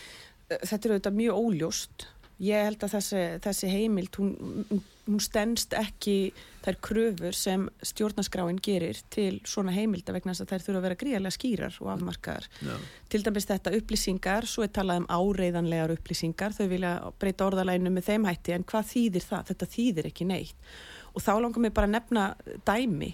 þetta 0.48 0.88
er 0.88 0.94
auðvitað 0.94 1.18
mjög 1.18 1.42
óljóst. 1.42 2.08
Ég 2.44 2.68
held 2.68 2.84
að 2.86 2.92
þessi, 2.94 3.22
þessi 3.42 3.68
heimild, 3.72 4.18
hún, 4.20 4.82
hún 5.08 5.22
stendst 5.24 5.72
ekki 5.74 6.34
þær 6.62 6.76
kröfur 6.86 7.36
sem 7.36 7.64
stjórnaskráin 7.86 8.60
gerir 8.62 9.00
til 9.14 9.40
svona 9.48 9.72
heimilda 9.74 10.14
vegna 10.14 10.36
þess 10.36 10.44
að 10.44 10.52
þær 10.52 10.66
þurfa 10.66 10.80
að 10.82 10.86
vera 10.86 10.98
gríðarlega 11.02 11.36
skýrar 11.38 11.78
og 11.82 11.90
afmarkaðar. 11.96 12.50
Já. 12.62 12.76
Til 13.10 13.22
dæmis 13.26 13.48
þetta 13.50 13.74
upplýsingar, 13.80 14.48
svo 14.50 14.66
er 14.68 14.74
talað 14.76 15.02
um 15.02 15.08
áreiðanlegar 15.10 15.94
upplýsingar, 15.96 16.54
þau 16.54 16.68
vilja 16.76 16.92
breyta 17.18 17.48
orðalæinu 17.48 17.94
með 17.96 18.12
þeim 18.12 18.28
hætti, 18.30 18.54
en 18.54 18.68
hvað 18.70 18.92
þýðir 18.92 19.26
það? 19.32 19.48
Þetta 19.50 19.70
þýðir 19.74 20.10
ekki 20.12 20.28
neitt. 20.30 20.76
Og 21.16 21.26
þá 21.26 21.32
langar 21.42 21.64
mér 21.64 21.74
bara 21.74 21.90
að 21.90 21.96
nefna 21.96 22.28
dæmi. 22.68 23.10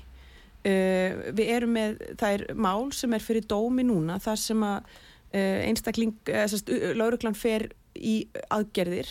Uh, 0.64 1.32
við 1.36 1.54
erum 1.54 1.74
með, 1.76 1.96
það 2.20 2.36
er 2.36 2.44
mál 2.56 2.92
sem 2.96 3.16
er 3.16 3.24
fyrir 3.24 3.48
dómi 3.48 3.84
núna, 3.88 4.20
þar 4.24 4.40
sem 4.40 4.68
að 4.68 4.92
uh, 5.36 5.64
einstakling, 5.70 6.14
uh, 6.32 6.44
sérst, 6.52 6.72
lauruglan 7.00 7.36
fer 7.36 7.70
í 7.96 8.16
aðgerðir, 8.54 9.10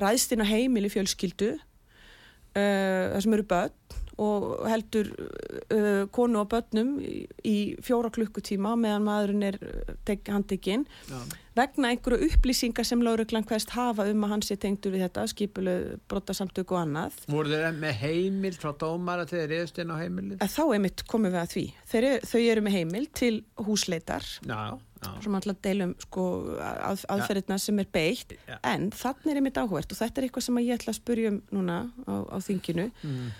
ræðst 0.00 0.32
inn 0.36 0.44
á 0.46 0.52
heimili 0.52 0.88
fjölskyldu, 0.92 1.54
uh, 1.56 3.10
þar 3.14 3.24
sem 3.26 3.36
eru 3.38 3.48
börn 3.50 3.76
og 4.20 4.66
heldur 4.68 5.06
uh, 5.16 6.02
konu 6.12 6.42
og 6.42 6.48
börnum 6.52 6.90
í, 7.00 7.22
í 7.48 7.54
fjóra 7.80 8.10
klukkutíma 8.12 8.74
meðan 8.76 9.06
maðurinn 9.06 9.46
er 9.48 9.56
tek, 10.04 10.26
handtekinn 10.28 10.82
Já. 11.08 11.16
vegna 11.56 11.88
einhverju 11.94 12.28
upplýsingar 12.28 12.84
sem 12.84 13.00
lauruglan 13.00 13.46
hverst 13.48 13.72
hafa 13.72 14.04
um 14.12 14.26
að 14.26 14.34
hann 14.34 14.44
sé 14.44 14.58
tengdur 14.60 14.92
við 14.92 15.06
þetta 15.06 15.24
skipuleg 15.32 15.86
brotasamtök 16.12 16.74
og 16.76 16.82
annað 16.82 17.16
Voru 17.32 17.48
þeir 17.54 17.72
með 17.80 17.96
heimild 18.02 18.60
frá 18.60 18.74
dómara 18.84 19.24
til 19.30 19.40
þeir 19.40 19.50
reyðst 19.54 19.80
inn 19.86 19.94
á 19.96 20.02
heimilið? 20.02 20.36
að 20.44 20.52
þá 20.58 20.62
einmitt 20.76 21.06
komum 21.08 21.32
við 21.32 21.40
að 21.46 21.54
því 21.56 21.64
Þeir, 21.94 22.08
eru- 22.12 22.30
þau 22.34 22.40
eru 22.52 22.66
með 22.68 22.76
heimil 22.76 23.06
til 23.22 23.34
húsleitar 23.70 24.28
Já, 24.44 24.58
já. 24.68 24.78
Sem 25.24 25.34
alltaf 25.38 25.60
deilum 25.64 25.94
sko, 26.04 26.24
að, 26.60 27.04
aðferðina 27.14 27.58
sem 27.58 27.78
er 27.82 27.86
beitt 27.92 28.34
Já. 28.48 28.58
en 28.72 28.90
þannig 28.90 29.30
er 29.32 29.40
einmitt 29.40 29.60
áhvert 29.62 29.92
og 29.94 29.98
þetta 30.00 30.20
er 30.20 30.26
eitthvað 30.28 30.46
sem 30.48 30.58
ég 30.64 30.74
ætla 30.78 30.92
að 30.94 30.98
spurja 31.00 31.32
um 31.32 31.38
núna 31.56 31.78
á, 32.04 32.14
á 32.28 32.36
þinginu 32.44 32.90
Mm. 33.04 33.30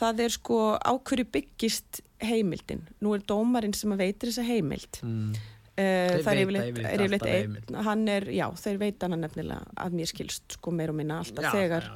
það 0.00 0.20
er 0.24 0.28
sko 0.36 0.58
á 0.80 0.92
hverju 0.96 1.26
byggist 1.34 2.00
heimildin 2.24 2.84
nú 3.02 3.14
er 3.16 3.20
dómarinn 3.26 3.74
sem 3.74 3.90
veitir 3.98 4.30
þessa 4.32 4.46
heimild 4.48 5.02
Mm. 5.02 5.32
Uh, 5.80 6.18
það 6.20 6.30
er 6.34 6.40
yfirleitt, 6.44 7.22
einn, 7.24 7.76
hann 7.86 8.02
er, 8.10 8.24
já, 8.34 8.44
þeir 8.52 8.78
veita 8.82 9.06
hann 9.08 9.20
nefnilega 9.22 9.62
að 9.80 9.94
mér 9.96 10.08
skilst, 10.10 10.56
sko, 10.58 10.72
meir 10.76 10.90
og 10.92 10.96
minna 10.98 11.20
alltaf 11.22 11.46
Já, 11.46 11.50
þegar 11.54 11.86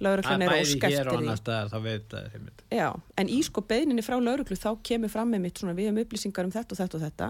lauruglan 0.00 0.44
er 0.46 0.48
Bæði 0.54 0.62
ósk 0.64 0.86
hér 0.86 0.94
og 0.94 0.94
eftir 0.94 1.10
því. 1.10 1.18
annar 1.18 1.40
staðar 1.42 1.68
þá 1.74 1.76
veit 1.84 2.06
það 2.14 2.22
er 2.22 2.30
heimild. 2.38 2.62
Já, 2.78 2.86
en 3.20 3.28
í 3.34 3.40
sko 3.44 3.60
beðninni 3.68 4.04
frá 4.06 4.16
lauruglu 4.22 4.56
þá 4.56 4.70
kemur 4.88 5.12
fram 5.12 5.34
með 5.34 5.44
mitt 5.44 5.60
svona, 5.60 5.74
við 5.76 5.90
hefum 5.90 6.00
upplýsingar 6.06 6.48
um 6.48 6.54
þetta 6.54 6.72
og 6.72 6.80
þetta 6.80 6.96
og 7.00 7.04
þetta 7.04 7.28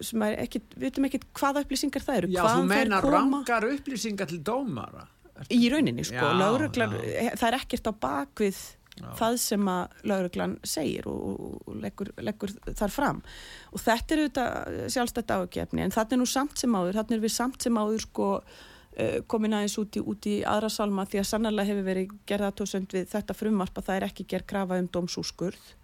sem 0.00 0.22
er 0.26 0.38
ekki, 0.44 0.62
við 0.76 0.86
veitum 0.88 1.08
ekki 1.10 1.20
hvaða 1.40 1.64
upplýsingar 1.64 2.06
það 2.06 2.20
eru, 2.22 2.30
Já, 2.34 2.44
þú 2.46 2.64
meina 2.70 3.00
rangar 3.04 3.68
upplýsingar 3.68 4.30
til 4.30 4.40
dómara. 4.46 5.08
í 5.50 5.68
rauninni, 5.72 6.04
sko, 6.06 6.22
Já, 6.22 6.38
lauruglan 6.38 6.96
já. 7.02 7.34
það 7.34 7.48
er 7.50 7.58
ekkert 7.58 7.90
á 7.90 7.92
bakvið 8.06 8.62
Já. 8.94 9.08
það 9.18 9.36
sem 9.42 9.68
að 9.72 10.04
lauruglan 10.06 10.52
segir 10.62 11.08
og, 11.10 11.40
og, 11.66 11.72
leggur, 11.82 12.12
leggur 12.22 12.52
þar 12.78 12.92
fram 12.94 13.22
og 13.74 13.82
þetta 13.82 14.14
er 14.14 14.22
auðvitað 14.22 14.76
sjálfstætt 14.94 15.32
ágefni 15.34 15.82
en 15.82 15.94
þetta 15.94 16.14
er 16.14 16.20
nú 16.22 16.28
samt 16.30 16.62
sem 16.62 16.76
áður, 16.78 17.00
þetta 17.00 17.16
er 17.16 17.24
við 17.24 17.34
samt 17.34 17.66
sem 17.66 17.80
áður 17.80 18.04
sko 18.04 18.28
uh, 18.38 19.16
komin 19.26 19.56
aðeins 19.58 19.74
út 19.82 19.98
í, 19.98 20.02
út 20.14 20.28
í 20.30 20.36
aðra 20.46 20.70
salma 20.70 21.06
því 21.10 21.24
að 21.24 21.30
sannarlega 21.32 21.72
hefur 21.72 21.88
verið 21.90 22.14
gerða 22.30 22.52
tósönd 22.54 22.94
við 22.94 23.08
þetta 23.10 23.34
frumvarp 23.34 23.80
að 23.82 23.88
það 23.88 23.98
er 23.98 24.06
ekki 24.12 24.28
gerð 24.30 24.46
krafa 24.54 24.78
um 24.78 24.90
dómsúskurð 24.94 25.74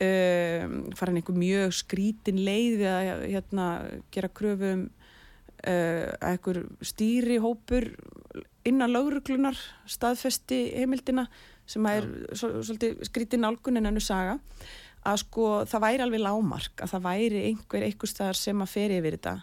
um, 0.00 0.74
farin 0.96 1.20
einhver 1.20 1.38
mjög 1.38 1.76
skrítin 1.82 2.40
leið 2.46 2.80
við 2.80 2.90
að 2.92 3.24
hérna, 3.34 3.68
gera 4.14 4.32
kröfu 4.32 4.74
um 4.76 4.84
uh, 5.66 6.08
að 6.18 6.30
einhver 6.32 6.62
stýri 6.84 7.38
hópur 7.42 7.90
innan 8.68 8.92
lauruglunar 8.92 9.58
staðfesti 9.90 10.64
heimildina 10.78 11.26
sem 11.66 11.86
er 11.90 12.06
svo, 12.34 12.62
svolítið 12.62 13.04
skrítin 13.08 13.42
nálgun 13.44 13.78
en 13.80 13.90
ennur 13.90 14.04
saga 14.04 14.38
að 15.08 15.22
sko 15.24 15.46
það 15.66 15.84
væri 15.86 16.04
alveg 16.04 16.22
lámark 16.22 16.84
að 16.84 16.92
það 16.94 17.06
væri 17.08 17.46
einhver 17.48 17.86
einhver 17.86 18.10
staðar 18.10 18.38
sem 18.38 18.62
að 18.62 18.70
fer 18.70 18.94
yfir 18.98 19.16
þetta. 19.16 19.34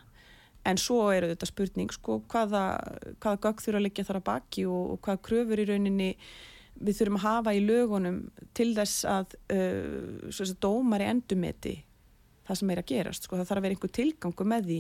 En 0.70 0.80
svo 0.80 1.02
eru 1.16 1.32
þetta 1.32 1.48
spurning 1.48 1.92
sko 1.96 2.20
hvaða, 2.32 2.64
hvaða 3.20 3.42
gögg 3.46 3.64
þurfa 3.64 3.80
að 3.80 3.86
liggja 3.86 4.06
þar 4.08 4.20
að 4.20 4.26
baki 4.30 4.66
og, 4.68 4.86
og 4.94 5.02
hvaða 5.04 5.22
kröfur 5.28 5.62
í 5.64 5.68
rauninni 5.68 6.10
við 6.80 6.98
þurfum 7.00 7.20
að 7.20 7.26
hafa 7.26 7.54
í 7.56 7.62
lögunum 7.66 8.18
til 8.58 8.72
þess 8.78 9.06
að 9.10 9.36
uh, 9.54 10.56
dómar 10.64 11.04
í 11.04 11.10
endumeti 11.12 11.76
það 12.50 12.60
sem 12.62 12.74
er 12.74 12.82
að 12.82 12.90
gerast 12.90 13.28
sko. 13.28 13.38
Það 13.38 13.50
þarf 13.52 13.62
að 13.62 13.68
vera 13.68 13.78
einhver 13.78 13.96
tilgangu 14.00 14.48
með 14.48 14.70
því 14.70 14.80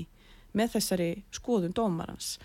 með 0.57 0.71
þessari 0.75 1.09
skoðun 1.35 1.75
dómarans. 1.77 2.37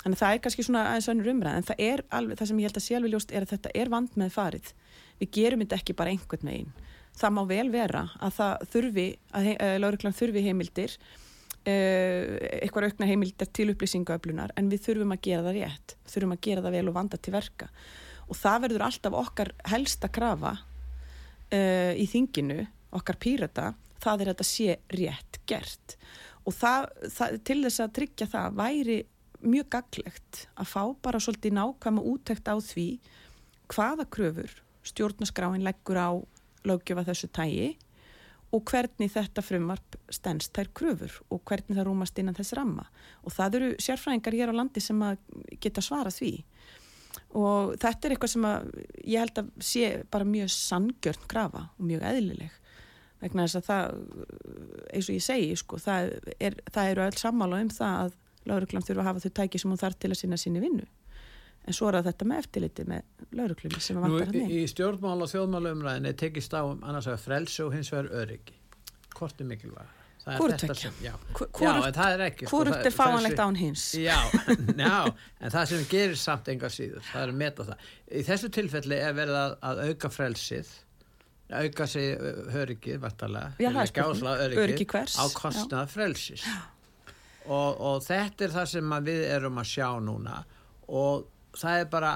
Þannig 0.00 0.16
að 0.16 0.22
það 0.22 0.34
er 0.34 0.42
kannski 0.44 0.64
svona 0.64 0.84
aðeins 0.88 1.08
önnur 1.12 1.32
umræð 1.34 1.56
en 1.58 1.66
það 1.68 1.82
er 1.86 2.02
alveg, 2.16 2.38
það 2.38 2.50
sem 2.50 2.60
ég 2.60 2.70
held 2.70 2.78
að 2.78 2.92
alveg 2.98 3.14
ljóst 3.14 3.34
er 3.34 3.44
að 3.44 3.50
þetta 3.54 3.72
er 3.82 3.90
vand 3.92 4.14
með 4.20 4.30
farið. 4.36 4.70
Við 5.20 5.32
gerum 5.36 5.64
þetta 5.64 5.80
ekki 5.80 5.96
bara 5.98 6.14
einhvern 6.14 6.52
veginn. 6.52 6.70
Það 7.20 7.34
má 7.36 7.40
vel 7.50 7.66
vera 7.72 8.04
að 8.22 8.36
það 8.38 8.68
þurfi 8.72 9.08
að 9.36 9.50
lauruglan 9.82 10.16
þurfi 10.16 10.44
heimildir 10.46 10.94
uh, 10.94 12.38
eitthvað 12.62 12.86
aukna 12.86 13.10
heimildir 13.10 13.50
til 13.52 13.68
upplýsingaöflunar 13.74 14.54
en 14.56 14.70
við 14.72 14.86
þurfum 14.86 15.16
að 15.16 15.24
gera 15.26 15.44
það 15.48 15.58
rétt. 15.58 15.96
Þurfum 16.14 16.36
að 16.36 16.42
gera 16.46 16.64
það 16.64 16.78
vel 16.78 16.86
og 16.86 16.96
vanda 16.96 17.20
til 17.20 17.34
verka 17.34 17.68
og 18.30 18.38
það 18.38 18.66
verður 18.66 18.86
alltaf 18.86 19.16
okkar 19.20 19.52
helsta 19.70 20.10
krafa 20.12 20.54
uh, 20.60 21.92
í 21.98 22.06
þinginu 22.10 22.62
okkar 22.96 23.18
pírata, 23.22 23.72
það 24.02 24.22
er 24.22 24.30
að 24.30 24.34
þetta 24.34 24.48
sé 24.48 24.76
rétt 24.96 25.40
gert. 25.50 25.96
Og 26.48 26.56
það, 26.56 26.88
það, 27.12 27.36
til 27.46 27.58
þess 27.66 27.82
að 27.84 27.94
tryggja 27.98 28.30
það 28.30 28.56
væri 28.60 28.98
mjög 29.40 29.68
gaglegt 29.72 30.40
að 30.60 30.70
fá 30.72 30.82
bara 31.02 31.20
svolítið 31.22 31.56
nákvæma 31.56 32.02
úttekt 32.04 32.48
á 32.48 32.56
því 32.60 32.88
hvaða 33.70 34.06
kröfur 34.12 34.56
stjórnaskráin 34.84 35.64
leggur 35.64 36.00
á 36.00 36.10
lögjöfa 36.66 37.06
þessu 37.08 37.30
tægi 37.32 37.70
og 38.50 38.64
hvernig 38.66 39.12
þetta 39.14 39.44
frumvarp 39.46 39.96
stennst 40.12 40.52
þær 40.56 40.70
kröfur 40.76 41.18
og 41.30 41.42
hvernig 41.46 41.76
það 41.76 41.86
rúmast 41.86 42.18
innan 42.18 42.36
þess 42.36 42.56
ramma. 42.58 42.86
Og 43.22 43.34
það 43.36 43.58
eru 43.60 43.70
sérfræðingar 43.78 44.36
hér 44.36 44.52
á 44.52 44.58
landi 44.58 44.82
sem 44.82 45.04
að 45.06 45.20
geta 45.62 45.84
svara 45.84 46.10
því 46.12 46.32
og 47.30 47.74
þetta 47.80 48.06
er 48.06 48.14
eitthvað 48.14 48.32
sem 48.34 48.46
að 48.48 48.70
ég 49.04 49.22
held 49.22 49.42
að 49.42 49.50
sé 49.64 49.90
bara 50.10 50.28
mjög 50.28 50.50
sangjörn 50.54 51.28
grafa 51.30 51.66
og 51.76 51.84
mjög 51.86 52.06
eðlileg. 52.10 52.56
Vegna 53.20 53.44
þess 53.44 53.58
að 53.60 53.66
það, 53.66 53.98
eins 54.94 55.10
og 55.10 55.16
ég 55.18 55.24
segi 55.26 55.50
sko, 55.60 55.80
það, 55.82 56.14
er, 56.40 56.56
það 56.72 56.94
eru 56.94 57.04
öll 57.04 57.18
sammála 57.20 57.60
um 57.60 57.72
það 57.74 57.98
að 58.06 58.16
lauruglam 58.48 58.86
þurfa 58.86 59.04
að 59.04 59.10
hafa 59.10 59.22
þau 59.26 59.36
tæki 59.40 59.60
sem 59.60 59.74
hún 59.74 59.82
þarf 59.82 60.00
til 60.00 60.10
að 60.10 60.20
sinna 60.22 60.40
sinni 60.40 60.64
vinnu. 60.64 60.88
En 61.68 61.76
svo 61.76 61.90
er 61.90 62.00
þetta 62.06 62.26
með 62.26 62.42
eftirliti 62.46 62.86
með 62.88 63.28
lauruglumi 63.36 63.82
sem 63.84 64.00
að 64.00 64.06
vantar 64.06 64.32
hann 64.32 64.56
í 64.56 64.64
stjórnmál 64.72 65.18
og 65.20 65.28
þjóðmála 65.28 65.74
umræðinni 65.76 66.16
tekist 66.18 66.56
á 66.56 66.64
um 66.64 66.80
annars 66.80 67.10
að 67.12 67.20
frelsu 67.26 67.66
og 67.68 67.76
hins 67.76 67.92
vegar 67.92 68.08
öryggi. 68.22 68.56
Hvort 69.12 69.44
er 69.44 69.50
mikilvæg 69.52 69.99
Sko, 70.20 71.46
er 72.90 72.94
fáanlegt 72.94 73.40
án 73.40 73.56
hins? 73.56 73.86
Já, 73.96 74.18
já, 74.84 74.98
en 75.40 75.54
það 75.54 75.72
sem 75.72 75.88
gerir 75.90 76.20
samt 76.20 76.52
enga 76.52 76.70
síður, 76.72 77.02
það 77.08 77.24
er 77.24 77.32
að 77.32 77.40
meta 77.40 77.66
það. 77.70 77.88
Í 78.10 78.22
þessu 78.28 78.52
tilfelli 78.58 79.00
er 79.00 79.16
verið 79.16 79.40
að, 79.40 79.58
að 79.70 79.82
auka 79.88 80.12
frelsið 80.12 80.72
auka 81.50 81.86
sig 81.90 82.12
öryggið 82.54 83.02
öryggi 84.54 84.86
á 85.18 85.24
kostnað 85.34 85.90
frelsis. 85.90 86.44
Og, 87.50 87.80
og 87.80 88.02
þetta 88.04 88.46
er 88.46 88.54
það 88.54 88.68
sem 88.74 88.96
við 89.06 89.22
erum 89.34 89.58
að 89.58 89.70
sjá 89.72 89.88
núna. 90.04 90.42
Og 90.86 91.26
það 91.58 91.82
er 91.82 91.88
bara 91.90 92.12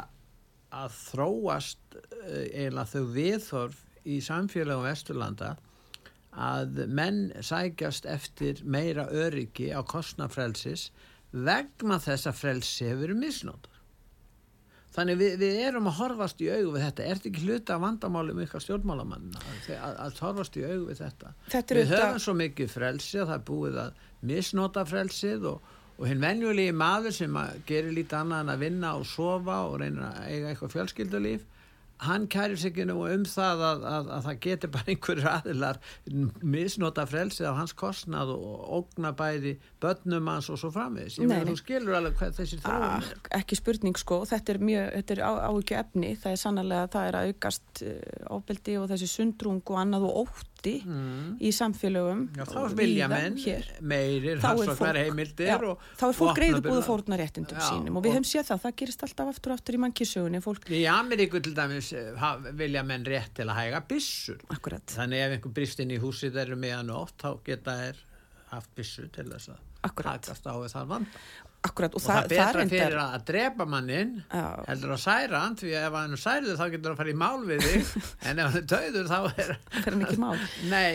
að 0.74 0.96
þróast 0.98 1.98
eiginlega 2.24 2.86
þau 2.90 3.05
viðþorf 3.14 3.82
í 4.05 4.20
samfélagum 4.24 4.86
Vesturlanda 4.86 5.55
að 6.35 6.85
menn 6.91 7.28
sækjast 7.43 8.09
eftir 8.11 8.64
meira 8.64 9.07
öryggi 9.11 9.70
á 9.70 9.80
kostnafrelsis 9.87 10.91
vegna 11.30 12.01
þess 12.03 12.30
að 12.30 12.41
frelsi 12.41 12.89
hefur 12.89 13.07
verið 13.07 13.22
misnótt 13.22 13.70
Þannig 14.95 15.16
við, 15.18 15.32
við 15.41 15.57
erum 15.66 15.89
að 15.91 15.97
horfast 15.99 16.43
í 16.45 16.49
augu 16.53 16.74
við 16.76 16.85
þetta. 16.85 17.05
Er 17.05 17.18
þetta 17.18 17.30
ekki 17.30 17.47
hluta 17.49 17.74
af 17.74 17.80
vandamálum 17.82 18.43
ykkar 18.45 18.62
stjórnmálamann 18.62 19.32
að, 19.41 19.70
að, 19.74 19.97
að 20.05 20.20
horfast 20.22 20.59
í 20.59 20.62
augu 20.68 20.85
við 20.91 21.01
þetta? 21.01 21.32
þetta 21.51 21.78
við 21.78 21.95
höfum 21.95 22.20
svo 22.22 22.35
mikið 22.39 22.70
frelsi 22.70 23.18
að 23.18 23.32
það 23.32 23.35
er 23.41 23.49
búið 23.49 23.80
að 23.82 24.05
misnota 24.30 24.85
frelsið 24.87 25.49
og, 25.51 25.72
og 25.97 26.07
hinn 26.11 26.22
venjulegi 26.22 26.76
maður 26.78 27.16
sem 27.16 27.41
gerir 27.66 27.97
lítið 27.97 28.20
annað 28.20 28.45
en 28.45 28.55
að 28.55 28.62
vinna 28.62 28.93
og 29.01 29.09
sofa 29.11 29.59
og 29.66 29.76
reyna 29.82 30.12
að 30.12 30.30
eiga 30.30 30.53
eitthvað 30.53 30.74
fjölskyldulíf 30.76 31.51
hann 32.07 32.26
kærir 32.30 32.59
sig 32.61 32.72
ekki 32.72 32.86
nú 32.88 33.00
um 33.07 33.24
það 33.28 33.64
að, 33.68 33.84
að, 33.90 34.11
að 34.16 34.26
það 34.28 34.40
getur 34.46 34.72
bara 34.74 34.92
einhverjir 34.94 35.28
aðilar 35.32 35.80
misnota 36.55 37.07
frelsið 37.09 37.50
á 37.50 37.59
hans 37.59 37.74
kostnað 37.78 38.34
og 38.34 38.64
ógna 38.78 39.12
bæri 39.16 39.57
börnum 39.82 40.30
hans 40.32 40.50
og 40.52 40.61
svo 40.61 40.72
framvis 40.74 41.18
ég 41.20 41.30
meina 41.30 41.50
þú 41.50 41.59
skilur 41.61 41.98
alveg 41.98 42.18
hvað 42.20 42.38
þessi 42.40 42.61
þróun 42.62 42.88
ah, 42.88 42.98
er. 42.98 43.22
ekki 43.40 43.59
spurning 43.61 44.00
sko, 44.00 44.22
þetta 44.28 44.55
er 44.55 44.62
mjög 44.70 44.90
þetta 44.98 45.16
er 45.16 45.22
ávikið 45.50 45.80
efni, 45.82 46.14
það 46.22 46.36
er 46.36 46.42
sannlega 46.44 46.90
það 46.94 47.11
er 47.11 47.20
að 47.20 47.30
aukast 47.30 47.84
ábeldi 48.30 48.76
eh, 48.76 48.82
og 48.82 48.90
þessi 48.92 49.11
sundrung 49.11 49.62
og 49.64 49.80
annað 49.84 50.09
og 50.11 50.20
ótt 50.24 50.53
úti 50.64 50.82
mm. 50.84 51.36
í 51.40 51.50
samfélögum. 51.52 52.22
Já, 52.36 52.44
þá 52.48 52.76
vilja 52.78 53.08
menn 53.10 53.36
meirir 53.84 54.38
er 54.38 54.40
fólk, 54.40 55.42
já, 55.44 55.56
og, 55.58 55.84
þá 55.98 56.04
er 56.08 56.16
fólk 56.18 56.40
reyðu 56.40 56.62
búið 56.64 56.82
fórna 56.86 57.18
réttindum 57.20 57.60
já, 57.60 57.66
sínum. 57.68 57.98
Og 57.98 58.04
við 58.04 58.16
höfum 58.16 58.28
séð 58.28 58.48
það, 58.50 58.62
það 58.64 58.76
gerist 58.80 59.04
alltaf 59.06 59.32
aftur 59.34 59.54
og 59.54 59.60
aftur 59.60 59.78
í 59.78 59.82
mannkísögunni 59.84 60.42
fólk... 60.44 60.72
Í 60.72 60.82
Ameríku 60.90 61.42
til 61.44 61.54
dæmis 61.56 61.92
eh, 61.96 62.24
vilja 62.56 62.84
menn 62.86 63.06
rétt 63.08 63.36
til 63.36 63.48
að 63.48 63.60
hæga 63.60 63.84
bissur 63.90 64.40
Akkurat. 64.54 64.96
þannig 64.96 65.26
ef 65.26 65.36
einhver 65.36 65.56
brist 65.60 65.84
inn 65.84 65.94
í 65.94 66.00
húsið 66.02 66.40
eru 66.44 66.58
meðan 66.60 66.92
ótt 66.94 67.16
þá 67.20 67.30
geta 67.46 67.78
þær 67.82 68.02
haft 68.54 68.74
bissur 68.78 69.08
til 69.12 69.28
þess 69.30 69.54
að 69.54 69.62
hægast 69.84 70.46
á 70.48 70.54
það 70.72 70.86
vanda 70.88 71.24
Akkurat, 71.64 71.94
og, 71.96 72.02
og 72.02 72.04
það, 72.04 72.16
það 72.18 72.28
betra 72.34 72.60
það 72.64 72.72
fyrir 72.74 72.98
að 73.00 73.22
drepa 73.30 73.66
mannin 73.72 74.10
heldur 74.28 74.90
að 74.92 75.00
særa 75.00 75.38
hann 75.46 75.54
því 75.56 75.70
ef 75.80 75.94
hann 75.96 76.16
er 76.16 76.20
særuð 76.20 76.58
þá 76.58 76.64
getur 76.74 76.90
hann 76.90 76.92
að 76.92 77.00
fara 77.00 77.12
í 77.14 77.16
mál 77.22 77.46
við 77.48 77.64
þig. 77.64 77.94
En 78.28 78.42
ef 78.42 78.50
hann 78.50 78.58
er 78.60 78.66
döður 78.74 79.08
þá 79.08 79.18
er 79.44 79.52
hann 79.86 80.04
ekki 80.04 80.18
mál? 80.20 80.34
Nei, 80.68 80.90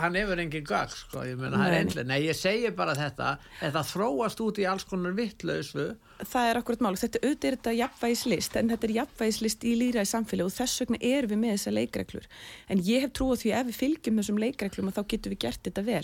hann 0.00 0.16
hefur 0.16 0.42
engin 0.46 0.66
gag 0.72 0.94
sko, 0.94 1.26
ég 1.28 1.36
menna 1.40 1.60
það 1.60 1.68
er 1.68 1.78
einlega 1.82 2.08
nei, 2.08 2.18
ég 2.24 2.38
segi 2.38 2.72
bara 2.78 2.96
þetta 2.96 3.34
þetta 3.60 3.84
þróast 3.92 4.42
út 4.46 4.62
í 4.62 4.68
alls 4.70 4.88
konar 4.88 5.16
vittlausu 5.18 5.90
það 6.24 6.48
er 6.50 6.60
akkurat 6.60 6.84
mál, 6.84 6.94
þetta 6.96 7.20
auðvitað 7.20 7.48
er 7.50 7.56
þetta 7.58 7.74
jafnvægislist 7.76 8.56
en 8.56 8.72
þetta 8.72 8.88
er 8.88 8.94
jafnvægislist 8.96 9.66
í 9.68 9.74
líra 9.76 10.04
í 10.06 10.08
samfélag 10.08 10.48
og 10.48 10.54
þess 10.56 10.82
vegna 10.82 11.00
er 11.04 11.28
við 11.28 11.40
með 11.42 11.54
þessa 11.56 11.74
leikreglur. 11.76 12.28
En 12.72 12.82
ég 12.86 13.04
hef 13.04 13.12
trúið 13.16 13.42
því 13.44 13.54
ef 13.58 13.68
við 13.68 13.78
fylgjum 13.82 14.20
þessum 14.22 14.40
leikreglum 14.40 14.92
þá 14.96 15.02
getum 15.12 15.34
við 15.34 15.42
gert 15.44 15.62
þetta 15.68 15.84
vel. 15.86 16.02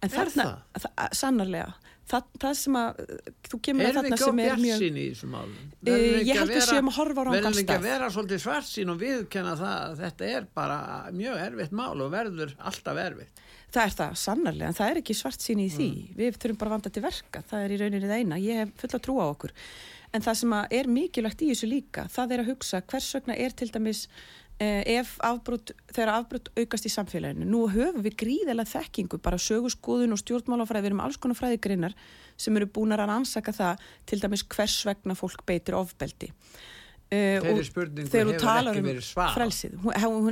En 0.00 0.12
þarna, 0.14 0.46
sannarlega 1.12 1.74
það, 2.10 2.30
það 2.42 2.54
sem 2.60 2.78
að 2.80 3.02
þú 3.48 3.60
kemur 3.66 3.88
að 3.88 3.98
þarna 3.98 4.18
sem 4.22 4.40
er 4.44 4.62
mjög 4.64 4.84
í 4.88 5.04
þessum 5.10 5.36
álum 5.38 5.54
ég 5.90 6.40
held 6.40 6.54
að 6.56 6.66
séum 6.68 6.90
að 6.90 6.98
horfa 6.98 7.22
á 7.22 7.24
rángan 7.28 7.38
stað 7.38 7.44
verður 7.44 7.62
ekki 7.62 7.76
að 7.76 7.86
vera 7.86 8.10
svolítið 8.14 8.42
svart 8.44 8.68
sín 8.70 8.92
og 8.92 8.98
viðkenna 9.00 9.54
það 9.60 9.76
að 9.84 10.02
þetta 10.04 10.32
er 10.38 10.48
bara 10.60 10.80
mjög 11.20 11.44
erfitt 11.46 11.76
mál 11.80 11.94
og 11.94 12.10
verður 12.14 12.56
alltaf 12.58 13.00
erfitt? 13.04 13.46
Það 13.70 13.86
er 13.86 13.96
það, 14.00 14.18
sannarlega, 14.18 14.72
en 14.72 14.76
það 14.80 14.90
er 14.90 14.98
ekki 14.98 15.14
svart 15.14 15.44
sín 15.44 15.60
í 15.62 15.68
því. 15.70 15.88
Mm. 15.94 16.18
við 16.18 16.38
þurfum 16.42 16.58
bara 16.58 16.70
að 16.70 16.74
vanda 16.74 16.90
til 16.90 17.04
verka 17.04 17.42
það 17.46 17.64
er 17.64 17.72
í 17.74 17.80
rauninni 17.80 18.10
það 18.10 18.22
eina, 18.24 18.38
ég 18.42 18.60
hef 18.64 18.72
fulla 18.82 19.02
trú 19.04 19.18
á 19.22 19.26
okkur. 19.28 19.54
En 20.10 20.24
það 20.24 20.38
sem 20.40 20.54
er 20.58 20.88
mikilvægt 20.90 21.44
í 21.46 21.52
þessu 21.52 21.68
líka 21.70 22.08
það 22.10 22.32
er 22.34 22.42
að 22.42 22.48
hugsa 22.50 22.80
hvers 22.82 23.12
vegna 23.14 23.36
er 23.38 23.54
til 23.54 23.68
dæmis 23.70 24.08
Eh, 24.10 24.39
ef 24.60 25.14
afbrot, 25.24 25.72
þegar 25.88 26.12
afbrot 26.18 26.50
aukast 26.58 26.88
í 26.88 26.92
samfélaginu. 26.92 27.46
Nú 27.48 27.62
höfum 27.72 28.02
við 28.04 28.18
gríðilega 28.20 28.68
þekkingu, 28.74 29.20
bara 29.24 29.40
sögurskoðun 29.40 30.12
og 30.12 30.20
stjórnmálafræði, 30.20 30.84
við 30.84 30.92
erum 30.92 31.04
alls 31.06 31.20
konar 31.20 31.38
fræðigreinar 31.38 31.96
sem 32.40 32.56
eru 32.60 32.68
búin 32.68 32.92
að 32.96 33.06
ansaka 33.08 33.54
það 33.56 33.88
til 34.08 34.20
dæmis 34.20 34.44
hvers 34.52 34.76
vegna 34.88 35.16
fólk 35.16 35.46
beitir 35.48 35.78
ofbeldi. 35.78 36.30
Uh, 37.10 37.40
Þeirri 37.42 37.62
spurningu 37.66 38.06
hefur 38.06 38.36
ekki 38.38 38.78
um 38.78 38.84
verið 38.86 39.02
svarað. 39.02 39.32
frelsið, 39.34 39.72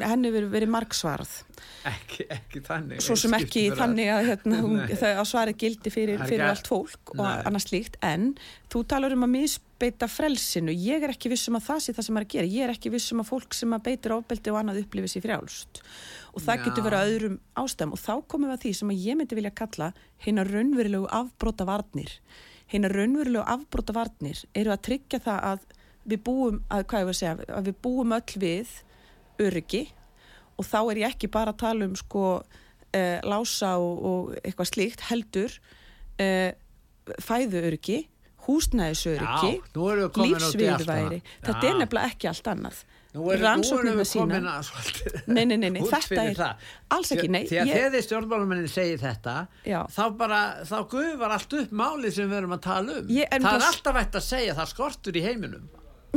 henni 0.05 0.29
hefur 0.31 0.45
verið 0.53 0.71
margsvarað. 0.71 1.33
Ekki, 1.91 2.27
ekki 2.37 2.63
þannig. 2.69 3.01
Svo 3.03 3.17
sem 3.19 3.35
ekki 3.35 3.65
þannig 3.75 4.13
að, 4.15 4.29
hérna, 4.29 4.61
hún, 4.63 4.77
að 4.87 5.25
svarið 5.27 5.59
gildi 5.65 5.91
fyrir, 5.91 6.23
fyrir 6.31 6.45
allt 6.47 6.71
fólk 6.71 7.17
og 7.17 7.27
annars 7.27 7.67
líkt 7.73 7.99
en 8.07 8.37
þú 8.71 8.85
talar 8.95 9.17
um 9.17 9.27
að 9.27 9.35
misbeita 9.79 10.09
frelsinu. 10.11 10.73
Ég 10.73 11.03
er 11.03 11.13
ekki 11.13 11.31
vissum 11.31 11.57
að 11.57 11.69
það 11.69 11.81
sé 11.83 11.93
það 11.95 12.07
sem 12.07 12.17
er 12.17 12.25
að 12.25 12.33
gera. 12.33 12.47
Ég 12.51 12.65
er 12.65 12.73
ekki 12.73 12.91
vissum 12.91 13.21
að 13.23 13.29
fólk 13.29 13.55
sem 13.55 13.73
að 13.73 13.85
beitir 13.87 14.13
ofbeldi 14.13 14.51
og 14.51 14.59
annað 14.59 14.81
upplifir 14.83 15.09
sér 15.13 15.23
frjálst. 15.23 15.83
Og 16.35 16.43
það 16.43 16.59
Já. 16.59 16.63
getur 16.65 16.85
verið 16.85 16.99
að 16.99 17.13
öðrum 17.13 17.37
ástæðum. 17.55 17.93
Og 17.95 18.01
þá 18.03 18.15
komum 18.27 18.49
við 18.49 18.57
að 18.57 18.63
því 18.65 18.73
sem 18.75 18.91
að 18.91 19.05
ég 19.07 19.19
myndi 19.19 19.39
vilja 19.39 19.55
kalla 19.55 19.93
hérna 20.25 20.45
raunverulegu 20.49 21.07
afbróta 21.15 21.69
varnir 21.69 22.11
hérna 22.69 22.91
raunverulegu 22.93 23.45
afbróta 23.47 23.95
varnir 23.95 24.43
eru 24.53 24.75
að 24.75 24.83
tryggja 24.89 25.23
það 25.25 25.47
að 25.53 25.63
við 26.09 26.23
búum 26.27 26.61
að, 26.69 26.85
hvað 26.91 27.01
ég 27.01 27.09
var 27.09 27.15
að 27.15 27.21
segja, 27.23 27.49
að 27.55 27.71
við 27.71 27.81
búum 27.87 28.13
öll 28.19 28.43
við 28.43 28.75
öryggi. 29.39 29.83
Og 30.59 30.67
þá 30.67 30.79
er 30.83 31.01
ég 31.05 31.15
ekki 31.15 31.31
bara 31.31 31.55
að 31.55 31.63
tala 31.63 31.87
um 31.87 31.97
sko 31.97 32.27
uh, 32.43 33.19
lása 33.23 33.77
og, 33.79 34.05
og 34.11 34.39
eitthvað 34.43 34.73
slíkt 34.73 35.07
heldur 35.07 35.55
uh, 36.19 36.51
fæðu 37.23 37.63
öryggi 37.63 38.03
húsnæðisöryggi 38.49 39.51
lífsviðværi 40.25 41.19
þetta 41.45 41.69
er 41.71 41.77
nefnilega 41.83 42.13
ekki 42.13 42.31
allt 42.31 42.49
annað. 42.55 42.79
Sína 43.09 44.21
komin 44.21 44.49
að 44.53 44.67
svolítið 44.69 45.15
Nei, 45.33 45.45
nei, 45.49 45.57
nei, 45.57 45.71
nei, 45.73 45.81
þetta 45.93 46.23
er 46.29 46.37
það. 46.39 46.67
alls 46.95 47.13
ekki, 47.17 47.31
nei, 47.33 47.41
Því 47.49 47.57
að 47.63 47.71
ég- 47.71 47.79
þegar 47.79 47.95
þið 47.95 48.05
stjórnmálamennin 48.07 48.69
segir 48.71 49.01
þetta 49.03 49.35
Já. 49.67 49.79
þá 49.97 50.03
bara, 50.21 50.41
þá 50.69 50.77
gufar 50.93 51.35
allt 51.39 51.57
upp 51.63 51.73
málið 51.81 52.13
sem 52.19 52.29
við 52.31 52.39
erum 52.43 52.55
að 52.59 52.63
tala 52.69 52.99
um. 53.01 53.09
Ég 53.09 53.31
Það 53.33 53.39
er 53.41 53.47
bara- 53.49 53.71
alltaf 53.73 53.99
hægt 54.03 54.19
að 54.21 54.27
segja 54.29 54.55
það 54.61 54.71
skortur 54.75 55.17
í 55.19 55.25
heiminum 55.25 55.69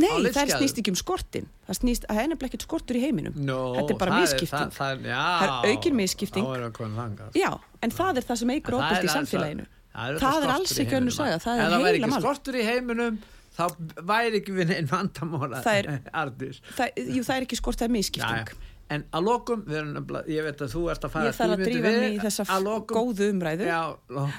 Nei, 0.02 0.08
það 0.32 0.52
snýst 0.56 0.78
ekki 0.80 0.92
um 0.94 1.00
skortin 1.00 1.48
það 1.68 1.76
snýst, 1.82 2.06
það 2.08 2.20
er 2.22 2.28
nefnilega 2.32 2.48
ekkert 2.52 2.64
skortur 2.68 2.96
í 2.96 3.02
heiminum. 3.04 3.34
Nó, 3.36 3.58
þetta 3.76 3.92
er 3.92 3.98
bara 4.00 4.12
það 4.12 4.22
misskipting. 4.24 4.72
það, 4.72 4.72
það, 4.78 5.02
Það 5.12 5.66
er 5.66 5.74
aukin 5.74 5.98
þangað. 6.96 7.36
Já, 7.36 7.50
en 7.84 7.92
það 7.92 8.22
er 8.22 8.28
það 8.30 8.40
sem 8.44 8.54
eigur 8.56 8.78
er 8.80 9.04
í 9.04 9.12
samfélaginu 9.12 9.66
það 9.94 10.10
er, 10.16 10.20
Það 10.24 10.46
er 10.48 10.54
alls 10.56 10.74
ekki 10.84 10.98
önnur 11.00 11.16
saga, 11.16 11.38
það 11.44 11.60
er 11.60 11.64
Ef 11.66 11.72
það 11.76 11.86
væri 11.86 11.94
heila 11.94 12.08
ekki 12.08 12.12
mál. 12.16 12.22
skortur 12.26 12.58
í 12.58 12.66
heiminum 12.68 13.22
þá 13.52 13.64
væri 14.12 14.42
ekki 14.42 14.56
við 14.56 14.76
einn 14.78 14.90
vandamóla 14.92 15.62
það, 15.68 15.90
Jú, 16.98 17.24
það 17.28 17.36
er 17.38 17.48
ekki 17.48 17.60
skort, 17.60 17.82
það 17.82 17.90
er 17.90 18.22
já. 18.22 18.60
En 18.92 19.06
að 19.16 19.24
lokum, 19.24 19.62
ég 20.28 20.44
veit 20.44 20.62
að 20.66 20.74
þú 20.74 20.82
ert 20.92 21.06
að 21.08 21.14
fara 21.14 21.30
Ég 21.30 21.36
þarf 21.38 21.54
að 21.56 21.62
drífa 21.64 21.92
mig 21.96 22.16
í 22.18 22.18
þessa 22.20 22.58
lokum- 22.66 22.98
góðu 22.98 23.30
umræðu 23.32 23.70
já, 23.70 23.82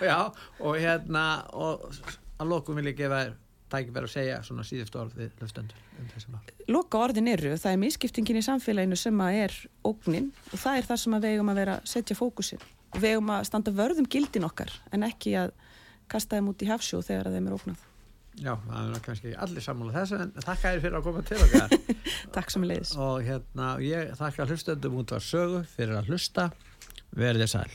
já, 0.04 0.18
og 0.60 0.76
hérna 0.76 1.22
og 1.56 1.86
að 2.36 2.50
lokum 2.52 2.76
vil 2.76 2.90
ég 2.90 2.98
gefa 2.98 3.22
þér 3.22 3.32
tækifæri 3.72 4.04
að 4.04 4.12
segja 4.12 4.42
svona 4.44 4.66
síðust 4.68 4.96
orð 5.00 5.14
við 5.16 5.30
löfstendur 5.40 5.78
um 5.96 6.08
þessi 6.12 6.32
mál. 6.34 6.42
Loka 6.68 7.00
orðin 7.00 7.30
eru, 7.32 7.54
það 7.56 7.72
er 7.72 7.80
misskiptingin 7.80 8.40
í 8.42 8.44
samfélaginu 8.44 8.98
sem 9.00 9.22
að 9.24 9.38
er 9.46 9.56
ógnin 9.88 10.28
og 10.52 10.60
það 10.60 10.80
er 10.82 10.88
það 10.90 11.00
sem 11.06 11.16
að 11.16 11.24
við 11.24 11.36
eigum 11.38 11.52
að 11.54 11.60
vera 11.62 11.78
setja 11.88 12.18
fókusin 12.18 12.66
og 12.92 12.98
við 13.00 13.14
eigum 13.14 13.30
að 13.34 13.46
standa 13.48 13.72
vörðum 13.76 14.08
gildin 14.12 14.46
okkar 14.48 14.72
en 14.92 15.06
ekki 15.08 15.34
að 15.40 15.54
kasta 16.12 16.36
þeim 16.36 16.50
út 16.52 16.62
í 16.64 16.68
hafsjó 16.68 17.00
þegar 17.04 17.30
þeim 17.32 17.48
er 17.48 17.56
ógnað. 17.56 17.88
Já, 18.40 18.54
það 18.64 18.94
er 18.96 19.02
kannski 19.04 19.32
allir 19.44 19.64
sammála 19.64 19.92
þessu 19.98 20.18
en 20.24 20.30
þakka 20.40 20.70
þér 20.72 20.82
fyrir 20.86 20.98
að 20.98 21.06
koma 21.08 21.22
til 21.28 21.40
okkar 21.44 21.74
Takk 22.36 22.52
sem 22.54 22.64
leiðis. 22.64 22.92
og 22.96 23.18
hérna 23.26 23.66
ég 23.84 24.12
þakka 24.16 24.46
hlustendum 24.48 24.96
út 25.02 25.12
á 25.12 25.18
sögu 25.20 25.60
fyrir 25.74 25.98
að 25.98 26.08
hlusta 26.12 26.46
verðið 27.12 27.50
sæl 27.52 27.74